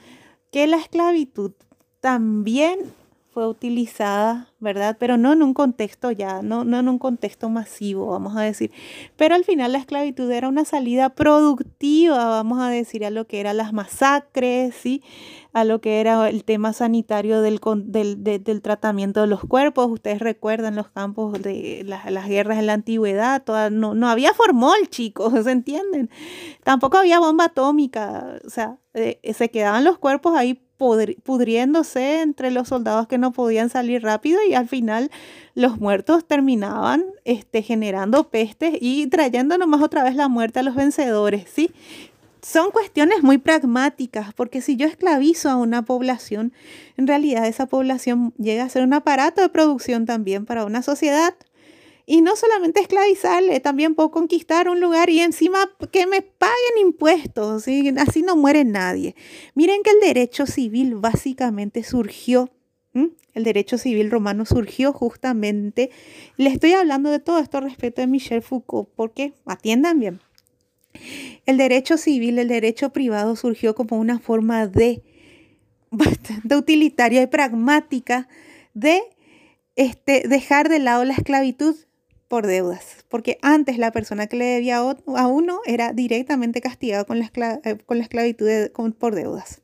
[0.51, 1.51] que la esclavitud
[2.01, 2.79] también
[3.39, 4.97] fue utilizada, ¿verdad?
[4.99, 8.69] Pero no en un contexto ya, no, no en un contexto masivo, vamos a decir.
[9.15, 13.39] Pero al final la esclavitud era una salida productiva, vamos a decir, a lo que
[13.39, 15.01] eran las masacres, ¿sí?
[15.53, 19.89] A lo que era el tema sanitario del, del, tratamiento de los cuerpos.
[19.89, 23.41] Ustedes recuerdan los campos de las guerras en la antigüedad,
[23.71, 26.09] no, no había formol, chicos, ¿se entienden?
[26.65, 32.69] Tampoco había bomba atómica, o sea, eh, se quedaban los cuerpos ahí pudriéndose entre los
[32.69, 35.11] soldados que no podían salir rápido y al final
[35.53, 40.75] los muertos terminaban este, generando pestes y trayendo nomás otra vez la muerte a los
[40.75, 41.71] vencedores, ¿sí?
[42.41, 46.53] Son cuestiones muy pragmáticas, porque si yo esclavizo a una población,
[46.95, 51.35] en realidad esa población llega a ser un aparato de producción también para una sociedad.
[52.11, 57.67] Y no solamente esclavizarle, también puedo conquistar un lugar y encima que me paguen impuestos,
[57.97, 59.13] así no muere nadie.
[59.53, 62.49] Miren que el derecho civil básicamente surgió,
[62.95, 65.91] el derecho civil romano surgió justamente,
[66.35, 70.19] le estoy hablando de todo esto respecto de Michel Foucault, porque atiendan bien.
[71.45, 75.03] El derecho civil, el derecho privado surgió como una forma de
[75.91, 78.27] bastante utilitaria y pragmática
[78.73, 78.99] de
[79.75, 81.75] este, dejar de lado la esclavitud
[82.29, 87.19] por deudas, porque antes la persona que le debía a uno era directamente castigado con
[87.19, 87.31] la,
[87.65, 88.47] eh, con la esclavitud
[88.97, 89.61] por deudas.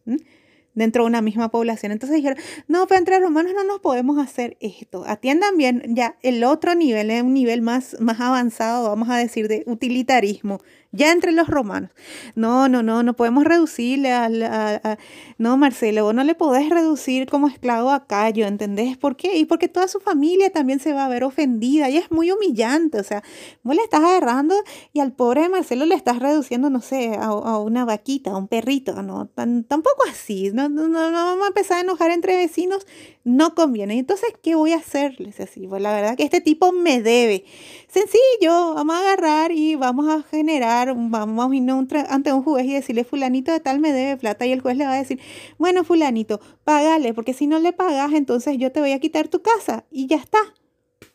[0.74, 1.94] dentro de una misma población.
[1.94, 2.38] Entonces dijeron,
[2.68, 5.06] no, pero entre romanos no nos podemos hacer esto.
[5.08, 9.48] Atiendan bien ya el otro nivel, es un nivel más, más avanzado, vamos a decir,
[9.48, 10.60] de utilitarismo
[10.96, 11.92] ya entre los romanos.
[12.36, 14.98] No, no, no, no podemos reducirle a,
[15.38, 18.98] no, Marcelo, vos no le podés reducir como esclavo a Cayo, ¿entendés?
[18.98, 19.38] ¿Por qué?
[19.38, 23.00] Y porque toda su familia también se va a ver ofendida y es muy humillante,
[23.00, 23.24] o sea,
[23.64, 24.56] vos le estás agarrando
[24.94, 29.02] y al pobre Marcelo le estás reduciendo, no sé, a, una vaquita, a un perrito,
[29.02, 32.86] no, tampoco así, no, no, no, vamos a empezar a enojar entre vecinos,
[33.24, 33.98] no conviene.
[33.98, 35.68] Entonces, ¿qué voy a hacerles así?
[35.68, 37.46] Pues la verdad que este tipo me debe.
[37.88, 41.70] Sencillo, vamos a agarrar y vamos a generar, vamos a ir
[42.10, 44.86] ante un juez y decirle, fulanito de tal me debe plata y el juez le
[44.86, 45.20] va a decir,
[45.58, 49.42] bueno, fulanito, págale, porque si no le pagas, entonces yo te voy a quitar tu
[49.42, 50.40] casa y ya está.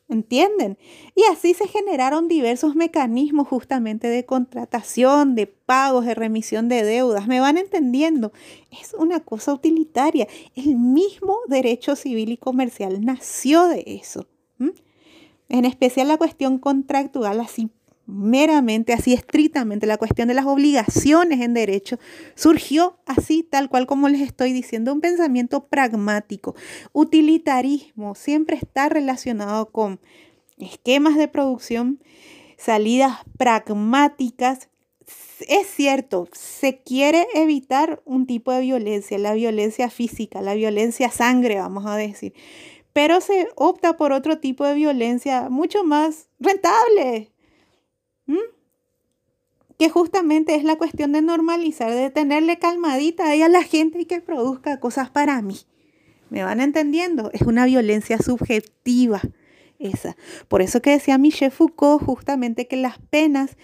[0.08, 0.76] ¿Entienden?
[1.14, 7.28] Y así se generaron diversos mecanismos justamente de contratación, de pagos, de remisión de deudas.
[7.28, 8.32] ¿Me van entendiendo?
[8.72, 10.26] Es una cosa utilitaria.
[10.56, 14.26] El mismo derecho civil y comercial nació de eso.
[15.48, 17.70] En especial la cuestión contractual, así
[18.10, 21.98] meramente, así estrictamente, la cuestión de las obligaciones en derecho,
[22.34, 26.54] surgió así, tal cual como les estoy diciendo, un pensamiento pragmático.
[26.92, 30.00] Utilitarismo siempre está relacionado con
[30.58, 32.00] esquemas de producción,
[32.56, 34.68] salidas pragmáticas.
[35.48, 41.56] Es cierto, se quiere evitar un tipo de violencia, la violencia física, la violencia sangre,
[41.56, 42.34] vamos a decir,
[42.92, 47.30] pero se opta por otro tipo de violencia mucho más rentable.
[49.80, 54.04] Que justamente es la cuestión de normalizar, de tenerle calmadita ahí a la gente y
[54.04, 55.56] que produzca cosas para mí.
[56.28, 57.30] ¿Me van entendiendo?
[57.32, 59.22] Es una violencia subjetiva
[59.78, 60.18] esa.
[60.48, 63.56] Por eso que decía Michel Foucault justamente que las penas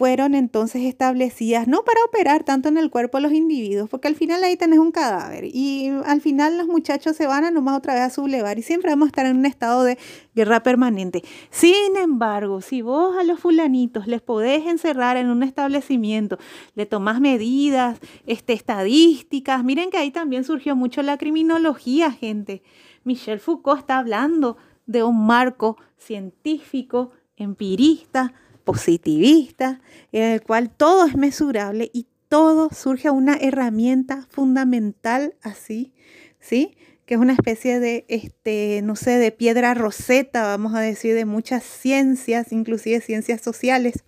[0.00, 4.14] fueron entonces establecidas no para operar tanto en el cuerpo de los individuos, porque al
[4.14, 7.92] final ahí tenés un cadáver y al final los muchachos se van a nomás otra
[7.92, 9.98] vez a sublevar y siempre vamos a estar en un estado de
[10.34, 11.22] guerra permanente.
[11.50, 16.38] Sin embargo, si vos a los fulanitos les podés encerrar en un establecimiento,
[16.74, 22.62] le tomás medidas, este, estadísticas, miren que ahí también surgió mucho la criminología, gente.
[23.04, 24.56] Michel Foucault está hablando
[24.86, 28.32] de un marco científico, empirista,
[28.70, 29.80] positivista,
[30.12, 35.92] en el cual todo es mesurable y todo surge a una herramienta fundamental así,
[36.38, 36.76] ¿sí?
[37.04, 41.24] Que es una especie de, este, no sé, de piedra roseta, vamos a decir, de
[41.24, 44.04] muchas ciencias, inclusive ciencias sociales,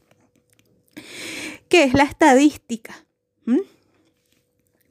[1.69, 2.95] que es la estadística.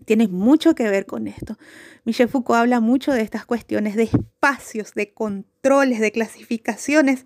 [0.03, 1.57] Tiene mucho que ver con esto.
[2.03, 7.25] Michel Foucault habla mucho de estas cuestiones de espacios, de controles, de clasificaciones.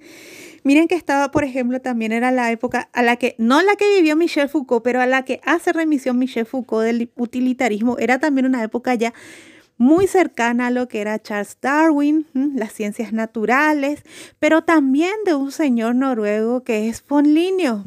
[0.64, 3.96] Miren que estaba, por ejemplo, también era la época a la que, no la que
[3.96, 8.48] vivió Michel Foucault, pero a la que hace remisión Michel Foucault del utilitarismo, era también
[8.48, 9.14] una época ya
[9.78, 14.04] muy cercana a lo que era Charles Darwin, las ciencias naturales,
[14.40, 17.86] pero también de un señor noruego que es von Linio,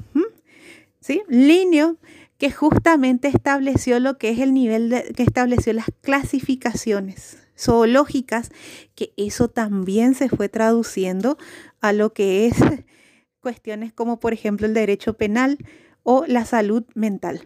[1.00, 1.22] ¿sí?
[1.28, 1.96] Linio,
[2.38, 8.50] que justamente estableció lo que es el nivel de, que estableció las clasificaciones zoológicas,
[8.94, 11.36] que eso también se fue traduciendo
[11.80, 12.54] a lo que es
[13.40, 15.58] cuestiones como por ejemplo el derecho penal
[16.04, 17.42] o la salud mental.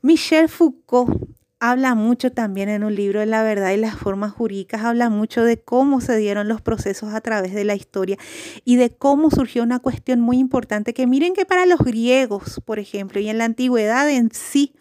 [0.00, 4.82] Michel Foucault habla mucho también en un libro de la verdad y las formas jurídicas,
[4.84, 8.16] habla mucho de cómo se dieron los procesos a través de la historia
[8.64, 12.78] y de cómo surgió una cuestión muy importante que miren que para los griegos, por
[12.78, 14.74] ejemplo, y en la antigüedad en sí,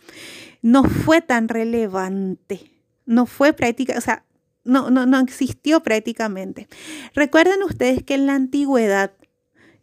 [0.61, 2.71] no fue tan relevante,
[3.05, 4.23] no fue práctica, o sea,
[4.63, 6.67] no, no, no existió prácticamente.
[7.15, 9.13] Recuerden ustedes que en la antigüedad,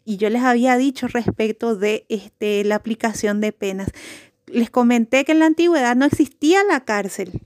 [0.05, 3.89] y yo les había dicho respecto de este, la aplicación de penas,
[4.55, 7.43] les comenté que en la antigüedad no existía la cárcel.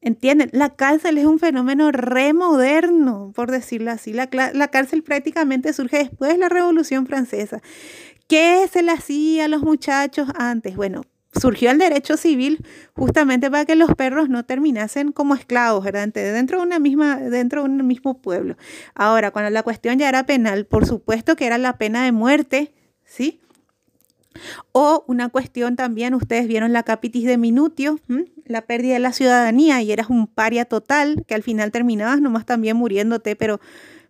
[0.00, 0.50] ¿Entienden?
[0.52, 4.12] La cárcel es un fenómeno remoderno, por decirlo así.
[4.12, 7.62] La, cárcel prácticamente surge después de la Revolución Francesa.
[8.28, 10.76] ¿Qué se le hacía a los muchachos antes?
[10.76, 12.64] Bueno, surgió el derecho civil
[12.94, 16.08] justamente para que los perros no terminasen como esclavos, ¿verdad?
[16.12, 18.58] Dentro de, una misma, dentro de un mismo pueblo.
[18.94, 22.74] Ahora, cuando la cuestión ya era penal, por supuesto que era la pena de muerte,
[23.06, 23.40] ¿sí?
[24.72, 28.00] O una cuestión también, ustedes vieron la capitis de Minutio,
[28.44, 32.44] la pérdida de la ciudadanía y eras un paria total, que al final terminabas nomás
[32.44, 33.60] también muriéndote, pero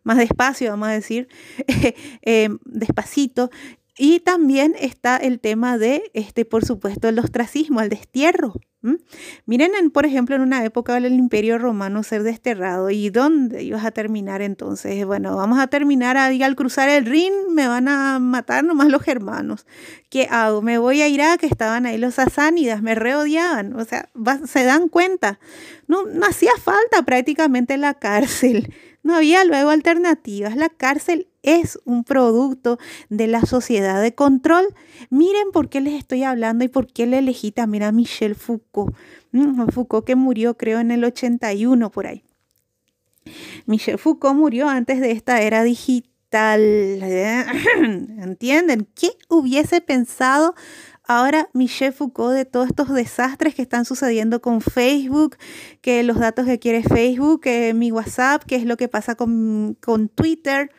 [0.03, 1.29] más despacio, vamos a decir,
[2.23, 3.51] eh, despacito.
[3.97, 8.55] Y también está el tema de, este, por supuesto, el ostracismo, el destierro.
[9.47, 12.91] Miren, por ejemplo, en una época del Imperio Romano ser desterrado.
[12.91, 15.07] ¿Y dónde ibas a terminar entonces?
[15.07, 19.01] Bueno, vamos a terminar ahí al cruzar el Rin, me van a matar nomás los
[19.01, 19.65] germanos.
[20.11, 20.61] ¿Qué hago?
[20.61, 23.75] Me voy a Irak, estaban ahí los sasánidas, me reodiaban.
[23.75, 24.11] O sea,
[24.45, 25.39] se dan cuenta.
[25.87, 28.75] No, no hacía falta prácticamente la cárcel.
[29.03, 30.57] No había luego alternativas.
[30.57, 34.66] La cárcel es un producto de la sociedad de control.
[35.11, 38.97] Miren por qué les estoy hablando y por qué le elegí también a Michel Foucault.
[39.73, 42.25] Foucault que murió creo en el 81 por ahí.
[43.66, 46.11] Michel Foucault murió antes de esta era digital.
[47.79, 48.89] ¿Entienden?
[48.95, 50.55] ¿Qué hubiese pensado
[51.07, 55.37] Ahora Michel Foucault de todos estos desastres que están sucediendo con Facebook,
[55.83, 59.77] que los datos que quiere Facebook, que mi WhatsApp, que es lo que pasa con,
[60.15, 60.71] Twitter.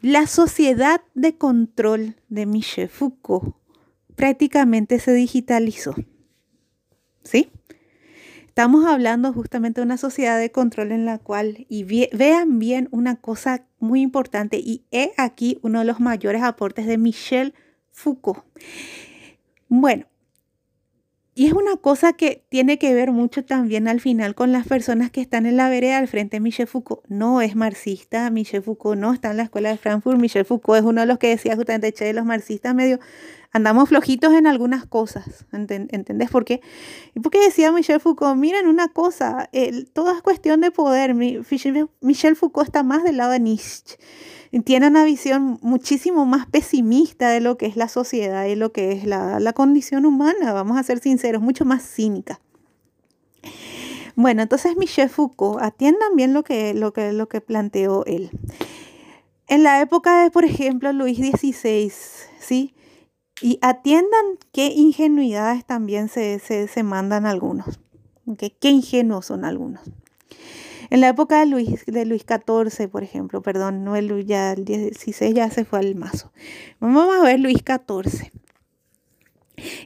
[0.00, 3.56] La sociedad de control de Michel Foucault
[4.16, 5.94] prácticamente se digitalizó.
[7.22, 7.50] ¿Sí?
[8.46, 13.16] Estamos hablando justamente de una sociedad de control en la cual, y vean bien una
[13.16, 17.54] cosa muy importante, y he aquí uno de los mayores aportes de Michel
[17.90, 18.44] Foucault.
[19.68, 20.06] Bueno,
[21.36, 25.10] y es una cosa que tiene que ver mucho también al final con las personas
[25.10, 26.38] que están en la vereda al frente.
[26.38, 30.44] Michel Foucault no es marxista, Michel Foucault no está en la escuela de Frankfurt, Michel
[30.44, 33.00] Foucault es uno de los que decía justamente, che, los marxistas medio
[33.52, 36.60] andamos flojitos en algunas cosas, ¿entendés por qué?
[37.22, 39.48] Porque decía Michel Foucault, miren una cosa,
[39.92, 43.96] todo es cuestión de poder, Michel Foucault está más del lado de Nietzsche
[44.62, 48.92] tiene una visión muchísimo más pesimista de lo que es la sociedad y lo que
[48.92, 52.40] es la, condición humana, vamos a ser sinceros, mucho más cínica.
[54.16, 58.30] Bueno, entonces Michel Foucault, atiendan bien lo que, lo que, lo que planteó él.
[59.48, 61.92] En la época de, por ejemplo, Luis XVI,
[62.38, 62.74] ¿sí?
[63.42, 67.80] Y atiendan qué ingenuidades también se, se, mandan algunos.
[68.38, 69.82] Qué ingenuos son algunos.
[70.94, 75.50] En la época de Luis, XIV, por ejemplo, perdón, no el, ya el 16 ya
[75.50, 76.30] se fue al mazo.
[76.78, 78.30] Vamos a ver Luis XIV.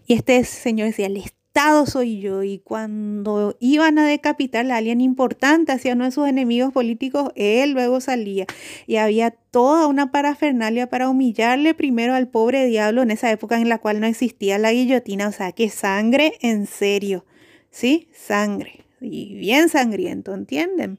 [0.07, 2.43] Y este señor decía, el Estado soy yo.
[2.43, 7.71] Y cuando iban a decapitar a alguien importante hacia uno de sus enemigos políticos, él
[7.71, 8.45] luego salía.
[8.87, 13.71] Y había toda una parafernalia para humillarle primero al pobre diablo en esa época en
[13.71, 15.29] la cual no existía la guillotina.
[15.29, 17.25] O sea, que sangre en serio.
[17.71, 18.11] ¿Sí?
[18.13, 20.99] Sangre y bien sangriento, ¿entienden?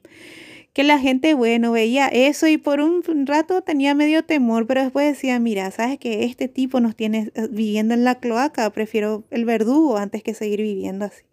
[0.72, 5.06] Que la gente, bueno, veía eso y por un rato tenía medio temor, pero después
[5.14, 9.44] decía, mira, sabes que este tipo nos tiene eh, viviendo en la cloaca, prefiero el
[9.44, 11.24] verdugo antes que seguir viviendo así.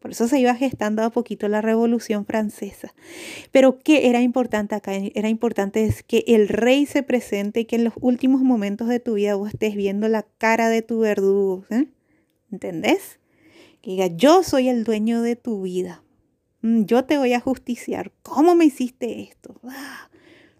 [0.00, 2.92] Por eso se iba gestando a poquito la Revolución Francesa.
[3.52, 4.94] Pero ¿qué era importante acá?
[4.96, 8.98] Era importante es que el rey se presente y que en los últimos momentos de
[8.98, 11.64] tu vida vos estés viendo la cara de tu verdugo.
[11.70, 11.86] ¿eh?
[12.50, 13.20] ¿Entendés?
[13.82, 16.01] que diga, yo soy el dueño de tu vida,
[16.62, 19.60] yo te voy a justiciar, ¿cómo me hiciste esto?
[19.64, 20.08] Ah,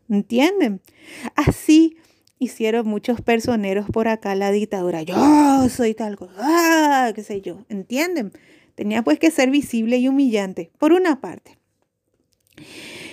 [0.09, 0.81] ¿Entienden?
[1.37, 1.97] Así
[2.39, 7.65] hicieron muchos personeros por acá la dictadura, yo soy tal cosa, ah, qué sé yo,
[7.69, 8.33] ¿entienden?
[8.75, 11.59] Tenía pues que ser visible y humillante, por una parte.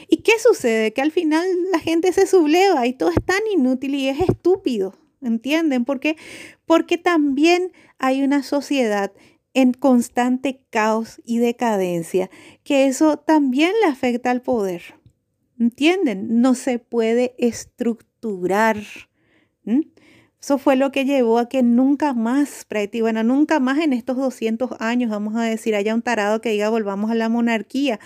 [0.07, 0.91] ¿Y qué sucede?
[0.91, 4.95] Que al final la gente se subleva y todo es tan inútil y es estúpido.
[5.21, 5.85] ¿Entienden?
[5.85, 6.15] ¿Por qué?
[6.65, 9.11] Porque también hay una sociedad
[9.53, 12.29] en constante caos y decadencia,
[12.63, 14.81] que eso también le afecta al poder.
[15.59, 16.41] ¿Entienden?
[16.41, 18.77] No se puede estructurar.
[20.41, 22.65] Eso fue lo que llevó a que nunca más,
[23.01, 26.69] bueno, nunca más en estos 200 años, vamos a decir, haya un tarado que diga
[26.69, 27.99] volvamos a la monarquía.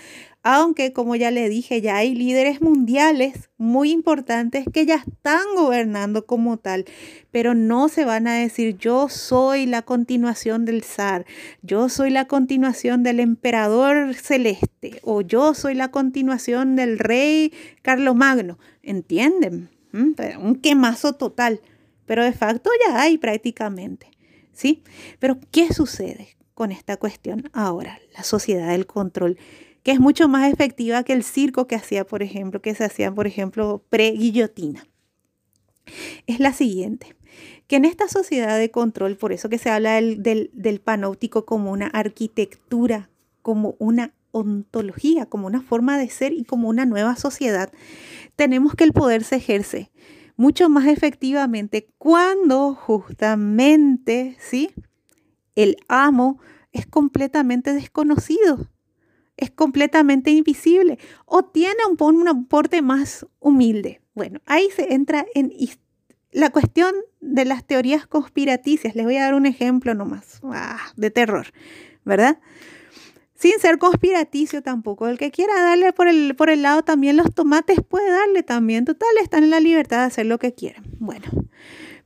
[0.44, 6.26] Aunque, como ya le dije, ya hay líderes mundiales muy importantes que ya están gobernando
[6.26, 6.84] como tal,
[7.32, 11.26] pero no se van a decir yo soy la continuación del zar,
[11.62, 17.52] yo soy la continuación del emperador celeste o yo soy la continuación del rey
[17.82, 18.58] Carlomagno.
[18.82, 19.70] ¿Entienden?
[19.92, 20.12] ¿Mm?
[20.40, 21.60] Un quemazo total
[22.06, 24.10] pero de facto ya hay prácticamente,
[24.52, 24.82] ¿sí?
[25.18, 27.98] Pero ¿qué sucede con esta cuestión ahora?
[28.16, 29.38] La sociedad del control,
[29.84, 33.12] que es mucho más efectiva que el circo que hacía, por ejemplo, que se hacía,
[33.12, 34.84] por ejemplo, pre-guillotina.
[36.26, 37.14] Es la siguiente,
[37.68, 41.44] que en esta sociedad de control, por eso que se habla del, del, del panóptico
[41.44, 43.10] como una arquitectura,
[43.42, 47.70] como una ontología, como una forma de ser y como una nueva sociedad,
[48.34, 49.92] tenemos que el poder se ejerce
[50.36, 54.70] mucho más efectivamente cuando justamente, ¿sí?
[55.54, 56.40] El amo
[56.72, 58.68] es completamente desconocido,
[59.36, 64.00] es completamente invisible o tiene un, un aporte más humilde.
[64.14, 65.52] Bueno, ahí se entra en
[66.30, 68.94] la cuestión de las teorías conspiraticias.
[68.94, 71.46] Les voy a dar un ejemplo nomás, ah, de terror.
[72.04, 72.38] ¿verdad?
[73.34, 75.08] Sin ser conspiraticio tampoco.
[75.08, 78.84] El que quiera darle por el, por el lado también los tomates puede darle también.
[78.84, 80.84] Total, están en la libertad de hacer lo que quieran.
[80.98, 81.24] Bueno,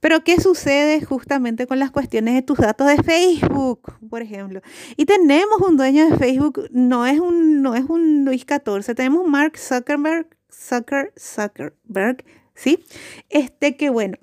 [0.00, 4.60] pero ¿qué sucede justamente con las cuestiones de tus datos de Facebook, por ejemplo?
[4.96, 9.26] Y tenemos un dueño de Facebook, no es un, no es un Luis XIV, tenemos
[9.26, 12.84] Mark Zuckerberg, Zucker, Zuckerberg, ¿sí?
[13.28, 14.16] Este que bueno,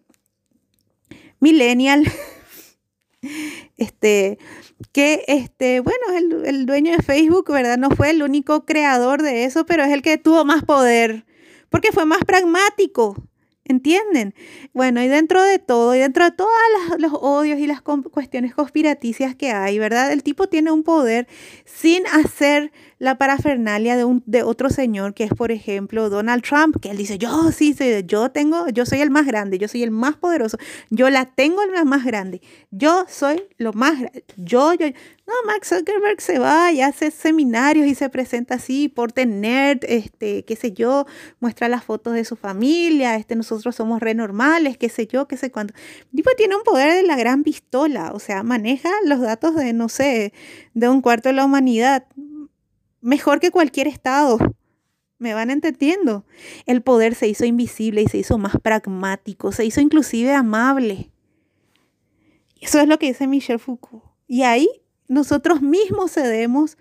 [1.40, 2.06] millennial,
[3.78, 4.38] este,
[4.92, 7.78] que este, bueno, el, el dueño de Facebook, ¿verdad?
[7.78, 11.26] No fue el único creador de eso, pero es el que tuvo más poder,
[11.70, 13.16] porque fue más pragmático.
[13.68, 14.36] ¿Entienden?
[14.74, 16.52] Bueno, y dentro de todo, y dentro de todos
[17.00, 20.12] los odios y las cuestiones conspiraticias que hay, ¿verdad?
[20.12, 21.28] El tipo tiene un poder
[21.66, 26.78] sin hacer la parafernalia de, un, de otro señor que es, por ejemplo, Donald Trump,
[26.82, 29.92] que él dice, yo sí, yo tengo, yo soy el más grande, yo soy el
[29.92, 30.58] más poderoso,
[30.90, 32.42] yo la tengo la más grande,
[32.72, 33.96] yo soy lo más,
[34.38, 39.12] yo, yo, no, Max Zuckerberg se va y hace seminarios y se presenta así por
[39.12, 41.06] tener, este, qué sé yo,
[41.40, 45.36] muestra las fotos de su familia, este, nosotros somos re normales, qué sé yo, qué
[45.36, 45.74] sé cuánto.
[46.16, 49.90] tipo tiene un poder de la gran pistola, o sea, maneja los datos de, no
[49.90, 50.32] sé,
[50.74, 52.06] de un cuarto de la humanidad
[53.06, 54.38] mejor que cualquier Estado.
[55.18, 56.26] ¿Me van entendiendo?
[56.66, 61.12] El poder se hizo invisible y se hizo más pragmático, se hizo inclusive amable.
[62.60, 64.04] Eso es lo que dice Michel Foucault.
[64.28, 64.68] Y ahí
[65.08, 66.78] nosotros mismos cedemos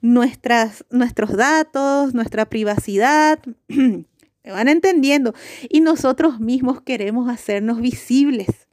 [0.00, 3.38] nuestras, nuestros datos, nuestra privacidad.
[3.68, 5.34] ¿Me van entendiendo?
[5.68, 8.66] Y nosotros mismos queremos hacernos visibles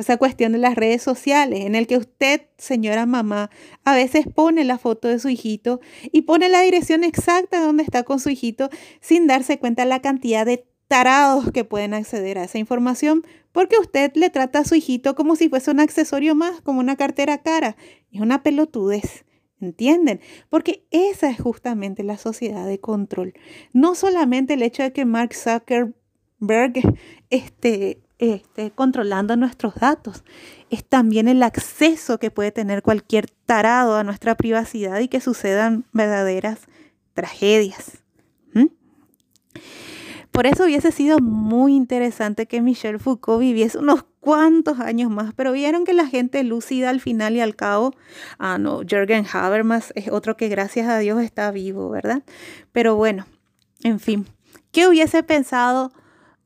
[0.00, 3.50] esa cuestión de las redes sociales, en el que usted, señora mamá,
[3.84, 7.82] a veces pone la foto de su hijito y pone la dirección exacta de donde
[7.82, 8.70] está con su hijito
[9.00, 14.10] sin darse cuenta la cantidad de tarados que pueden acceder a esa información, porque usted
[14.14, 17.76] le trata a su hijito como si fuese un accesorio más, como una cartera cara.
[18.10, 19.24] Es una pelotudez.
[19.60, 20.20] ¿Entienden?
[20.48, 23.34] Porque esa es justamente la sociedad de control.
[23.74, 26.72] No solamente el hecho de que Mark Zuckerberg
[27.28, 30.24] este, este, controlando nuestros datos.
[30.68, 35.86] Es también el acceso que puede tener cualquier tarado a nuestra privacidad y que sucedan
[35.92, 36.60] verdaderas
[37.14, 37.98] tragedias.
[40.30, 45.50] Por eso hubiese sido muy interesante que Michel Foucault viviese unos cuantos años más, pero
[45.50, 47.94] vieron que la gente lúcida al final y al cabo,
[48.38, 52.22] ah no, Jürgen Habermas es otro que gracias a Dios está vivo, ¿verdad?
[52.70, 53.26] Pero bueno,
[53.82, 54.26] en fin,
[54.70, 55.92] ¿qué hubiese pensado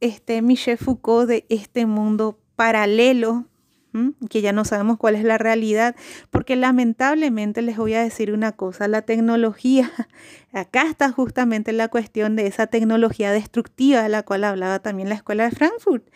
[0.04, 3.46] este Michel Foucault de este mundo paralelo,
[4.28, 5.96] que ya no sabemos cuál es la realidad,
[6.30, 9.90] porque lamentablemente les voy a decir una cosa, la tecnología,
[10.52, 15.14] acá está justamente la cuestión de esa tecnología destructiva de la cual hablaba también la
[15.14, 16.06] escuela de Frankfurt.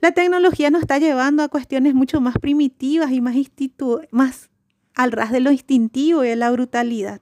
[0.00, 3.20] La tecnología nos está llevando a cuestiones mucho más primitivas y
[4.10, 4.50] más,
[4.94, 7.20] al ras de lo instintivo y de la brutalidad.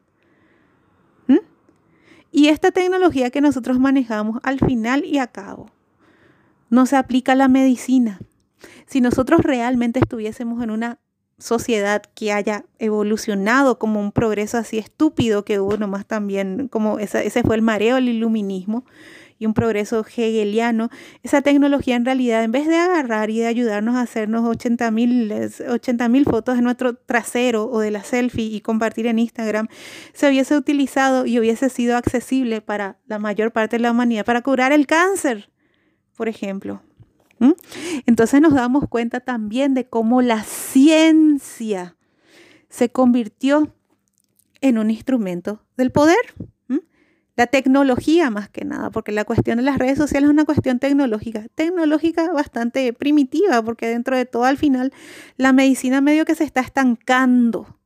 [2.36, 5.73] Y esta tecnología que nosotros manejamos al final y a cabo
[6.74, 8.20] no se aplica la medicina.
[8.86, 10.98] Si nosotros realmente estuviésemos en una
[11.38, 17.30] sociedad que haya evolucionado como un progreso así estúpido que hubo nomás también, como ese,
[17.42, 18.84] fue el mareo del iluminismo
[19.38, 20.90] y un progreso hegeliano,
[21.22, 26.24] esa tecnología en realidad, en vez de agarrar y de ayudarnos a hacernos 80 mil
[26.24, 29.66] fotos de nuestro trasero o de la selfie y compartir en Instagram,
[30.12, 34.42] se hubiese utilizado y hubiese sido accesible para la mayor parte de la humanidad para
[34.42, 35.50] curar el cáncer
[36.16, 36.82] por ejemplo.
[38.06, 41.96] Entonces nos damos cuenta también de cómo la ciencia
[42.68, 43.74] se convirtió
[44.60, 46.16] en un instrumento del poder.
[47.36, 50.78] La tecnología más que nada, porque la cuestión de las redes sociales es una cuestión
[50.78, 54.92] tecnológica, tecnológica bastante primitiva, porque dentro de todo al final
[55.36, 57.76] la medicina medio que se está estancando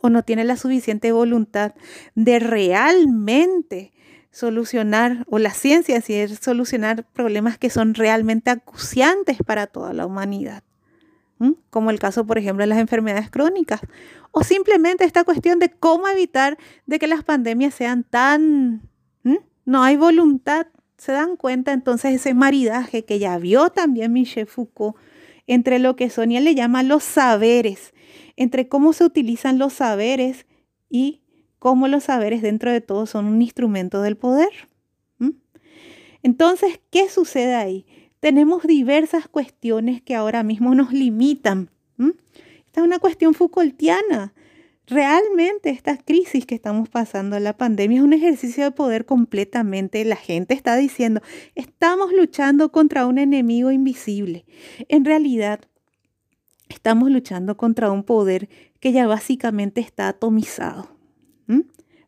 [0.00, 1.74] o no tiene la suficiente voluntad
[2.14, 3.92] de realmente
[4.34, 10.06] solucionar, o la ciencia si es solucionar problemas que son realmente acuciantes para toda la
[10.06, 10.64] humanidad,
[11.70, 13.80] como el caso, por ejemplo, de las enfermedades crónicas,
[14.32, 18.82] o simplemente esta cuestión de cómo evitar de que las pandemias sean tan...
[19.66, 20.66] No hay voluntad,
[20.98, 24.96] se dan cuenta entonces ese maridaje que ya vio también Michel Foucault
[25.46, 27.94] entre lo que Sonia le llama los saberes,
[28.36, 30.44] entre cómo se utilizan los saberes
[30.90, 31.23] y
[31.64, 34.50] cómo los saberes dentro de todo son un instrumento del poder.
[36.22, 37.86] Entonces, ¿qué sucede ahí?
[38.20, 41.70] Tenemos diversas cuestiones que ahora mismo nos limitan.
[42.66, 44.34] Esta es una cuestión Foucaultiana.
[44.86, 50.04] Realmente esta crisis que estamos pasando, la pandemia, es un ejercicio de poder completamente.
[50.04, 51.22] La gente está diciendo,
[51.54, 54.44] estamos luchando contra un enemigo invisible.
[54.90, 55.60] En realidad,
[56.68, 58.50] estamos luchando contra un poder
[58.80, 60.93] que ya básicamente está atomizado.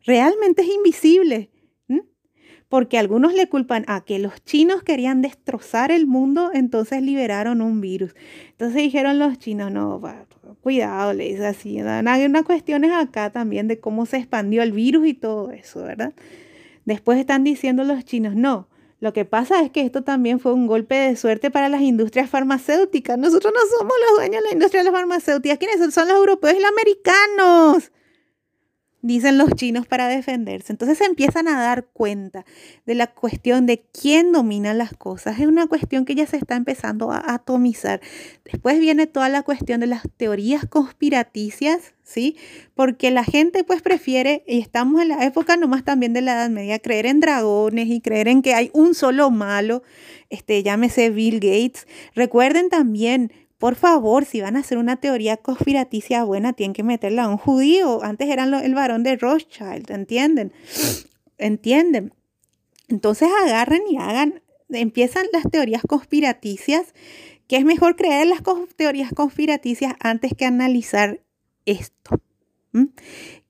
[0.05, 1.51] Realmente es invisible.
[2.69, 7.79] Porque algunos le culpan a que los chinos querían destrozar el mundo, entonces liberaron un
[7.79, 8.13] virus.
[8.49, 10.01] Entonces dijeron los chinos, no,
[10.59, 11.79] cuidado, le dice así.
[11.79, 16.13] Hay unas cuestiones acá también de cómo se expandió el virus y todo eso, ¿verdad?
[16.83, 18.67] Después están diciendo los chinos, no,
[18.99, 22.29] lo que pasa es que esto también fue un golpe de suerte para las industrias
[22.29, 23.17] farmacéuticas.
[23.17, 25.57] Nosotros no somos los dueños de la industria de las farmacéuticas.
[25.57, 25.91] ¿Quiénes son?
[25.93, 27.91] Son los europeos y los americanos
[29.01, 30.73] dicen los chinos para defenderse.
[30.73, 32.45] Entonces se empiezan a dar cuenta
[32.85, 35.39] de la cuestión de quién domina las cosas.
[35.39, 38.01] Es una cuestión que ya se está empezando a atomizar.
[38.43, 42.35] Después viene toda la cuestión de las teorías conspiraticias, ¿sí?
[42.73, 46.49] Porque la gente pues prefiere, y estamos en la época nomás también de la Edad
[46.49, 49.83] Media, creer en dragones y creer en que hay un solo malo,
[50.29, 51.87] este, llámese Bill Gates.
[52.15, 57.23] Recuerden también por favor, si van a hacer una teoría conspiraticia buena, tienen que meterla
[57.23, 58.03] a un judío.
[58.03, 60.53] Antes eran el varón de Rothschild, ¿entienden?
[61.37, 62.13] ¿Entienden?
[62.87, 66.93] Entonces agarren y hagan, empiezan las teorías conspiraticias,
[67.47, 68.41] que es mejor creer las
[68.75, 71.21] teorías conspiraticias antes que analizar
[71.65, 72.21] esto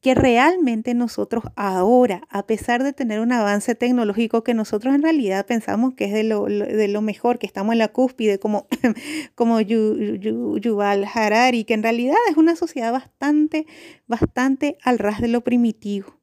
[0.08, 5.46] que realmente nosotros ahora, a pesar de tener un avance tecnológico que nosotros en realidad
[5.46, 8.70] pensamos que es de lo, mejor, que estamos en la cúspide, como,
[9.36, 13.68] como Yuval Harari, que en realidad es una sociedad bastante,
[14.08, 16.18] bastante al ras de lo primitivo.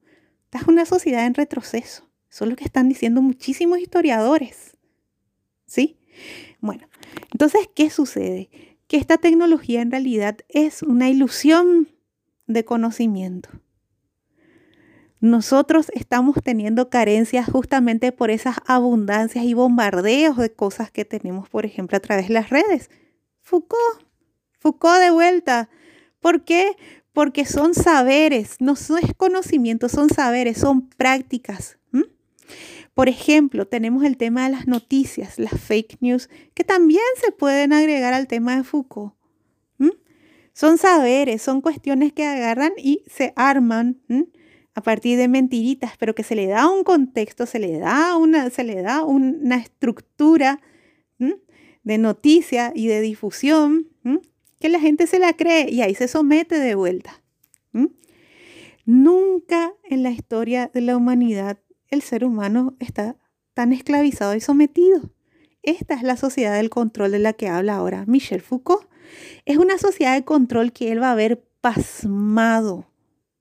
[0.45, 2.09] Esta es una sociedad en retroceso.
[2.31, 4.79] Eso es lo que están diciendo muchísimos historiadores.
[5.67, 5.99] ¿Sí?
[6.61, 6.89] Bueno,
[7.33, 8.49] entonces, ¿qué sucede?
[8.87, 11.91] Que esta tecnología en realidad es una ilusión
[12.47, 13.51] de conocimiento
[15.25, 21.65] nosotros estamos teniendo carencias justamente por esas abundancias y bombardeos de cosas que tenemos, por
[21.65, 22.91] ejemplo, a través de las redes.
[23.41, 24.03] Foucault,
[24.59, 25.71] Foucault de vuelta.
[26.21, 26.77] ¿Por qué?
[27.15, 31.79] Porque son saberes, no es conocimiento, son saberes, son prácticas.
[32.93, 37.73] Por ejemplo, tenemos el tema de las noticias, las fake news, que también se pueden
[37.73, 39.15] agregar al tema de Foucault.
[40.53, 44.01] Son saberes, son cuestiones que agarran y se arman
[44.75, 48.51] a partir de mentiritas, pero que se le da un contexto, se le da una,
[48.51, 50.61] se le da una estructura
[51.85, 53.89] de noticia y de difusión
[54.59, 57.23] que la gente se la cree y ahí se somete de vuelta.
[58.87, 63.17] Nunca en la historia de la humanidad el ser humano está
[63.55, 65.11] tan esclavizado y sometido.
[65.63, 68.87] Esta es la sociedad del control de la que habla ahora Michel Foucault.
[69.45, 72.87] Es una sociedad de control que él va a ver pasmado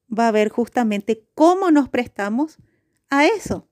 [0.08, 2.58] va a ver justamente cómo nos prestamos
[3.10, 3.68] a eso.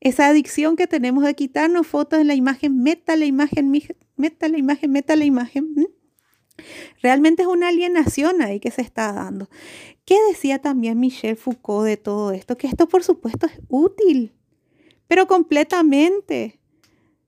[0.00, 3.70] Esa adicción que tenemos de quitarnos fotos en la imagen, meta la imagen,
[4.16, 5.74] meta la imagen, meta la imagen.
[7.02, 9.48] Realmente es una alienación ahí que se está dando.
[10.04, 12.56] ¿Qué decía también Michel Foucault de todo esto?
[12.56, 14.32] Que esto por supuesto es útil,
[15.08, 16.60] pero completamente.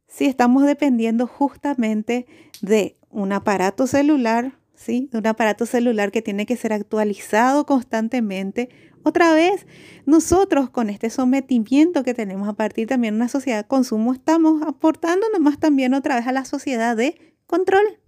[0.09, 2.27] Si estamos dependiendo justamente
[2.61, 8.69] de un aparato celular de un aparato celular que tiene que ser actualizado constantemente.
[9.03, 9.67] Otra vez,
[10.05, 14.63] nosotros con este sometimiento que tenemos a partir también de una sociedad de consumo, estamos
[14.63, 17.17] aportando nomás también otra vez a la sociedad de
[17.47, 17.99] control.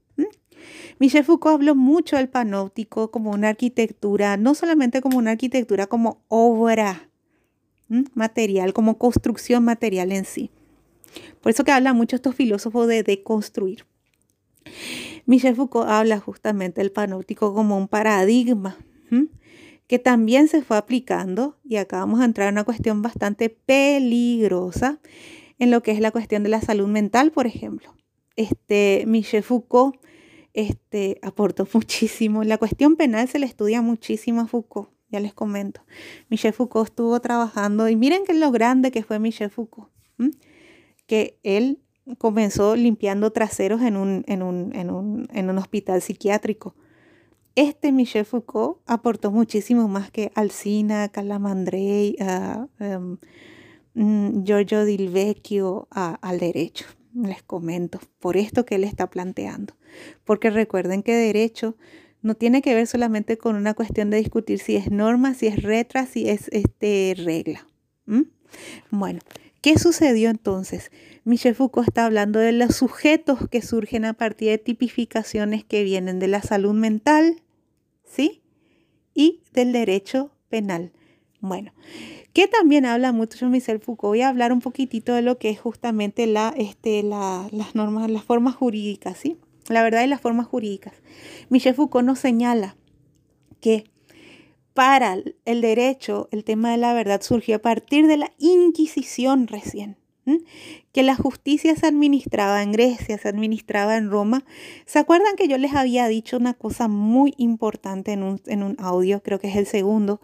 [0.99, 6.23] Michel Foucault habló mucho del panóptico como una arquitectura, no solamente como una arquitectura, como
[6.29, 7.09] obra
[8.15, 10.51] material, como construcción material en sí.
[11.41, 13.85] Por eso que habla mucho estos filósofos de deconstruir.
[15.27, 18.79] Michel Foucault habla justamente del panóptico como un paradigma
[19.89, 25.01] que también se fue aplicando, y acá vamos a entrar en una cuestión bastante peligrosa,
[25.59, 27.97] en lo que es la cuestión de la salud mental, por ejemplo.
[28.37, 29.97] Este, Michel Foucault
[30.53, 32.45] este, aportó muchísimo.
[32.45, 35.81] La cuestión penal se le estudia muchísimo a Foucault, ya les comento.
[36.29, 39.91] Michel Foucault estuvo trabajando, y miren qué es lo grande que fue Michel Foucault,
[41.07, 41.81] que él
[42.17, 46.75] comenzó limpiando traseros en un, en un, hospital psiquiátrico.
[47.55, 53.19] Este Michel Foucault aportó muchísimo más que Alcina, Calamandrei, uh,
[54.45, 56.87] Giorgio Dilvecchio al derecho.
[57.15, 59.75] Les comento, por esto que él está planteando.
[60.25, 61.77] Porque recuerden que derecho
[62.23, 65.63] no tiene que ver solamente con una cuestión de discutir si es norma, si es
[65.63, 67.67] retra, si es este, regla.
[68.91, 69.21] Bueno,
[69.61, 70.93] ¿Qué sucedió entonces?
[71.29, 76.19] Michel Foucault está hablando de los sujetos que surgen a partir de tipificaciones que vienen
[76.21, 77.43] de la salud mental,
[78.03, 78.41] ¿sí?
[79.13, 80.91] Y del derecho penal.
[81.41, 81.75] Bueno,
[82.33, 84.13] que también habla mucho Michel Foucault.
[84.13, 88.25] Voy a hablar un poquitito de lo que es justamente la, este, las normas, las
[88.25, 89.37] formas jurídicas, ¿sí?
[89.69, 90.95] la verdad y las formas jurídicas.
[91.51, 92.79] Michel Foucault nos señala
[93.61, 93.85] que
[94.73, 99.99] para el derecho el tema de la verdad surgió a partir de la Inquisición recién
[100.93, 104.45] que la justicia se administraba en Grecia, se administraba en Roma.
[104.87, 109.39] ¿Se acuerdan que yo les había dicho una cosa muy importante en un, audio, creo
[109.39, 110.21] que es el segundo,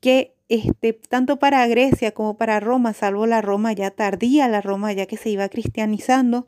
[0.00, 4.92] que este, tanto para Grecia como para Roma, salvo la Roma ya tardía, la Roma
[4.92, 6.44] ya que se iba cristianizando,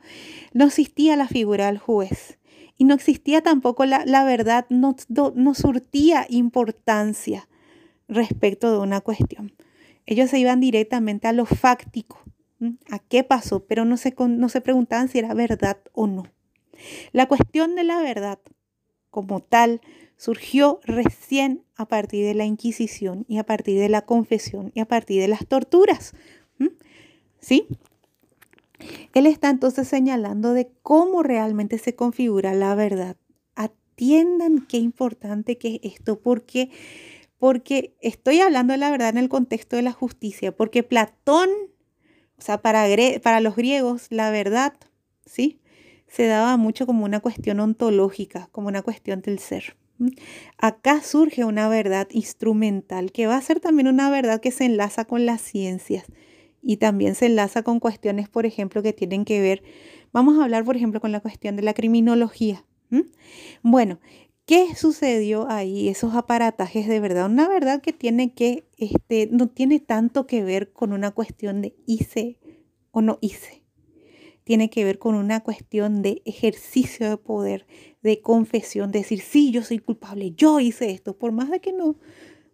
[0.53, 2.39] no existía la figura del juez.
[2.77, 7.49] Y no existía tampoco la, la verdad, no, no, surtía importancia
[8.09, 9.53] respecto de una cuestión.
[10.07, 12.21] Ellos se iban directamente a lo fáctico,
[12.91, 16.25] a qué pasó, pero no se, no se preguntaban si era verdad o no.
[17.13, 18.39] La cuestión de la verdad
[19.11, 19.81] como tal
[20.17, 24.87] surgió recién a partir de la Inquisición y a partir de la confesión y a
[24.87, 26.15] partir de las torturas.
[27.41, 27.67] ¿Sí?
[29.13, 33.17] Él está entonces señalando de cómo realmente se configura la verdad.
[33.55, 36.71] Atiendan qué importante que es esto, porque,
[37.39, 41.51] porque estoy hablando de la verdad en el contexto de la justicia, porque Platón,
[42.39, 42.87] o sea, para,
[43.23, 44.75] para los griegos, la verdad,
[45.27, 45.61] ¿sí?
[46.07, 49.77] Se daba mucho como una cuestión ontológica, como una cuestión del ser.
[50.59, 55.05] Acá surge una verdad instrumental que va a ser también una verdad que se enlaza
[55.05, 56.05] con las ciencias
[56.63, 59.63] y también se enlaza con cuestiones, por ejemplo, que tienen que ver,
[60.13, 62.65] vamos a hablar, por ejemplo, con la cuestión de la criminología.
[63.63, 63.99] Bueno,
[64.47, 65.89] ¿qué sucedió ahí?
[65.89, 70.73] Esos aparatajes de verdad, una verdad que tiene que, este, no tiene tanto que ver
[70.73, 72.39] con una cuestión de hice
[72.91, 73.65] o no hice
[74.45, 77.67] tiene que ver con una cuestión de ejercicio de poder,
[78.03, 81.97] de confesión, decir, sí, yo soy culpable, yo hice esto, por más de que no,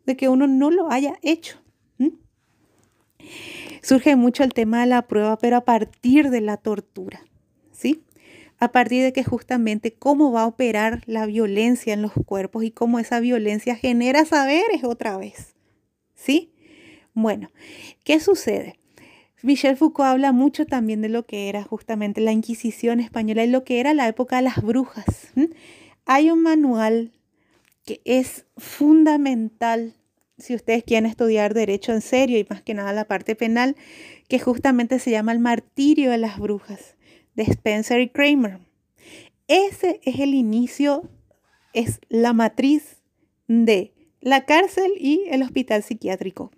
[0.07, 1.59] de que uno no lo haya hecho.
[3.83, 7.25] Surge mucho el tema de la prueba, pero a partir de la tortura.
[8.61, 12.71] A partir de que justamente cómo va a operar la violencia en los cuerpos y
[12.71, 15.55] cómo esa violencia genera saberes otra vez,
[16.15, 16.53] ¿sí?
[17.15, 17.51] Bueno,
[18.05, 18.79] ¿qué sucede?
[19.43, 23.65] Michel Foucault habla mucho también de lo que era justamente la Inquisición española y lo
[23.65, 25.33] que era la época de las brujas.
[26.05, 27.13] Hay un manual
[27.85, 29.95] que es fundamental
[30.41, 33.77] si ustedes quieren estudiar derecho en serio y más que nada la parte penal,
[34.29, 36.97] que justamente se llama El martirio de las brujas,
[37.35, 38.59] de Spencer y Kramer.
[39.49, 41.09] Ese es el inicio,
[41.73, 43.03] es la matriz
[43.49, 46.51] de la cárcel y el hospital psiquiátrico.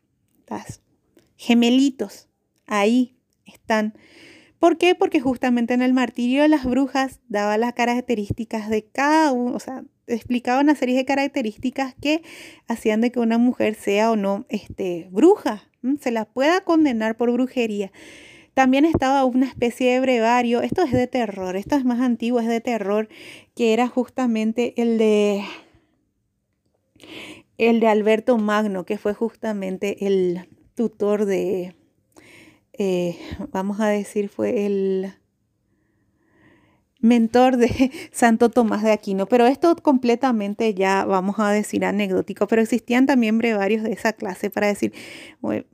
[1.37, 2.29] Gemelitos.
[2.67, 3.17] Ahí
[3.47, 3.95] están.
[4.59, 4.95] ¿Por qué?
[4.95, 9.59] Porque justamente en el martirio de las brujas daba las características de cada uno, o
[9.59, 12.23] sea, explicaba una serie de características que
[12.69, 15.69] hacían de que una mujer sea o no este, bruja,
[16.01, 17.91] se la pueda condenar por brujería.
[18.55, 22.49] También estaba una especie de brevario, esto es de terror, esto es más antiguo, es
[22.49, 23.09] de terror,
[23.55, 25.45] que era justamente el de
[27.59, 31.75] el de Alberto Magno, que fue justamente el tutor de,
[32.73, 33.17] eh,
[33.53, 35.13] vamos a decir, fue el
[37.03, 42.63] mentor de Santo Tomás de Aquino, pero esto completamente ya vamos a decir anecdótico, pero
[42.63, 44.95] existían también brevarios de esa clase para decir,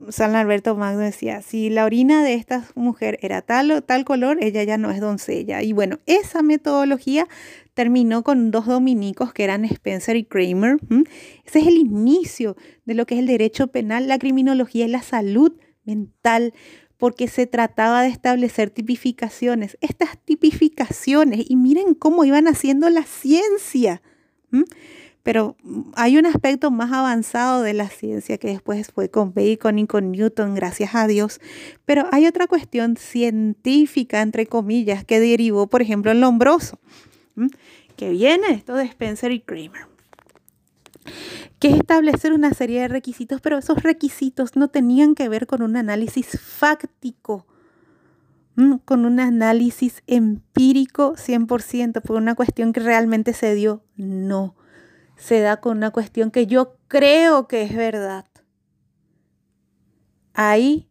[0.09, 4.39] San Alberto Magno decía, si la orina de esta mujer era tal o tal color,
[4.41, 5.61] ella ya no es doncella.
[5.61, 7.27] Y bueno, esa metodología
[7.75, 10.77] terminó con dos dominicos que eran Spencer y Kramer.
[11.45, 15.03] Ese es el inicio de lo que es el derecho penal, la criminología y la
[15.03, 15.53] salud
[15.85, 16.53] mental
[16.99, 19.77] porque se trataba de establecer tipificaciones.
[19.81, 24.01] Estas tipificaciones, y miren cómo iban haciendo la ciencia.
[25.23, 25.55] Pero
[25.95, 30.11] hay un aspecto más avanzado de la ciencia que después fue con Bacon y con
[30.11, 31.39] Newton, gracias a Dios.
[31.85, 36.79] Pero hay otra cuestión científica, entre comillas, que derivó, por ejemplo, el lombroso,
[37.95, 39.87] que viene esto de Spencer y Kramer
[41.59, 45.61] que es establecer una serie de requisitos, pero esos requisitos no tenían que ver con
[45.61, 47.45] un análisis fáctico,
[48.85, 53.83] con un análisis empírico 100%, por una cuestión que realmente se dio.
[53.95, 54.55] No,
[55.15, 58.25] se da con una cuestión que yo creo que es verdad.
[60.33, 60.89] Ahí,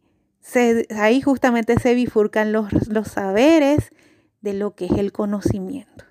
[0.95, 3.91] ahí justamente se bifurcan los, los saberes
[4.41, 6.08] de lo que es el conocimiento.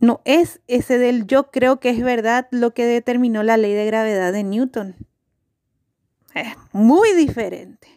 [0.00, 3.86] No es ese del yo creo que es verdad lo que determinó la ley de
[3.86, 4.96] gravedad de Newton.
[6.34, 7.88] Es muy diferente.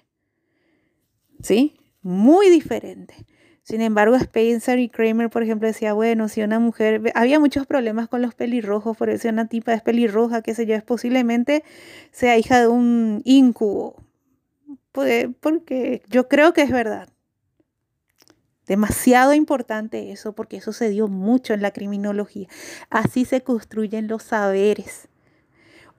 [1.41, 1.79] ¿Sí?
[2.01, 3.15] Muy diferente.
[3.63, 8.09] Sin embargo, Spencer y Kramer, por ejemplo, decía, bueno, si una mujer, había muchos problemas
[8.09, 11.63] con los pelirrojos, por eso una tipa es pelirroja, qué sé yo, es posiblemente
[12.11, 14.03] sea hija de un incubo.
[14.91, 17.12] Porque yo creo que es verdad.
[18.67, 22.47] Demasiado importante eso porque eso se dio mucho en la criminología.
[22.89, 25.09] Así se construyen los saberes.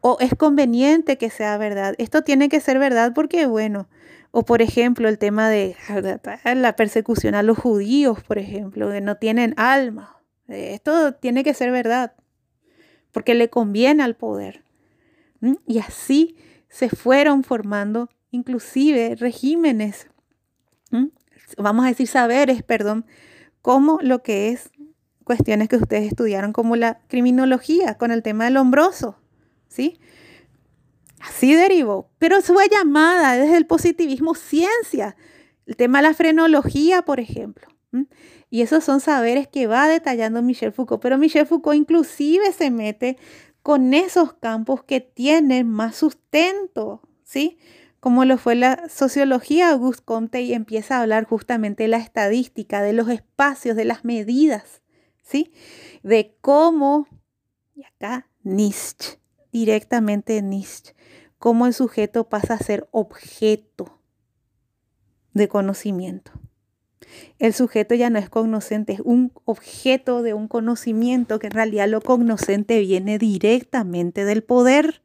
[0.01, 1.95] O es conveniente que sea verdad.
[1.99, 3.89] Esto tiene que ser verdad porque, bueno,
[4.31, 5.77] o por ejemplo el tema de
[6.57, 10.20] la persecución a los judíos, por ejemplo, que no tienen alma.
[10.49, 12.15] Esto tiene que ser verdad
[13.12, 14.65] porque le conviene al poder.
[15.66, 16.36] Y así
[16.69, 20.09] se fueron formando inclusive regímenes
[21.57, 23.07] vamos a decir saberes, perdón,
[23.62, 24.71] como lo que es
[25.25, 29.19] cuestiones que ustedes estudiaron como la criminología con el tema del hombroso,
[29.69, 29.99] ¿sí?
[31.21, 35.16] Así derivó, pero fue llamada desde el positivismo ciencia,
[35.66, 37.66] el tema de la frenología, por ejemplo.
[38.51, 43.16] Y esos son saberes que va detallando Michel Foucault, pero Michel Foucault inclusive se mete
[43.62, 47.59] con esos campos que tienen más sustento, ¿sí?
[48.05, 52.82] Como lo fue la sociología Auguste Comte y empieza a hablar justamente de la estadística,
[52.82, 54.82] de los espacios, de las medidas,
[55.22, 55.55] ¿sí?
[56.02, 57.09] De cómo,
[57.74, 59.18] y acá Nietzsche,
[59.52, 60.94] directamente Nietzsche,
[61.39, 64.02] cómo el sujeto pasa a ser objeto
[65.32, 66.31] de conocimiento.
[67.39, 71.89] El sujeto ya no es cognoscente, es un objeto de un conocimiento que en realidad
[71.89, 75.03] lo cognoscente viene directamente del poder.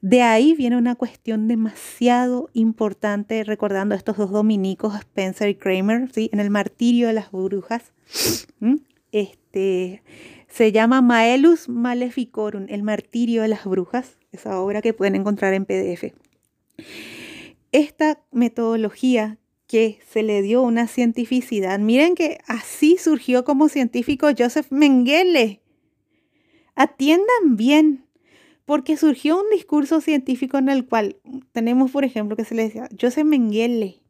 [0.00, 6.08] De ahí viene una cuestión demasiado importante, recordando a estos dos dominicos, Spencer y Kramer,
[6.12, 6.30] ¿sí?
[6.32, 7.92] en el martirio de las brujas.
[9.10, 10.02] Este,
[10.46, 15.64] se llama Maelus Maleficorum, el martirio de las brujas, esa obra que pueden encontrar en
[15.64, 16.14] PDF.
[17.72, 24.68] Esta metodología que se le dio una cientificidad, miren que así surgió como científico Joseph
[24.70, 25.60] Mengele.
[26.74, 28.07] Atiendan bien
[28.68, 31.16] porque surgió un discurso científico en el cual
[31.52, 34.02] tenemos, por ejemplo, que se le decía Joseph Mengele,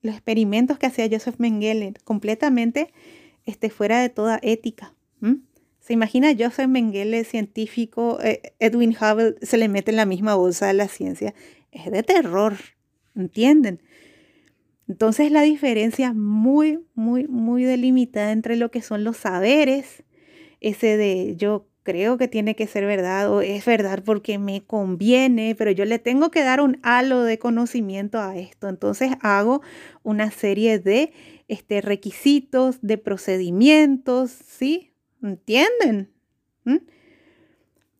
[0.00, 2.90] los experimentos que hacía Joseph Mengele, completamente
[3.44, 4.94] este, fuera de toda ética.
[5.80, 10.68] ¿Se imagina Joseph Mengele, científico, eh, Edwin Hubble, se le mete en la misma bolsa
[10.68, 11.34] de la ciencia?
[11.70, 12.56] Es de terror,
[13.14, 13.82] ¿entienden?
[14.88, 20.02] Entonces la diferencia muy, muy, muy delimitada entre lo que son los saberes,
[20.60, 25.54] ese de yo creo que tiene que ser verdad o es verdad porque me conviene,
[25.56, 28.68] pero yo le tengo que dar un halo de conocimiento a esto.
[28.68, 29.62] Entonces hago
[30.02, 31.14] una serie de
[31.48, 34.92] este, requisitos, de procedimientos, ¿sí?
[35.22, 36.12] ¿Entienden?
[36.64, 36.76] ¿Mm?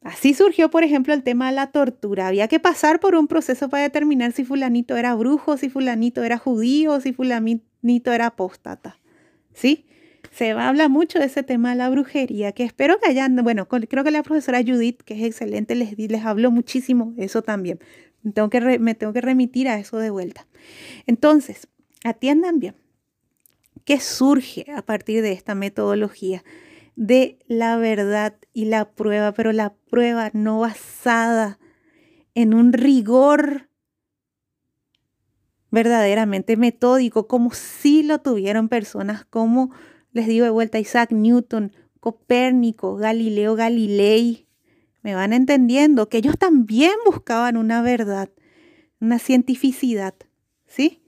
[0.03, 2.27] Así surgió, por ejemplo, el tema de la tortura.
[2.27, 6.37] Había que pasar por un proceso para determinar si fulanito era brujo, si fulanito era
[6.37, 8.99] judío, si fulanito era apóstata.
[9.55, 9.87] ¿Sí?
[10.31, 14.05] Se habla mucho de ese tema de la brujería, que espero que hayan, bueno, creo
[14.05, 17.81] que la profesora Judith, que es excelente, les, les habló muchísimo eso también.
[18.35, 20.47] Tengo que me tengo que remitir a eso de vuelta.
[21.07, 21.69] Entonces,
[22.05, 22.75] atiendan bien.
[23.85, 26.45] ¿Qué surge a partir de esta metodología?
[26.97, 31.59] De la verdad y la prueba, pero la prueba no basada
[32.35, 33.69] en un rigor
[35.71, 39.71] verdaderamente metódico, como si lo tuvieron personas como
[40.19, 44.49] les digo de vuelta Isaac Newton, Copérnico, Galileo Galilei.
[45.03, 48.29] Me van entendiendo que ellos también buscaban una verdad,
[49.01, 50.15] una cientificidad,
[50.67, 51.03] ¿sí?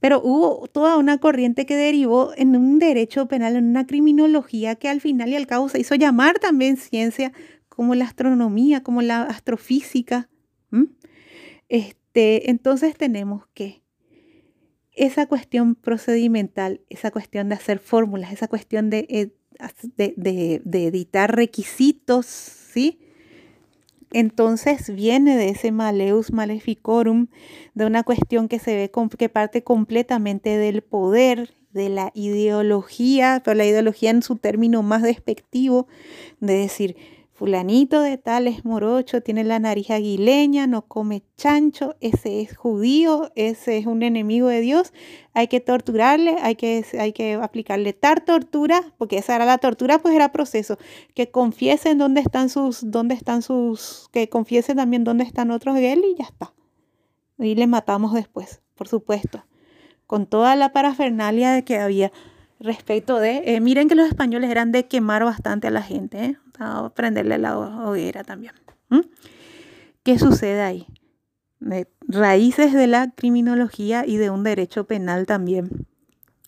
[0.00, 4.88] Pero hubo toda una corriente que derivó en un derecho penal, en una criminología que
[4.88, 7.30] al final y al cabo se hizo llamar también ciencia,
[7.68, 10.30] como la astronomía, como la astrofísica.
[11.68, 13.82] Este, entonces tenemos que
[14.94, 19.32] esa cuestión procedimental, esa cuestión de hacer fórmulas, esa cuestión de,
[20.06, 22.98] de, editar requisitos, ¿sí?
[24.12, 27.28] Entonces viene de ese maleus maleficorum,
[27.74, 33.54] de una cuestión que se ve que parte completamente del poder, de la ideología, pero
[33.54, 35.86] la ideología en su término más despectivo,
[36.40, 36.96] de decir,
[37.40, 43.32] fulanito de tal es morocho, tiene la nariz aguileña, no come chancho, ese es judío,
[43.34, 44.92] ese es un enemigo de Dios,
[45.32, 50.00] hay que torturarle, hay que, hay que aplicarle tal tortura, porque esa era la tortura,
[50.00, 50.76] pues era proceso,
[51.14, 55.94] que confiesen dónde están sus, dónde están sus, que confiesen también dónde están otros de
[55.94, 56.52] él y ya está.
[57.38, 59.46] Y le matamos después, por supuesto,
[60.06, 62.12] con toda la parafernalia que había
[62.58, 66.36] respecto de, eh, miren que los españoles eran de quemar bastante a la gente, ¿eh?
[66.60, 68.54] A prenderle la hoguera también.
[70.02, 70.86] ¿Qué sucede ahí?
[72.08, 75.86] raíces de la criminología y de un derecho penal también,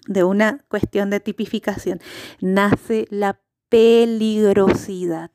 [0.06, 2.00] de una cuestión de tipificación,
[2.40, 5.30] nace la peligrosidad.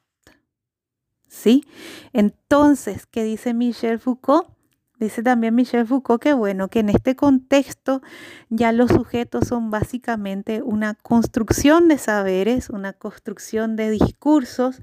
[1.27, 1.65] ¿Sí?
[2.13, 4.56] Entonces, ¿qué dice Michel Foucault?
[4.99, 8.01] Dice también Michel Foucault que bueno, que en este contexto
[8.49, 14.81] ya los sujetos son básicamente una construcción de saberes, una construcción de discursos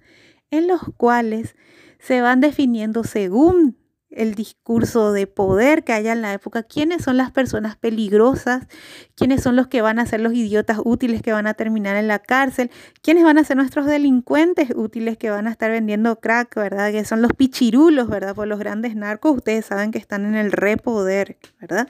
[0.51, 1.57] en los cuales
[1.99, 3.77] se van definiendo según
[4.17, 8.67] el discurso de poder que haya en la época, quiénes son las personas peligrosas,
[9.15, 12.09] quiénes son los que van a ser los idiotas útiles que van a terminar en
[12.09, 12.71] la cárcel,
[13.03, 16.93] quiénes van a ser nuestros delincuentes útiles que van a estar vendiendo crack, ¿verdad?
[16.93, 18.35] Que son los pichirulos, ¿verdad?
[18.35, 21.89] Por los grandes narcos, ustedes saben que están en el repoder, ¿verdad?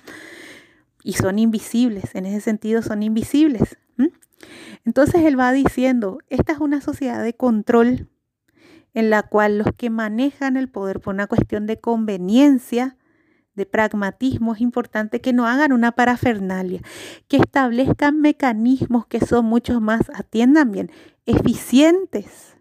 [1.02, 3.76] Y son invisibles, en ese sentido son invisibles.
[4.84, 8.08] Entonces él va diciendo, esta es una sociedad de control
[8.94, 12.96] en la cual los que manejan el poder por una cuestión de conveniencia,
[13.54, 16.80] de pragmatismo, es importante que no hagan una parafernalia,
[17.28, 20.90] que establezcan mecanismos que son mucho más, atiendan bien,
[21.26, 22.56] eficientes,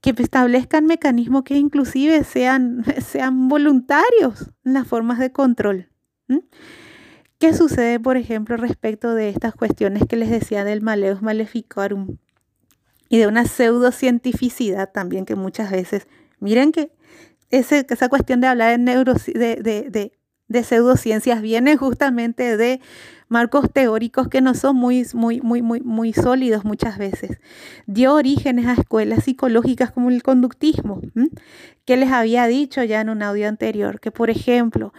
[0.00, 5.88] que establezcan mecanismos que inclusive sean, sean voluntarios en las formas de control.
[7.38, 12.18] ¿Qué sucede, por ejemplo, respecto de estas cuestiones que les decía del maleus maleficarum?
[13.10, 16.06] Y de una pseudocientificidad también que muchas veces,
[16.38, 16.92] miren que
[17.50, 20.12] ese, esa cuestión de hablar de, de,
[20.48, 22.80] de, pseudociencias viene justamente de
[23.28, 27.40] marcos teóricos que no son muy, muy, muy, muy, muy sólidos muchas veces.
[27.86, 31.00] Dio orígenes a escuelas psicológicas como el conductismo,
[31.84, 34.92] que les había dicho ya en un audio anterior, que por ejemplo,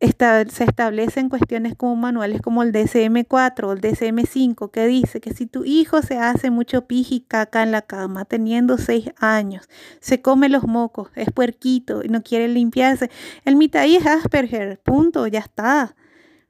[0.00, 5.46] se establecen cuestiones como manuales como el DSM-4 o el DSM-5 que dice que si
[5.46, 9.68] tu hijo se hace mucho pis y caca en la cama teniendo 6 años,
[10.00, 13.10] se come los mocos, es puerquito y no quiere limpiarse,
[13.44, 15.96] el mitaí es Asperger, punto, ya está.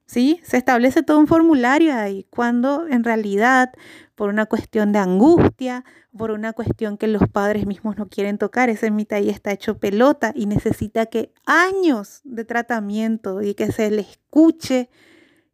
[0.07, 0.41] ¿Sí?
[0.43, 3.73] Se establece todo un formulario ahí, cuando en realidad
[4.19, 5.85] por una cuestión de angustia,
[6.15, 8.69] por una cuestión que los padres mismos no quieren tocar.
[8.69, 13.93] Ese mitad ya está hecho pelota y necesita que años de tratamiento y que se
[13.93, 14.91] le escuche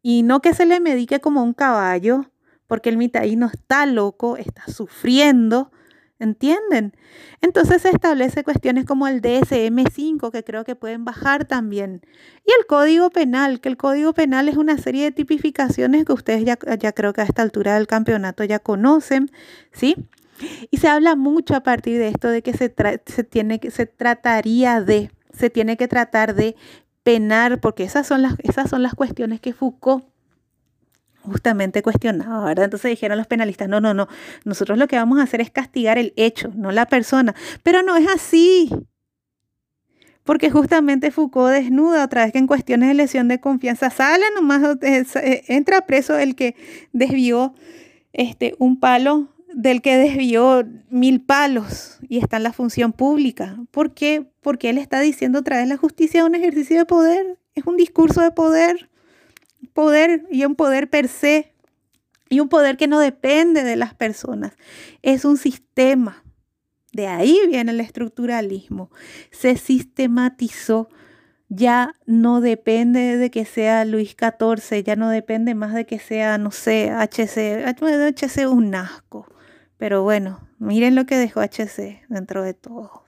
[0.00, 2.30] y no que se le medique como un caballo,
[2.66, 5.70] porque el mitaí no está loco, está sufriendo,
[6.18, 6.94] ¿entienden?
[7.40, 12.02] Entonces se establece cuestiones como el DSM5, que creo que pueden bajar también,
[12.46, 16.44] y el Código Penal, que el Código Penal es una serie de tipificaciones que ustedes
[16.44, 19.30] ya, ya creo que a esta altura del campeonato ya conocen,
[19.72, 19.96] ¿sí?
[20.70, 22.74] Y se habla mucho a partir de esto de que se,
[23.06, 26.56] se, tiene, se trataría de, se tiene que tratar de
[27.02, 30.04] penar, porque esas son las, esas son las cuestiones que Foucault
[31.24, 32.66] justamente cuestionaba, ¿verdad?
[32.66, 34.08] Entonces dijeron los penalistas, no, no, no,
[34.44, 37.34] nosotros lo que vamos a hacer es castigar el hecho, no la persona.
[37.62, 38.70] Pero no es así.
[40.22, 44.62] Porque justamente Foucault desnuda otra vez que en cuestiones de lesión de confianza sale nomás,
[44.82, 46.56] eh, eh, entra preso el que
[46.92, 47.54] desvió
[48.12, 53.58] este, un palo del que desvió mil palos y está en la función pública.
[53.70, 54.26] ¿Por qué?
[54.40, 57.76] Porque él está diciendo otra vez la justicia es un ejercicio de poder, es un
[57.76, 58.90] discurso de poder,
[59.72, 61.52] poder y un poder per se,
[62.28, 64.52] y un poder que no depende de las personas,
[65.02, 66.24] es un sistema.
[66.92, 68.90] De ahí viene el estructuralismo.
[69.30, 70.88] Se sistematizó
[71.48, 76.38] ya no depende de que sea Luis XIV, ya no depende más de que sea,
[76.38, 77.64] no sé, HC.
[77.66, 79.26] HC es un asco.
[79.76, 83.04] Pero bueno, miren lo que dejó HC dentro de todo.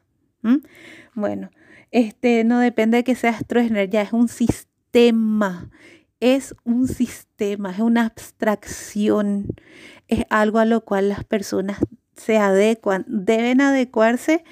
[1.15, 1.51] Bueno,
[1.91, 5.71] este no depende de que sea Stroessner, ya es un sistema.
[6.21, 9.49] Es un sistema, es una abstracción,
[10.09, 11.79] es algo a lo cual las personas
[12.17, 14.43] se adecuan, deben adecuarse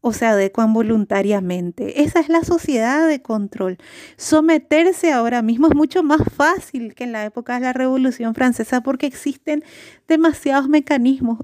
[0.00, 2.02] o se adecuan voluntariamente.
[2.02, 3.78] Esa es la sociedad de control.
[4.16, 8.80] Someterse ahora mismo es mucho más fácil que en la época de la Revolución Francesa
[8.80, 9.64] porque existen
[10.06, 11.40] demasiados mecanismos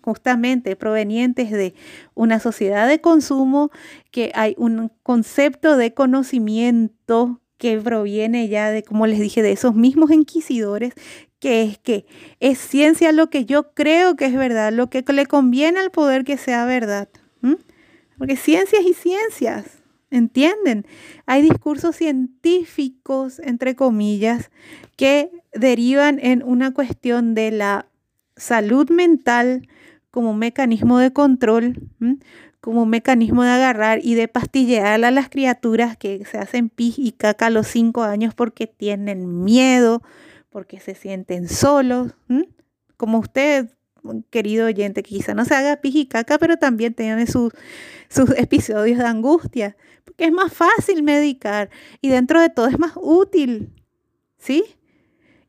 [0.00, 1.74] justamente provenientes de
[2.14, 3.70] una sociedad de consumo,
[4.10, 9.76] que hay un concepto de conocimiento que proviene ya de, como les dije, de esos
[9.76, 10.94] mismos inquisidores,
[11.38, 12.06] que es que
[12.40, 16.24] es ciencia lo que yo creo que es verdad, lo que le conviene al poder
[16.24, 17.08] que sea verdad.
[18.18, 19.64] Porque ciencias y ciencias,
[20.10, 20.86] ¿entienden?
[21.26, 24.50] Hay discursos científicos, entre comillas,
[24.96, 27.86] que derivan en una cuestión de la
[28.36, 29.68] salud mental
[30.10, 31.78] como mecanismo de control,
[32.62, 36.94] como un mecanismo de agarrar y de pastillear a las criaturas que se hacen pis
[36.96, 40.00] y caca a los cinco años porque tienen miedo,
[40.48, 42.12] porque se sienten solos,
[42.96, 43.68] como usted
[44.30, 47.52] querido oyente, que quizá no se haga pijicaca, pero también tiene sus,
[48.08, 51.68] sus episodios de angustia, porque es más fácil medicar
[52.00, 53.72] y dentro de todo es más útil,
[54.38, 54.64] ¿sí?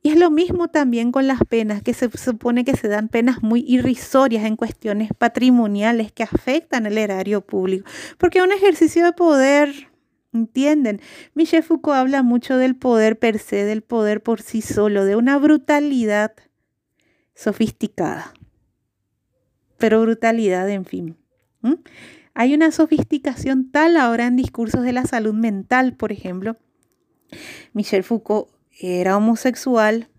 [0.06, 3.42] Y es lo mismo también con las penas, que se supone que se dan penas
[3.42, 9.90] muy irrisorias en cuestiones patrimoniales que afectan el erario público, porque un ejercicio de poder,
[10.34, 11.00] ¿Entienden?
[11.36, 15.38] Michel Foucault habla mucho del poder per se, del poder por sí solo, de una
[15.38, 16.34] brutalidad
[17.36, 18.34] sofisticada.
[19.78, 21.18] Pero brutalidad, en fin.
[22.34, 26.58] Hay una sofisticación tal ahora en discursos de la salud mental, por ejemplo.
[27.74, 30.10] Michel Foucault era homosexual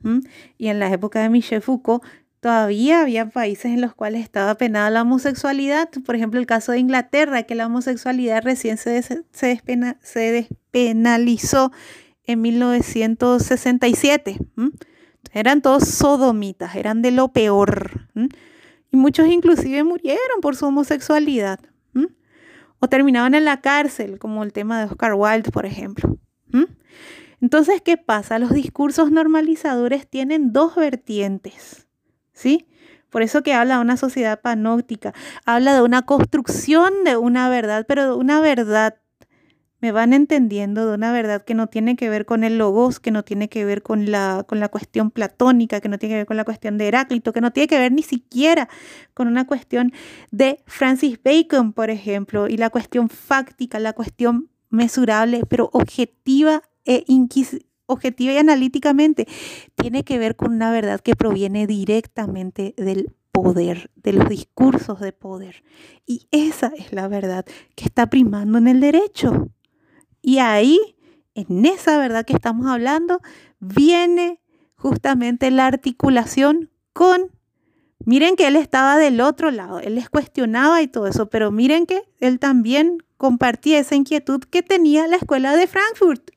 [0.58, 2.04] y en la época de Michel Foucault
[2.44, 5.88] todavía había países en los cuales estaba penada la homosexualidad.
[6.04, 9.02] Por ejemplo, el caso de Inglaterra, que la homosexualidad recién se,
[10.72, 11.72] despenalizó
[12.24, 14.36] en 1967.
[15.32, 18.08] Eran todos sodomitas, eran de lo peor.
[18.90, 21.60] Y muchos inclusive murieron por su homosexualidad.
[22.78, 26.18] O terminaban en la cárcel, como el tema de Oscar Wilde, por ejemplo.
[27.44, 28.38] Entonces, ¿qué pasa?
[28.38, 31.86] Los discursos normalizadores tienen dos vertientes
[32.32, 32.68] ¿sí?
[33.10, 35.12] Por eso que habla de una sociedad panóptica,
[35.44, 38.96] habla de una construcción de una verdad, pero de una verdad,
[39.82, 43.10] me van entendiendo, de una verdad que no tiene que ver con el logos, que
[43.10, 46.26] no tiene que ver con la, con la cuestión platónica, que no tiene que ver
[46.26, 48.70] con la cuestión de Heráclito, que no tiene que ver ni siquiera
[49.12, 49.92] con una cuestión
[50.30, 57.04] de Francis Bacon, por ejemplo, y la cuestión fáctica, la cuestión mesurable, pero objetiva e
[57.06, 59.26] inquisitiva objetiva y analíticamente,
[59.74, 65.12] tiene que ver con una verdad que proviene directamente del poder, de los discursos de
[65.12, 65.64] poder.
[66.06, 67.44] Y esa es la verdad
[67.74, 69.48] que está primando en el derecho.
[70.22, 70.96] Y ahí,
[71.34, 73.20] en esa verdad que estamos hablando,
[73.58, 74.40] viene
[74.76, 77.30] justamente la articulación con,
[78.04, 81.86] miren que él estaba del otro lado, él les cuestionaba y todo eso, pero miren
[81.86, 86.33] que él también compartía esa inquietud que tenía la escuela de Frankfurt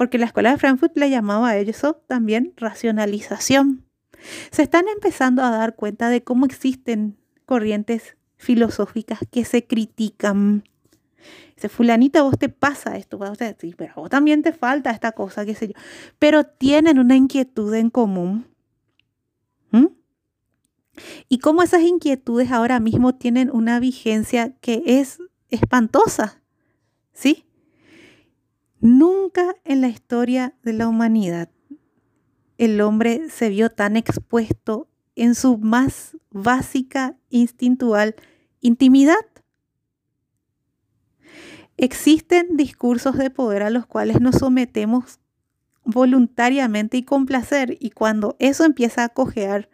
[0.00, 3.84] porque la escuela de Frankfurt le llamaba a eso también racionalización.
[4.50, 10.64] Se están empezando a dar cuenta de cómo existen corrientes filosóficas que se critican.
[11.54, 13.20] Dice, fulanita, vos te pasa esto,
[13.58, 15.74] sí, pero vos también te falta esta cosa, qué sé yo.
[16.18, 18.46] Pero tienen una inquietud en común.
[19.70, 19.88] ¿Mm?
[21.28, 25.18] Y cómo esas inquietudes ahora mismo tienen una vigencia que es
[25.50, 26.40] espantosa.
[27.12, 27.44] ¿Sí?
[28.80, 31.50] Nunca en la historia de la humanidad
[32.60, 34.86] el hombre se vio tan expuesto
[35.16, 38.16] en su más básica, instintual
[38.60, 39.24] intimidad.
[41.78, 45.20] Existen discursos de poder a los cuales nos sometemos
[45.84, 49.70] voluntariamente y con placer, y cuando eso empieza a cojear,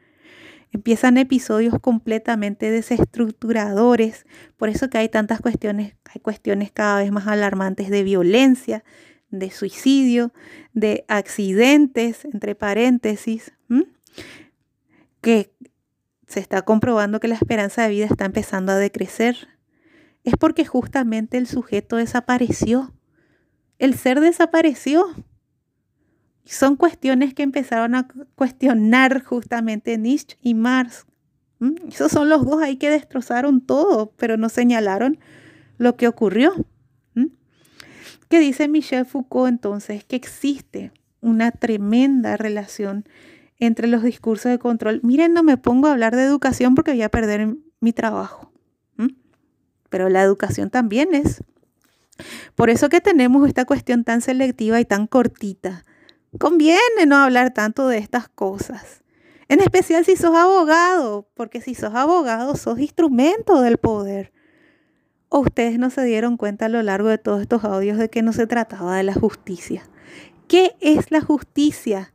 [0.77, 4.27] empiezan episodios completamente desestructuradores,
[4.57, 8.85] por eso que hay tantas cuestiones, hay cuestiones cada vez más alarmantes de violencia,
[9.31, 10.33] de suicidio,
[10.73, 13.53] de accidentes, entre paréntesis,
[15.21, 15.53] que
[16.27, 19.49] se está comprobando que la esperanza de vida está empezando a decrecer.
[20.25, 22.93] Es porque justamente el sujeto desapareció,
[23.79, 25.07] el ser desapareció.
[26.47, 31.07] Son cuestiones que empezaron a cuestionar justamente Nietzsche y Marx.
[31.89, 35.19] Esos son los dos ahí que destrozaron todo, pero no señalaron
[35.77, 36.53] lo que ocurrió.
[38.29, 40.05] ¿Qué dice Michel Foucault entonces?
[40.05, 43.05] Que existe una tremenda relación
[43.59, 45.01] entre los discursos de control.
[45.03, 48.53] Miren, no me pongo a hablar de educación porque voy a perder mi trabajo.
[49.89, 51.43] Pero la educación también es.
[52.55, 55.85] Por eso que tenemos esta cuestión tan selectiva y tan cortita
[56.39, 59.03] Conviene no hablar tanto de estas cosas.
[59.49, 64.33] En especial si sos abogado, porque si sos abogado sos instrumento del poder.
[65.29, 68.23] ¿O ustedes no se dieron cuenta a lo largo de todos estos audios de que
[68.23, 69.89] no se trataba de la justicia?
[70.49, 72.13] ¿Qué es la justicia?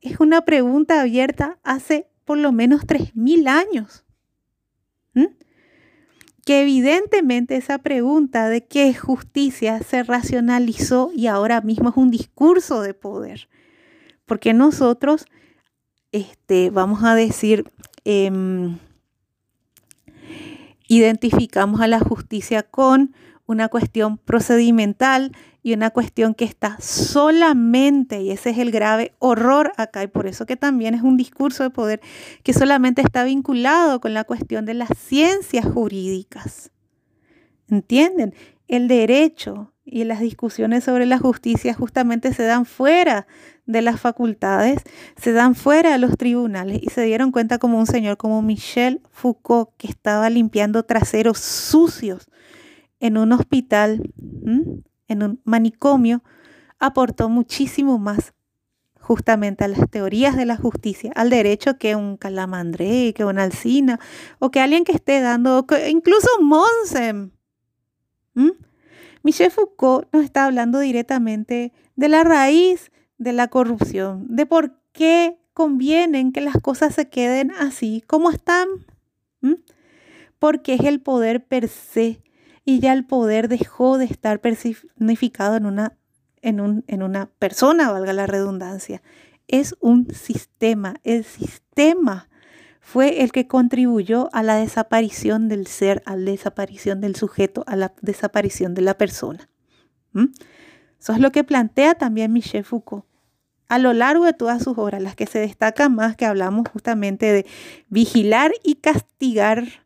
[0.00, 4.04] Es una pregunta abierta hace por lo menos 3.000 años.
[5.14, 5.26] ¿Mm?
[6.44, 12.10] Que evidentemente esa pregunta de qué es justicia se racionalizó y ahora mismo es un
[12.10, 13.48] discurso de poder.
[14.26, 15.26] Porque nosotros,
[16.10, 17.70] este, vamos a decir,
[18.04, 18.78] em,
[20.88, 23.14] identificamos a la justicia con
[23.46, 25.32] una cuestión procedimental
[25.62, 30.26] y una cuestión que está solamente, y ese es el grave horror acá, y por
[30.26, 32.00] eso que también es un discurso de poder
[32.42, 36.72] que solamente está vinculado con la cuestión de las ciencias jurídicas.
[37.68, 38.34] ¿Entienden?
[38.66, 43.26] El derecho y las discusiones sobre la justicia justamente se dan fuera
[43.66, 44.82] de las facultades,
[45.16, 49.00] se dan fuera de los tribunales y se dieron cuenta como un señor como Michel
[49.10, 52.28] Foucault que estaba limpiando traseros sucios
[53.00, 54.02] en un hospital
[55.12, 56.22] en un manicomio,
[56.78, 58.34] aportó muchísimo más
[59.02, 63.98] justamente a las teorías de la justicia, al derecho que un calamandré, que una alcina,
[64.38, 67.30] o que alguien que esté dando, incluso Monsem.
[69.22, 75.38] Michel Foucault nos está hablando directamente de la raíz de la corrupción, de por qué
[75.52, 78.68] convienen que las cosas se queden así como están.
[80.38, 82.22] Porque es el poder per se
[82.64, 85.96] y ya el poder dejó de estar personificado en una,
[86.40, 89.02] en, en una persona, valga la redundancia.
[89.48, 90.94] Es un sistema.
[91.02, 92.28] El sistema
[92.80, 97.76] fue el que contribuyó a la desaparición del ser, a la desaparición del sujeto, a
[97.76, 99.48] la desaparición de la persona.
[101.00, 103.04] Eso es lo que plantea también Michel Foucault.
[103.68, 107.32] A lo largo de todas sus obras, las que se destacan más, que hablamos justamente
[107.32, 107.46] de
[107.88, 109.81] vigilar y castigar,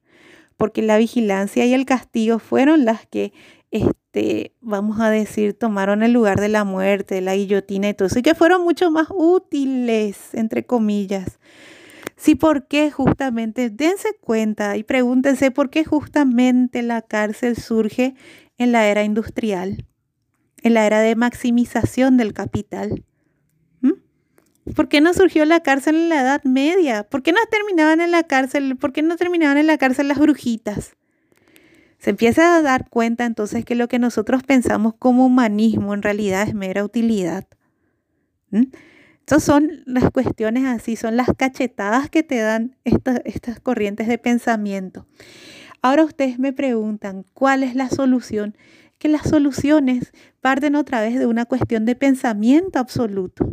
[0.57, 3.33] porque la vigilancia y el castigo fueron las que,
[3.71, 8.19] este, vamos a decir, tomaron el lugar de la muerte, la guillotina y todo eso,
[8.19, 11.39] y que fueron mucho más útiles, entre comillas,
[12.17, 13.69] Sí, ¿por qué justamente?
[13.69, 18.15] Dense cuenta y pregúntense por qué justamente la cárcel surge
[18.57, 19.85] en la era industrial,
[20.63, 23.05] en la era de maximización del capital.
[24.75, 27.05] ¿Por qué no surgió la cárcel en la Edad Media?
[27.05, 28.77] ¿Por qué no terminaban en la cárcel?
[28.77, 30.97] ¿Por qué no terminaban en la cárcel las brujitas?
[31.99, 36.47] Se empieza a dar cuenta entonces que lo que nosotros pensamos como humanismo en realidad
[36.49, 37.47] es mera utilidad.
[38.51, 38.65] ¿Mm?
[39.21, 45.07] Estas son las cuestiones así, son las cachetadas que te dan estas corrientes de pensamiento.
[45.83, 48.57] Ahora ustedes me preguntan, ¿cuál es la solución?
[48.99, 50.13] Que las soluciones
[50.47, 53.53] parten otra vez de una cuestión de pensamiento absoluto.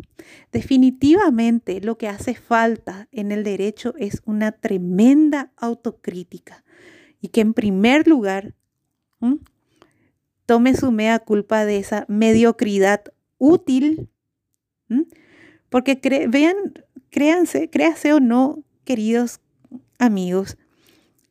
[0.51, 6.63] Definitivamente lo que hace falta en el derecho es una tremenda autocrítica
[7.19, 8.53] y que en primer lugar
[10.45, 13.01] tome su mea culpa de esa mediocridad
[13.39, 14.07] útil.
[15.69, 15.99] Porque
[16.29, 16.55] vean,
[17.09, 19.39] créanse, créase o no, queridos
[19.97, 20.59] amigos,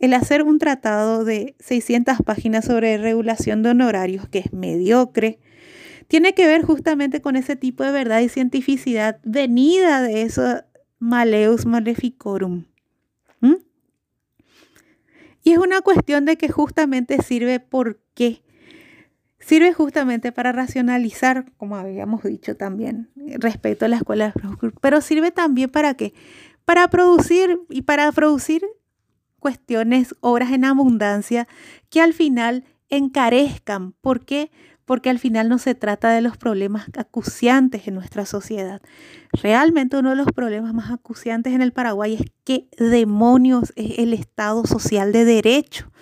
[0.00, 5.38] el hacer un tratado de 600 páginas sobre regulación de honorarios, que es mediocre,
[6.08, 10.62] tiene que ver justamente con ese tipo de verdad y cientificidad venida de eso
[10.98, 12.64] maleus maleficorum.
[15.44, 18.42] Y es una cuestión de que justamente sirve porque
[19.44, 25.32] Sirve justamente para racionalizar, como habíamos dicho también, respecto a la escuela de pero sirve
[25.32, 26.14] también para qué?
[26.64, 28.64] Para producir y para producir
[29.40, 31.48] cuestiones, obras en abundancia
[31.90, 33.94] que al final encarezcan.
[34.00, 34.52] ¿Por qué?
[34.84, 38.80] Porque al final no se trata de los problemas acuciantes en nuestra sociedad.
[39.32, 44.12] Realmente uno de los problemas más acuciantes en el Paraguay es qué demonios es el
[44.12, 45.92] Estado social de derecho.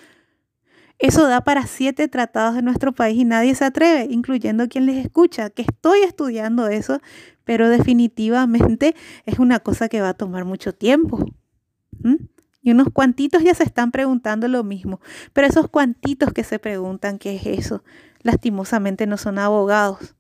[1.01, 5.03] Eso da para siete tratados de nuestro país y nadie se atreve, incluyendo quien les
[5.03, 7.01] escucha, que estoy estudiando eso,
[7.45, 8.95] pero definitivamente
[9.25, 11.25] es una cosa que va a tomar mucho tiempo.
[12.63, 15.01] Y unos cuantitos ya se están preguntando lo mismo,
[15.33, 17.83] pero esos cuantitos que se preguntan qué es eso,
[18.23, 20.15] lastimosamente no son abogados.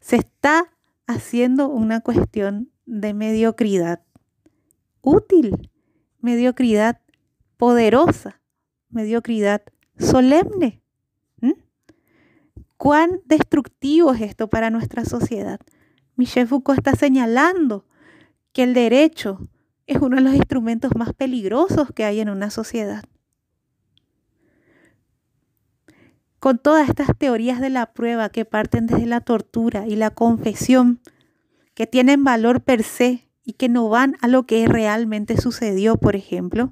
[0.00, 0.72] Se está
[1.08, 4.02] haciendo una cuestión de mediocridad
[5.00, 5.70] útil,
[6.20, 7.00] mediocridad
[7.56, 8.40] poderosa,
[8.88, 9.62] mediocridad
[9.98, 10.80] solemne.
[12.76, 15.58] ¿Cuán destructivo es esto para nuestra sociedad?
[16.14, 17.86] Michel Foucault está señalando
[18.52, 19.40] que el derecho
[19.86, 23.02] es uno de los instrumentos más peligrosos que hay en una sociedad.
[26.38, 31.00] Con todas estas teorías de la prueba que parten desde la tortura y la confesión,
[31.74, 36.16] que tienen valor per se y que no van a lo que realmente sucedió, por
[36.16, 36.70] ejemplo,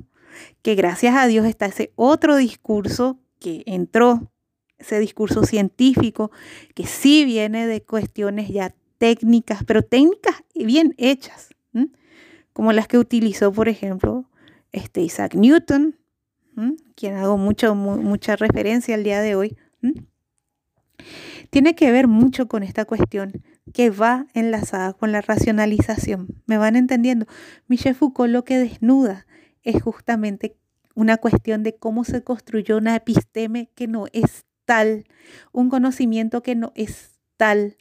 [0.62, 4.32] que gracias a Dios está ese otro discurso que entró,
[4.78, 6.30] ese discurso científico,
[6.74, 11.54] que sí viene de cuestiones ya técnicas, pero técnicas bien hechas,
[12.52, 14.30] como las que utilizó, por ejemplo,
[14.72, 15.96] este Isaac Newton,
[16.96, 19.56] quien hago mucho, mucha referencia al día de hoy.
[21.50, 26.28] Tiene que ver mucho con esta cuestión que va enlazada con la racionalización.
[26.46, 27.26] ¿Me van entendiendo?
[27.68, 29.26] Michel Foucault lo que desnuda
[29.62, 30.56] es justamente
[30.94, 35.04] una cuestión de cómo se construyó una episteme que no es tal,
[35.52, 37.76] un conocimiento que no es tal,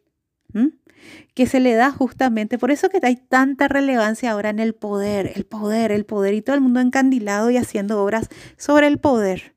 [1.33, 5.31] que se le da justamente, por eso que hay tanta relevancia ahora en el poder,
[5.35, 9.55] el poder, el poder, y todo el mundo encandilado y haciendo obras sobre el poder,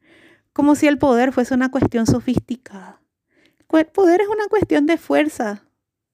[0.53, 3.01] como si el poder fuese una cuestión sofisticada.
[3.73, 5.65] El poder es una cuestión de fuerza,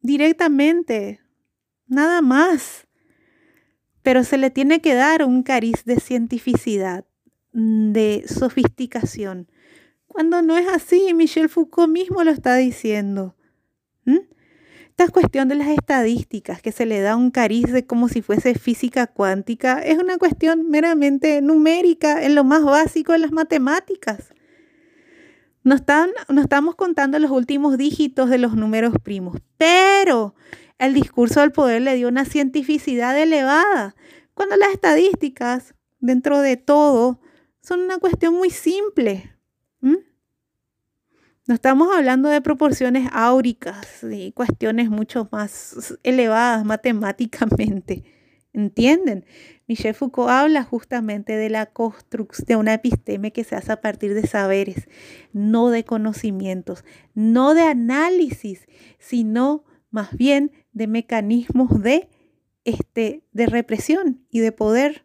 [0.00, 1.20] directamente,
[1.86, 2.86] nada más
[4.02, 7.04] pero se le tiene que dar un cariz de cientificidad,
[7.52, 9.48] de sofisticación.
[10.06, 13.36] Cuando no es así, Michel Foucault mismo lo está diciendo.
[15.02, 18.54] Esta cuestión de las estadísticas, que se le da un cariz de como si fuese
[18.54, 24.32] física cuántica, es una cuestión meramente numérica en lo más básico de las matemáticas.
[25.64, 30.36] no, están, no estamos contando los últimos dígitos de los números primos, pero
[30.78, 33.96] el discurso del poder le dio una cientificidad elevada,
[34.34, 37.18] cuando las estadísticas, dentro de todo,
[37.60, 39.34] son una cuestión muy simple.
[41.52, 48.04] No estamos hablando de proporciones áuricas y cuestiones mucho más elevadas matemáticamente.
[48.54, 49.26] ¿Entienden?
[49.66, 54.14] Michel Foucault habla justamente de la construcción de una episteme que se hace a partir
[54.14, 54.88] de saberes,
[55.34, 58.66] no de conocimientos, no de análisis,
[58.98, 62.08] sino más bien de mecanismos de,
[62.64, 65.04] este, de represión y de poder.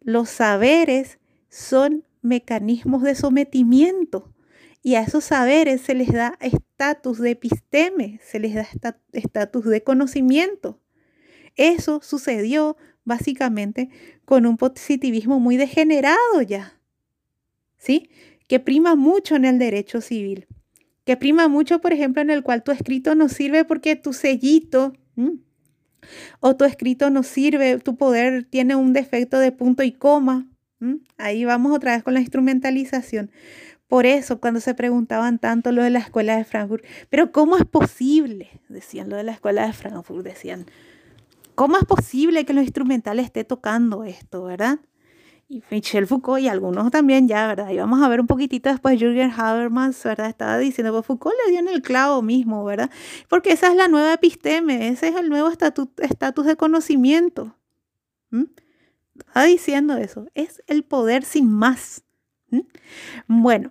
[0.00, 4.34] Los saberes son mecanismos de sometimiento
[4.82, 8.66] y a esos saberes se les da estatus de episteme, se les da
[9.12, 10.80] estatus de conocimiento.
[11.56, 13.90] Eso sucedió básicamente
[14.24, 16.80] con un positivismo muy degenerado ya,
[17.76, 18.10] ¿sí?
[18.46, 20.46] Que prima mucho en el derecho civil
[21.10, 24.92] que prima mucho, por ejemplo, en el cual tu escrito no sirve porque tu sellito
[26.38, 30.48] o tu escrito no sirve, tu poder tiene un defecto de punto y coma.
[31.18, 33.32] Ahí vamos otra vez con la instrumentalización.
[33.90, 37.64] Por eso, cuando se preguntaban tanto lo de la escuela de Frankfurt, pero ¿cómo es
[37.64, 38.48] posible?
[38.68, 40.64] Decían lo de la escuela de Frankfurt, decían,
[41.56, 44.78] ¿cómo es posible que lo instrumental esté tocando esto, verdad?
[45.48, 47.70] y Michel Foucault y algunos también ya, ¿verdad?
[47.70, 50.28] Y vamos a ver un poquitito después Jürgen Habermas, ¿verdad?
[50.28, 52.88] Estaba diciendo, pues Foucault le dio en el clavo mismo, ¿verdad?
[53.28, 57.56] Porque esa es la nueva episteme, ese es el nuevo estatus de conocimiento.
[59.18, 62.04] Estaba diciendo eso, es el poder sin más.
[63.26, 63.70] Bueno,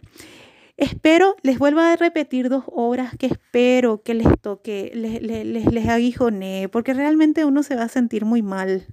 [0.78, 5.72] espero, les vuelvo a repetir dos obras que espero que les toque, les, les, les,
[5.72, 8.88] les aguijone, porque realmente uno se va a sentir muy mal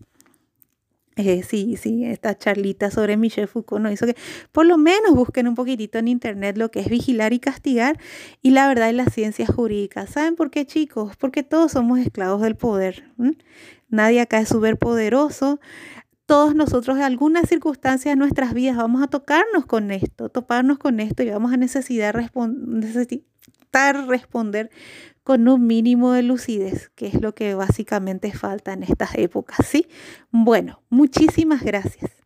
[1.19, 4.15] eh, sí, sí, esta charlita sobre Michel Foucault nos hizo que
[4.53, 7.99] por lo menos busquen un poquitito en internet lo que es vigilar y castigar
[8.43, 10.11] y la verdad en las ciencias jurídicas.
[10.11, 11.17] ¿Saben por qué, chicos?
[11.17, 13.11] Porque todos somos esclavos del poder.
[13.89, 15.59] Nadie acá es poderoso.
[16.27, 20.99] Todos nosotros en algunas circunstancias de nuestras vidas vamos a tocarnos con esto, toparnos con
[20.99, 22.17] esto y vamos a necesitar,
[24.09, 24.71] responder
[25.23, 29.87] con un mínimo de lucidez, que es lo que básicamente falta en estas épocas, ¿sí?
[30.31, 32.25] Bueno, muchísimas gracias.